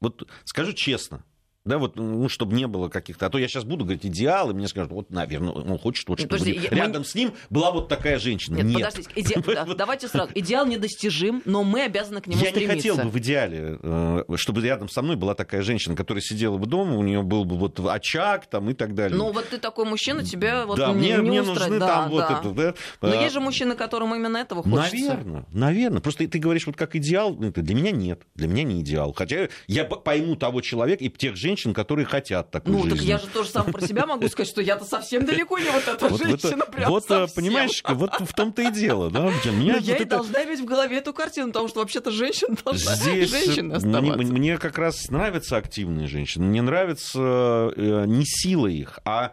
вот 0.00 0.28
скажу 0.44 0.72
честно, 0.74 1.24
да, 1.64 1.76
вот, 1.78 1.96
ну, 1.96 2.28
чтобы 2.30 2.54
не 2.56 2.66
было 2.66 2.88
каких-то... 2.88 3.26
А 3.26 3.30
то 3.30 3.36
я 3.38 3.46
сейчас 3.46 3.64
буду 3.64 3.84
говорить 3.84 4.06
идеал, 4.06 4.50
и 4.50 4.54
мне 4.54 4.68
скажут, 4.68 4.90
вот, 4.92 5.10
наверное, 5.10 5.50
он 5.52 5.78
хочет, 5.78 6.08
вот, 6.08 6.18
Нет, 6.18 6.28
чтобы 6.30 6.38
подожди, 6.44 6.60
я- 6.64 6.70
мы- 6.70 6.76
рядом 6.76 7.04
с 7.04 7.14
ним 7.14 7.32
была 7.50 7.70
вот 7.72 7.88
такая 7.88 8.18
женщина. 8.18 8.56
Нет, 8.56 8.64
Нет. 8.66 8.74
подождите, 8.74 9.10
иде- 9.14 9.44
да, 9.54 9.64
давайте 9.74 10.08
сразу. 10.08 10.30
Идеал 10.34 10.66
недостижим, 10.66 11.42
но 11.44 11.64
мы 11.64 11.82
обязаны 11.82 12.22
к 12.22 12.26
нему 12.26 12.40
Я 12.40 12.46
не 12.46 12.56
стремиться. 12.56 12.76
хотел 12.76 12.96
бы 13.04 13.10
в 13.10 13.18
идеале, 13.18 13.78
э, 13.82 14.22
чтобы 14.36 14.62
рядом 14.62 14.88
со 14.88 15.02
мной 15.02 15.16
была 15.16 15.34
такая 15.34 15.60
женщина, 15.62 15.94
которая 15.94 16.22
сидела 16.22 16.56
бы 16.56 16.66
дома, 16.66 16.96
у 16.96 17.02
нее 17.02 17.22
был 17.22 17.44
бы 17.44 17.56
вот 17.58 17.78
очаг 17.80 18.46
там 18.46 18.70
и 18.70 18.74
так 18.74 18.94
далее. 18.94 19.18
Ну, 19.18 19.32
вот 19.32 19.48
ты 19.50 19.58
такой 19.58 19.84
мужчина, 19.84 20.24
тебя 20.24 20.64
вот 20.64 20.78
да, 20.78 20.92
не, 20.92 20.94
мне, 20.94 21.12
не 21.16 21.20
мне 21.20 21.42
нужны 21.42 21.78
Да, 21.78 21.86
там 21.86 22.10
вот 22.10 22.20
да. 22.28 22.38
это, 22.40 22.50
да. 22.52 22.74
Но 23.02 23.18
А, 23.18 23.22
есть 23.22 23.34
же 23.34 23.40
мужчины, 23.40 23.74
которым 23.74 24.14
именно 24.14 24.38
этого 24.38 24.62
хочется. 24.62 24.96
Наверное, 25.08 25.44
наверное. 25.52 26.00
Просто 26.00 26.26
ты 26.26 26.38
говоришь 26.38 26.66
вот 26.66 26.76
как 26.76 26.96
идеал, 26.96 27.34
ну, 27.34 27.48
это 27.48 27.60
для 27.60 27.74
меня 27.74 27.90
нет, 27.90 28.22
для 28.34 28.48
меня 28.48 28.62
не 28.62 28.80
идеал. 28.80 29.12
Хотя 29.12 29.48
я 29.66 29.84
пойму 29.84 30.34
того 30.36 30.62
человека 30.62 31.04
и 31.04 31.10
тех 31.10 31.36
женщин, 31.36 31.57
которые 31.74 32.06
хотят 32.06 32.50
такой 32.50 32.72
Ну, 32.72 32.82
жизни. 32.84 32.96
так 32.96 33.04
я 33.06 33.18
же 33.18 33.26
тоже 33.28 33.50
сам 33.50 33.72
про 33.72 33.80
себя 33.86 34.06
могу 34.06 34.28
сказать, 34.28 34.48
что 34.48 34.60
я-то 34.62 34.84
совсем 34.84 35.24
далеко 35.26 35.58
не 35.58 35.68
вот 35.70 35.86
эта 35.86 36.08
Вот, 36.08 36.20
это- 36.20 36.28
женщина, 36.38 36.64
прям 36.66 36.90
вот, 36.90 37.04
э, 37.04 37.08
совсем. 37.08 37.34
понимаешь, 37.42 37.82
вот 37.88 38.12
в 38.20 38.32
том-то 38.34 38.62
и 38.62 38.70
дело, 38.72 39.10
да? 39.10 39.30
Меня 39.46 39.74
вот 39.74 39.82
я 39.82 39.96
и 39.96 40.00
это- 40.02 40.16
должна 40.16 40.44
иметь 40.44 40.60
в 40.60 40.64
голове 40.64 40.98
эту 40.98 41.12
картину, 41.12 41.48
потому 41.48 41.68
что 41.68 41.80
вообще-то 41.80 42.10
женщина 42.10 42.56
должна 42.64 42.94
Здесь 42.94 43.32
э, 43.32 43.44
женщиной 43.44 43.62
мне, 43.68 43.76
оставаться. 43.76 44.32
мне 44.32 44.58
как 44.58 44.78
раз 44.78 45.08
нравятся 45.10 45.56
активные 45.56 46.06
женщины. 46.08 46.44
Мне 46.46 46.62
нравится 46.62 47.72
э, 47.76 48.04
не 48.06 48.24
сила 48.24 48.66
их, 48.66 48.98
а 49.04 49.26
э, 49.26 49.28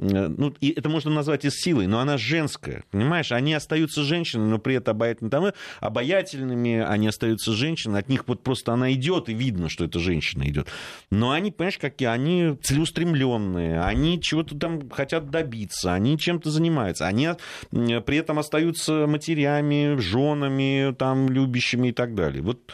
ну, 0.00 0.54
и 0.60 0.70
это 0.70 0.88
можно 0.88 1.10
назвать 1.10 1.44
и 1.44 1.50
силой, 1.50 1.86
но 1.86 2.00
она 2.00 2.16
женская. 2.16 2.84
Понимаешь, 2.90 3.32
они 3.32 3.52
остаются 3.52 4.02
женщинами, 4.02 4.48
но 4.48 4.58
при 4.58 4.76
этом 4.76 4.96
обаятельными, 4.96 5.30
там, 5.30 5.52
обаятельными, 5.80 6.80
они 6.80 7.08
остаются 7.08 7.52
женщинами, 7.52 8.00
от 8.00 8.08
них 8.08 8.26
вот 8.26 8.42
просто 8.42 8.72
она 8.72 8.92
идет, 8.92 9.28
и 9.28 9.34
видно, 9.34 9.68
что 9.68 9.84
это 9.84 9.98
женщина 9.98 10.48
идет. 10.48 10.68
Но 11.10 11.32
они, 11.32 11.50
понимаешь, 11.50 11.76
какие, 11.76 12.08
они 12.08 12.56
целеустремленные, 12.62 13.82
они 13.82 14.20
чего-то 14.22 14.58
там 14.58 14.88
хотят 14.88 15.30
добиться, 15.30 15.92
они 15.92 16.18
чем-то 16.18 16.50
занимаются, 16.50 17.06
они 17.06 17.28
э, 17.72 18.00
при 18.00 18.16
этом 18.16 18.38
остаются 18.38 19.06
матерями, 19.06 19.98
женами, 19.98 20.94
там, 20.94 21.28
любящими 21.28 21.88
и 21.88 21.92
так 21.92 22.14
далее. 22.14 22.42
Вот 22.42 22.72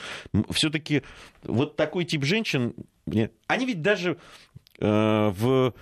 все-таки 0.50 1.02
вот 1.42 1.74
такой 1.74 2.04
тип 2.04 2.24
женщин, 2.24 2.74
они 3.48 3.66
ведь 3.66 3.82
даже 3.82 4.18
э, 4.78 5.32
в 5.36 5.74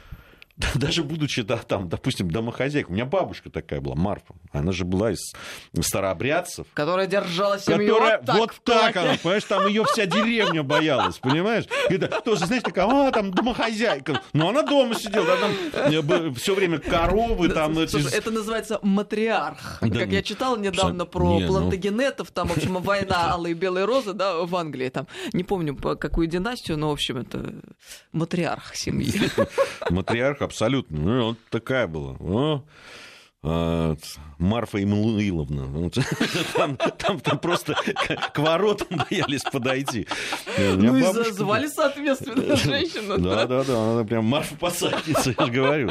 даже 0.75 1.03
будучи, 1.03 1.43
да, 1.43 1.57
там, 1.57 1.89
допустим, 1.89 2.31
домохозяйкой, 2.31 2.93
у 2.93 2.95
меня 2.95 3.05
бабушка 3.05 3.51
такая 3.51 3.81
была, 3.81 3.97
Марфа, 3.97 4.35
она 4.53 4.71
же 4.73 4.85
была 4.85 5.11
из 5.11 5.33
старообрядцев, 5.81 6.67
Которая 6.75 7.07
держала 7.07 7.59
семью 7.59 7.95
которая 7.95 8.19
вот 8.19 8.27
так. 8.27 8.37
вот 8.37 8.53
так 8.65 8.97
она, 8.97 9.15
понимаешь, 9.21 9.45
там 9.45 9.67
ее 9.67 9.85
вся 9.85 10.07
деревня 10.07 10.63
боялась, 10.63 11.19
понимаешь? 11.19 11.65
И 11.91 11.97
да, 11.97 12.07
тоже, 12.21 12.47
знаешь, 12.47 12.63
такая, 12.63 12.87
а, 12.87 13.11
там 13.11 13.33
домохозяйка. 13.33 14.21
Но 14.33 14.51
она 14.51 14.63
дома 14.63 14.95
сидела, 14.95 15.27
да, 15.27 15.37
там 15.39 16.35
все 16.35 16.55
время 16.55 16.79
коровы, 16.79 17.49
там... 17.49 17.77
эти- 17.79 17.91
Слушай, 17.91 18.13
это 18.17 18.31
называется 18.31 18.79
матриарх. 18.83 19.79
Да, 19.81 20.01
как 20.01 20.11
я 20.11 20.23
читала 20.23 20.57
недавно 20.57 21.05
про 21.05 21.35
Не, 21.35 21.41
ну. 21.41 21.49
плантагенетов, 21.49 22.31
там, 22.31 22.49
в 22.49 22.57
общем, 22.57 22.75
война 22.75 23.31
алые 23.33 23.53
и 23.53 23.55
белые 23.55 23.87
розы, 23.87 24.13
да, 24.13 24.37
в 24.43 24.55
Англии, 24.55 24.89
там, 24.89 25.09
не 25.33 25.43
помню, 25.43 25.75
по 25.75 25.97
какую 25.97 26.29
династию, 26.29 26.79
но, 26.79 26.91
в 26.91 26.93
общем, 26.93 27.19
это 27.19 27.55
матриарх 28.13 28.77
семьи. 28.77 29.13
Матриарх 29.91 30.43
абсолютно. 30.45 30.99
Ну, 30.99 31.25
вот 31.29 31.39
такая 31.51 31.87
была. 31.87 32.17
А, 33.43 33.97
Марфа 34.45 34.83
Иммануиловна. 34.83 35.65
Вот. 35.65 35.95
Там, 36.55 36.77
там, 36.77 37.21
там 37.21 37.39
просто 37.39 37.75
к, 38.33 38.39
воротам 38.39 38.99
боялись 38.99 39.43
подойти. 39.43 40.07
Ну 40.57 40.97
и 40.97 41.03
бабушка- 41.03 41.33
звали, 41.33 41.67
соответственно, 41.67 42.57
женщину. 42.57 43.19
Да, 43.19 43.47
да, 43.47 43.65
да, 43.65 43.93
она 43.93 44.05
прям 44.05 44.25
Марфа 44.25 44.55
посадница, 44.57 45.35
я 45.37 45.47
же 45.47 45.53
говорю. 45.53 45.91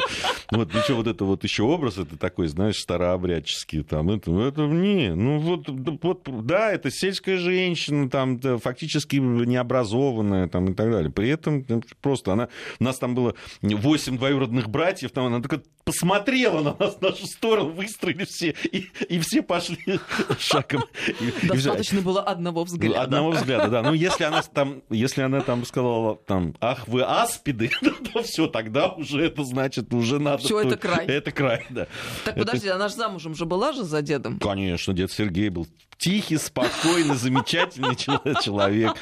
Вот, 0.50 0.70
причем 0.70 0.96
вот 0.96 1.06
это 1.06 1.24
вот 1.24 1.44
еще 1.44 1.64
образ, 1.64 1.98
это 1.98 2.16
такой, 2.16 2.46
знаешь, 2.48 2.78
старообрядческий, 2.78 3.82
там, 3.82 4.10
это, 4.10 4.30
это 4.40 4.62
не, 4.62 5.14
ну 5.14 5.38
вот, 5.38 5.68
вот, 6.02 6.46
да, 6.46 6.72
это 6.72 6.90
сельская 6.90 7.36
женщина, 7.36 8.08
там, 8.08 8.38
да, 8.38 8.58
фактически 8.58 9.16
необразованная, 9.16 10.48
там, 10.48 10.70
и 10.70 10.74
так 10.74 10.90
далее. 10.90 11.10
При 11.10 11.28
этом 11.28 11.64
ну, 11.68 11.82
просто 12.00 12.32
она, 12.32 12.48
у 12.78 12.84
нас 12.84 12.98
там 12.98 13.14
было 13.14 13.34
8 13.62 14.16
двоюродных 14.18 14.68
братьев, 14.68 15.10
там, 15.10 15.26
она 15.26 15.40
только 15.40 15.62
посмотрела 15.84 16.62
на 16.62 16.76
нас, 16.78 16.96
в 16.96 17.02
нашу 17.02 17.26
сторону, 17.26 17.70
выстроили 17.70 18.24
все, 18.24 18.43
и, 18.50 18.88
и 19.08 19.18
все 19.20 19.42
пошли 19.42 19.78
шагом. 20.38 20.84
И- 21.20 21.44
и. 21.44 21.48
Достаточно 21.48 22.00
было 22.00 22.22
одного 22.22 22.64
взгляда. 22.64 23.02
Одного 23.02 23.30
взгляда, 23.30 23.68
да. 23.68 23.82
Ну, 23.82 23.94
если 23.94 24.24
она 24.24 24.42
там, 24.42 24.82
если 24.90 25.22
она 25.22 25.40
там 25.40 25.64
сказала, 25.64 26.16
там, 26.16 26.54
ах, 26.60 26.86
вы 26.88 27.02
аспиды, 27.02 27.70
то 28.12 28.22
все, 28.22 28.46
тогда 28.46 28.88
уже 28.88 29.24
это 29.24 29.44
значит, 29.44 29.92
уже 29.92 30.18
надо... 30.18 30.42
Всё, 30.42 30.60
это 30.60 30.76
край. 30.76 31.06
Это 31.06 31.30
край, 31.30 31.66
да. 31.70 31.86
Так 32.24 32.36
подожди, 32.36 32.68
она 32.68 32.88
же 32.88 32.94
замужем 32.94 33.34
же 33.34 33.44
была 33.46 33.72
же 33.72 33.84
за 33.84 34.02
дедом? 34.02 34.38
Конечно, 34.38 34.92
дед 34.92 35.10
Сергей 35.12 35.48
был 35.48 35.66
тихий, 36.04 36.36
спокойный, 36.36 37.16
замечательный 37.16 37.96
чел- 37.96 38.20
человек. 38.42 38.94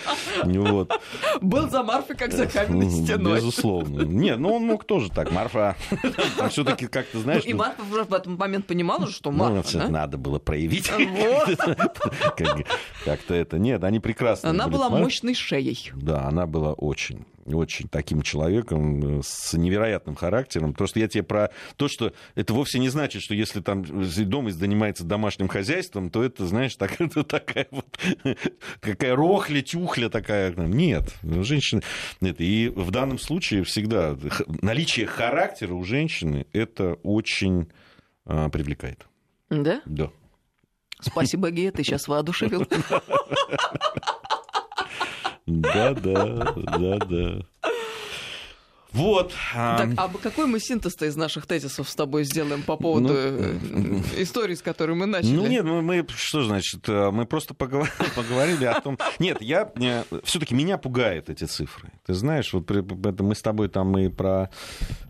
Вот. 0.44 0.92
Был 1.40 1.68
за 1.68 1.82
Марфой, 1.82 2.14
как 2.16 2.32
за 2.32 2.46
каменной 2.46 2.90
стеной. 2.90 3.36
Безусловно. 3.36 4.02
Нет, 4.02 4.38
ну 4.38 4.54
он 4.54 4.64
мог 4.66 4.84
тоже 4.84 5.10
так. 5.10 5.32
Марфа 5.32 5.76
все-таки 6.50 6.86
как-то, 6.86 7.16
Ну, 7.16 7.22
знаешь... 7.22 7.44
и 7.44 7.52
ну, 7.52 7.58
Марфа 7.58 7.82
в 7.82 8.12
этот 8.14 8.26
момент 8.26 8.66
понимала, 8.66 9.08
что 9.08 9.30
ну, 9.32 9.38
Марфа, 9.38 9.88
надо 9.88 10.16
было 10.16 10.38
проявить. 10.38 10.90
Вот. 10.92 11.56
Как- 12.36 12.66
Как-то 13.04 13.34
это... 13.34 13.58
Нет, 13.58 13.82
они 13.84 13.98
прекрасно 13.98 14.50
Она 14.50 14.68
была 14.68 14.88
мощной 14.88 15.34
шеей. 15.34 15.90
Да, 15.94 16.28
она 16.28 16.46
была 16.46 16.72
очень, 16.72 17.24
очень 17.44 17.88
таким 17.88 18.22
человеком 18.22 19.18
э, 19.18 19.22
с 19.24 19.54
невероятным 19.54 20.14
характером. 20.14 20.74
То, 20.74 20.86
что 20.86 20.98
я 20.98 21.08
тебе 21.08 21.22
про 21.22 21.50
то, 21.76 21.88
что 21.88 22.12
это 22.34 22.52
вовсе 22.54 22.78
не 22.78 22.88
значит, 22.88 23.22
что 23.22 23.34
если 23.34 23.60
там 23.60 23.84
дом 23.84 24.50
занимается 24.50 25.04
домашним 25.04 25.48
хозяйством, 25.48 26.10
то 26.10 26.22
это, 26.22 26.46
знаешь, 26.46 26.74
так, 26.76 27.00
это 27.00 27.24
такая 27.24 27.68
вот 27.70 27.98
какая 28.80 29.14
рохля, 29.14 29.62
тюхля 29.62 30.08
такая. 30.08 30.52
Нет, 30.52 31.14
женщина... 31.22 31.82
Это, 32.20 32.42
и 32.42 32.68
в 32.68 32.90
данном 32.90 33.18
случае 33.18 33.64
всегда 33.64 34.16
наличие 34.60 35.06
характера 35.06 35.74
у 35.74 35.84
женщины 35.84 36.46
это 36.52 36.94
очень 37.02 37.68
а, 38.24 38.48
привлекает. 38.48 39.06
Да? 39.50 39.82
Да. 39.84 40.10
Спасибо, 41.00 41.50
Гея, 41.50 41.72
ты 41.72 41.82
сейчас 41.82 42.06
воодушевил. 42.08 42.66
Да, 45.46 45.94
да, 45.94 46.54
да, 46.56 46.98
да. 46.98 47.40
Вот. 48.92 49.32
Так, 49.54 49.90
а 49.96 50.08
какой 50.22 50.46
мы 50.46 50.60
синтез-то 50.60 51.06
из 51.06 51.16
наших 51.16 51.46
тезисов 51.46 51.88
с 51.88 51.94
тобой 51.94 52.24
сделаем 52.24 52.62
по 52.62 52.76
поводу 52.76 53.08
ну, 53.08 53.14
э, 53.16 54.00
истории, 54.18 54.54
с 54.54 54.62
которой 54.62 54.94
мы 54.94 55.06
начали? 55.06 55.34
Ну 55.34 55.46
нет, 55.46 55.64
мы, 55.64 55.80
мы 55.80 56.06
что 56.14 56.42
значит, 56.42 56.86
э, 56.88 57.10
мы 57.10 57.24
просто 57.24 57.54
поговорили, 57.54 57.92
поговорили 58.16 58.64
о 58.66 58.80
том... 58.80 58.98
Нет, 59.18 59.40
я 59.40 59.72
все 60.24 60.38
таки 60.38 60.54
меня 60.54 60.76
пугают 60.76 61.30
эти 61.30 61.44
цифры. 61.44 61.90
Ты 62.04 62.14
знаешь, 62.14 62.52
вот 62.52 62.70
это 62.70 63.22
мы 63.22 63.34
с 63.34 63.40
тобой 63.40 63.68
там 63.68 63.96
и 63.96 64.08
про... 64.08 64.50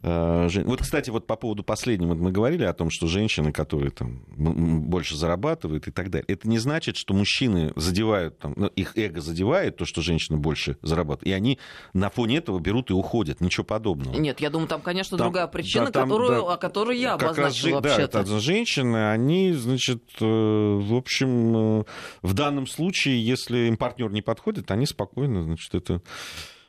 Э, 0.02 0.48
вот, 0.64 0.80
кстати, 0.80 1.10
вот 1.10 1.26
по 1.26 1.36
поводу 1.36 1.64
последнего 1.64 2.14
мы 2.14 2.30
говорили 2.30 2.64
о 2.64 2.72
том, 2.72 2.88
что 2.90 3.08
женщины, 3.08 3.52
которые 3.52 3.90
там 3.90 4.22
больше 4.28 5.16
зарабатывают 5.16 5.88
и 5.88 5.90
так 5.90 6.10
далее, 6.10 6.26
это 6.28 6.48
не 6.48 6.58
значит, 6.58 6.96
что 6.96 7.14
мужчины 7.14 7.72
задевают, 7.74 8.38
там, 8.38 8.52
ну, 8.56 8.66
их 8.68 8.96
эго 8.96 9.20
задевает 9.20 9.76
то, 9.76 9.84
что 9.84 10.02
женщины 10.02 10.38
больше 10.38 10.76
зарабатывают, 10.82 11.26
и 11.26 11.32
они 11.32 11.58
на 11.94 12.10
фоне 12.10 12.38
этого 12.38 12.60
берут 12.60 12.90
и 12.90 12.92
уходят. 12.92 13.40
Ничего 13.40 13.64
подобного. 13.72 14.14
Нет, 14.14 14.40
я 14.40 14.50
думаю, 14.50 14.68
там, 14.68 14.82
конечно, 14.82 15.16
там, 15.16 15.28
другая 15.28 15.46
причина, 15.46 15.86
да, 15.86 15.92
там, 15.92 16.08
которую, 16.10 16.42
да, 16.42 16.52
о 16.52 16.56
которой 16.58 16.98
я 16.98 17.14
обозначил 17.14 17.80
вообще-то. 17.80 18.22
Да, 18.22 18.38
женщины, 18.38 19.10
они, 19.10 19.52
значит, 19.52 20.02
э, 20.20 20.24
в 20.24 20.94
общем, 20.94 21.80
э, 21.80 21.84
в 22.20 22.34
данном 22.34 22.66
случае, 22.66 23.24
если 23.24 23.68
им 23.68 23.78
партнер 23.78 24.10
не 24.10 24.20
подходит, 24.20 24.70
они 24.70 24.84
спокойно, 24.84 25.42
значит, 25.42 25.74
это 25.74 26.02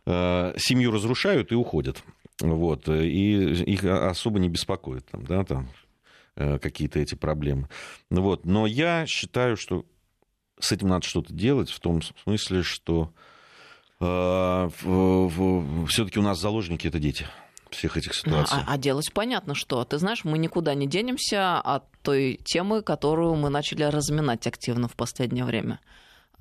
э, 0.06 0.54
семью 0.58 0.92
разрушают 0.92 1.52
и 1.52 1.56
уходят. 1.56 2.02
Вот, 2.40 2.88
и 2.88 3.52
их 3.64 3.84
особо 3.84 4.40
не 4.40 4.48
беспокоит 4.48 5.06
там, 5.06 5.26
да, 5.26 5.44
там 5.44 5.70
какие-то 6.36 7.00
эти 7.00 7.16
проблемы. 7.16 7.68
Вот. 8.10 8.46
Но 8.46 8.66
я 8.66 9.06
считаю, 9.06 9.56
что 9.56 9.86
с 10.60 10.72
этим 10.72 10.88
надо 10.88 11.06
что-то 11.06 11.34
делать, 11.34 11.70
в 11.70 11.80
том 11.80 12.02
смысле, 12.02 12.64
что 12.64 13.14
все-таки 15.88 16.20
у 16.20 16.24
нас 16.24 16.40
заложники 16.40 16.88
это 16.88 17.00
дети 17.00 17.26
всех 17.74 17.98
этих 17.98 18.14
ситуаций. 18.14 18.58
А, 18.66 18.74
а 18.74 18.78
делать 18.78 19.12
понятно, 19.14 19.56
что. 19.56 19.84
Ты 19.84 19.98
знаешь, 19.98 20.24
мы 20.24 20.38
никуда 20.38 20.74
не 20.74 20.88
денемся 20.88 21.60
от 21.60 21.84
той 22.02 22.40
темы, 22.44 22.82
которую 22.82 23.36
мы 23.36 23.50
начали 23.50 23.84
разминать 23.84 24.48
активно 24.48 24.88
в 24.88 24.96
последнее 24.96 25.46
время. 25.46 25.80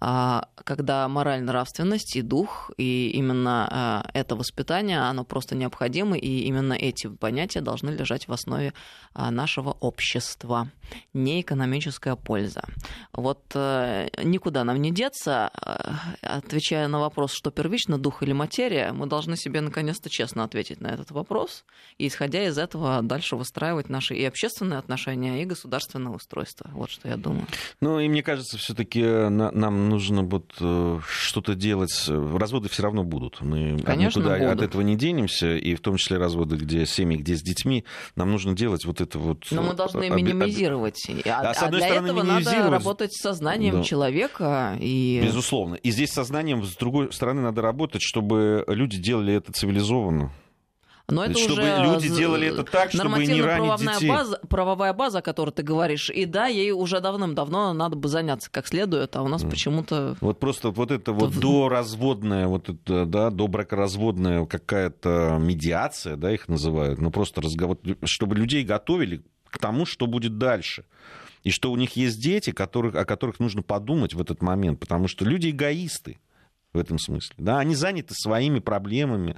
А, 0.05 0.49
когда 0.57 1.07
мораль, 1.07 1.43
нравственность 1.43 2.17
и 2.17 2.23
дух, 2.23 2.73
и 2.77 3.11
именно 3.11 3.69
а, 3.71 4.11
это 4.15 4.35
воспитание, 4.35 4.99
оно 4.99 5.23
просто 5.23 5.55
необходимо, 5.55 6.19
и 6.19 6.41
именно 6.41 6.73
эти 6.73 7.07
понятия 7.07 7.61
должны 7.61 7.91
лежать 7.91 8.27
в 8.27 8.33
основе 8.33 8.75
а, 9.15 9.31
нашего 9.31 9.71
общества. 9.71 10.73
Не 11.15 11.41
экономическая 11.41 12.17
польза. 12.17 12.65
Вот 13.13 13.41
э, 13.55 14.09
никуда 14.25 14.65
нам 14.65 14.83
не 14.83 14.91
деться, 14.91 15.49
отвечая 16.21 16.89
на 16.89 16.99
вопрос, 17.01 17.33
что 17.33 17.51
первично, 17.51 17.97
дух 17.97 18.23
или 18.23 18.33
материя, 18.33 18.93
мы 18.93 19.07
должны 19.07 19.37
себе 19.37 19.61
наконец-то 19.61 20.11
честно 20.11 20.45
ответить 20.45 20.81
на 20.81 20.89
этот 20.89 21.13
вопрос, 21.13 21.65
и 21.97 22.09
исходя 22.09 22.45
из 22.45 22.59
этого 22.59 23.01
дальше 23.03 23.37
выстраивать 23.37 23.89
наши 23.89 24.15
и 24.15 24.25
общественные 24.25 24.81
отношения, 24.81 25.43
и 25.43 25.47
государственное 25.47 26.13
устройство. 26.13 26.69
Вот 26.73 26.91
что 26.91 27.09
я 27.09 27.17
думаю. 27.17 27.47
Ну, 27.81 28.01
и 28.01 28.09
мне 28.09 28.23
кажется, 28.23 28.59
все-таки 28.59 29.03
нам 29.03 29.92
нужно 29.93 30.23
вот 30.23 30.53
э, 30.61 30.99
что-то 31.09 31.55
делать. 31.55 31.93
Разводы 32.09 32.69
все 32.69 32.83
равно 32.83 33.05
будут. 33.05 33.41
Мы 33.41 33.79
Конечно, 33.79 34.21
никуда 34.21 34.39
будут. 34.39 34.53
от 34.53 34.63
этого 34.63 34.83
не 34.83 34.97
денемся, 34.97 35.57
и 35.57 35.75
в 35.75 35.81
том 35.81 35.97
числе 35.97 36.19
разводы, 36.19 36.57
где 36.57 36.87
семьи, 36.87 37.17
где 37.17 37.37
с 37.37 37.43
детьми. 37.43 37.85
Нам 38.17 38.31
нужно 38.31 38.55
делать 38.55 38.85
вот 38.85 39.01
это 39.01 39.19
вот... 39.19 39.47
Но 39.51 39.63
мы 39.63 39.75
должны 39.75 40.07
об... 40.07 40.17
минимизировать. 40.17 41.01
А, 41.27 41.41
а, 41.41 41.53
а 41.53 41.69
для 41.69 41.81
стороны, 41.81 42.07
этого 42.07 42.23
надо 42.23 42.71
работать 42.71 43.13
с 43.15 43.21
сознанием 43.21 43.77
да. 43.77 43.83
человека. 43.83 44.77
И... 44.81 45.21
Безусловно. 45.25 45.77
И 45.77 45.91
здесь 45.91 46.11
сознанием, 46.11 46.65
с 46.65 46.75
другой 46.77 47.13
стороны, 47.13 47.43
надо 47.43 47.63
работать, 47.63 48.03
чтобы 48.03 48.65
люди 48.67 48.99
делали 48.99 49.35
это 49.35 49.53
цивилизованно. 49.53 50.33
Но 51.09 51.25
это 51.25 51.39
чтобы 51.39 51.63
уже 51.63 51.83
люди 51.83 52.09
делали 52.09 52.49
это 52.49 52.65
так, 52.65 52.93
чтобы 52.93 53.25
не 53.27 53.43
ранить 53.43 53.81
детей. 53.81 54.09
База, 54.09 54.41
правовая 54.49 54.93
база, 54.93 55.19
о 55.19 55.23
которой 55.23 55.51
ты 55.51 55.63
говоришь, 55.63 56.11
и 56.11 56.25
да, 56.25 56.47
ей 56.47 56.71
уже 56.73 57.01
давным-давно 57.01 57.73
надо 57.73 57.97
бы 57.97 58.09
заняться 58.09 58.51
как 58.51 58.67
следует, 58.67 59.15
а 59.17 59.23
у 59.23 59.29
нас 59.29 59.43
mm. 59.43 59.51
почему-то... 59.51 60.17
Вот 60.21 60.39
просто 60.39 60.71
вот 60.71 60.91
это 60.91 61.13
вот 61.13 61.39
доразводная, 61.39 62.47
вот 62.47 62.69
это, 62.69 63.05
да, 63.05 63.31
добракоразводная 63.31 64.47
какая-то 64.47 65.39
медиация, 65.41 66.17
да, 66.17 66.33
их 66.33 66.49
называют, 66.49 67.01
ну 67.01 67.11
просто 67.11 67.41
разговор, 67.41 67.79
чтобы 68.05 68.37
людей 68.37 68.65
готовили 68.65 69.23
к 69.51 69.59
тому, 69.59 69.85
что 69.87 70.07
будет 70.07 70.39
дальше. 70.39 70.85
И 71.45 71.51
что 71.51 71.73
у 71.73 71.77
них 71.77 71.97
есть 71.97 72.21
дети, 72.23 72.53
которых, 72.53 72.95
о 72.95 73.05
которых 73.05 73.41
нужно 73.41 73.63
подумать 73.63 74.15
в 74.15 74.21
этот 74.21 74.43
момент, 74.43 74.79
потому 74.79 75.09
что 75.09 75.25
люди 75.25 75.51
эгоисты 75.51 76.19
в 76.73 76.79
этом 76.79 76.99
смысле. 76.99 77.35
Да? 77.39 77.59
Они 77.59 77.75
заняты 77.75 78.15
своими 78.15 78.61
проблемами, 78.61 79.37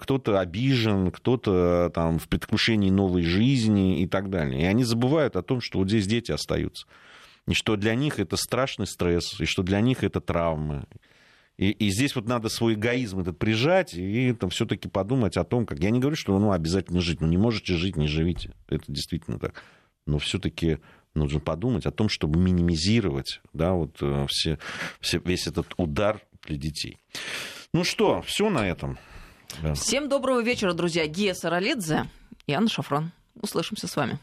кто-то 0.00 0.40
обижен, 0.40 1.10
кто-то 1.10 1.90
там 1.94 2.18
в 2.18 2.28
предвкушении 2.28 2.90
новой 2.90 3.22
жизни 3.22 4.02
и 4.02 4.06
так 4.06 4.30
далее. 4.30 4.62
И 4.62 4.64
они 4.64 4.84
забывают 4.84 5.36
о 5.36 5.42
том, 5.42 5.60
что 5.60 5.78
вот 5.78 5.88
здесь 5.88 6.06
дети 6.06 6.32
остаются. 6.32 6.86
И 7.46 7.54
что 7.54 7.76
для 7.76 7.94
них 7.94 8.18
это 8.18 8.36
страшный 8.36 8.86
стресс, 8.86 9.40
и 9.40 9.44
что 9.44 9.62
для 9.62 9.80
них 9.80 10.04
это 10.04 10.20
травмы. 10.20 10.84
И, 11.56 11.70
и 11.72 11.90
здесь 11.90 12.14
вот 12.16 12.26
надо 12.26 12.48
свой 12.48 12.74
эгоизм 12.74 13.20
этот 13.20 13.38
прижать 13.38 13.92
и 13.92 14.32
там 14.32 14.48
все-таки 14.48 14.88
подумать 14.88 15.36
о 15.36 15.44
том, 15.44 15.66
как... 15.66 15.78
Я 15.78 15.90
не 15.90 16.00
говорю, 16.00 16.16
что 16.16 16.38
ну, 16.38 16.52
обязательно 16.52 17.00
жить. 17.00 17.20
Ну, 17.20 17.26
не 17.26 17.36
можете 17.36 17.74
жить, 17.74 17.96
не 17.96 18.08
живите. 18.08 18.54
Это 18.68 18.84
действительно 18.88 19.38
так. 19.38 19.62
Но 20.06 20.18
все-таки 20.18 20.78
нужно 21.14 21.40
подумать 21.40 21.86
о 21.86 21.90
том, 21.90 22.08
чтобы 22.08 22.40
минимизировать 22.40 23.40
да, 23.52 23.72
вот, 23.72 23.98
э, 24.00 24.26
все, 24.28 24.58
все, 25.00 25.20
весь 25.22 25.46
этот 25.46 25.74
удар 25.76 26.22
для 26.46 26.56
детей. 26.56 26.98
Ну 27.74 27.84
что, 27.84 28.22
все 28.22 28.48
на 28.48 28.66
этом. 28.66 28.98
Да. 29.62 29.74
Всем 29.74 30.08
доброго 30.08 30.40
вечера, 30.42 30.72
друзья. 30.72 31.06
Гия 31.06 31.34
Саралидзе 31.34 32.06
Анна 32.52 32.68
Шафран. 32.68 33.12
Услышимся 33.40 33.86
с 33.86 33.96
вами. 33.96 34.18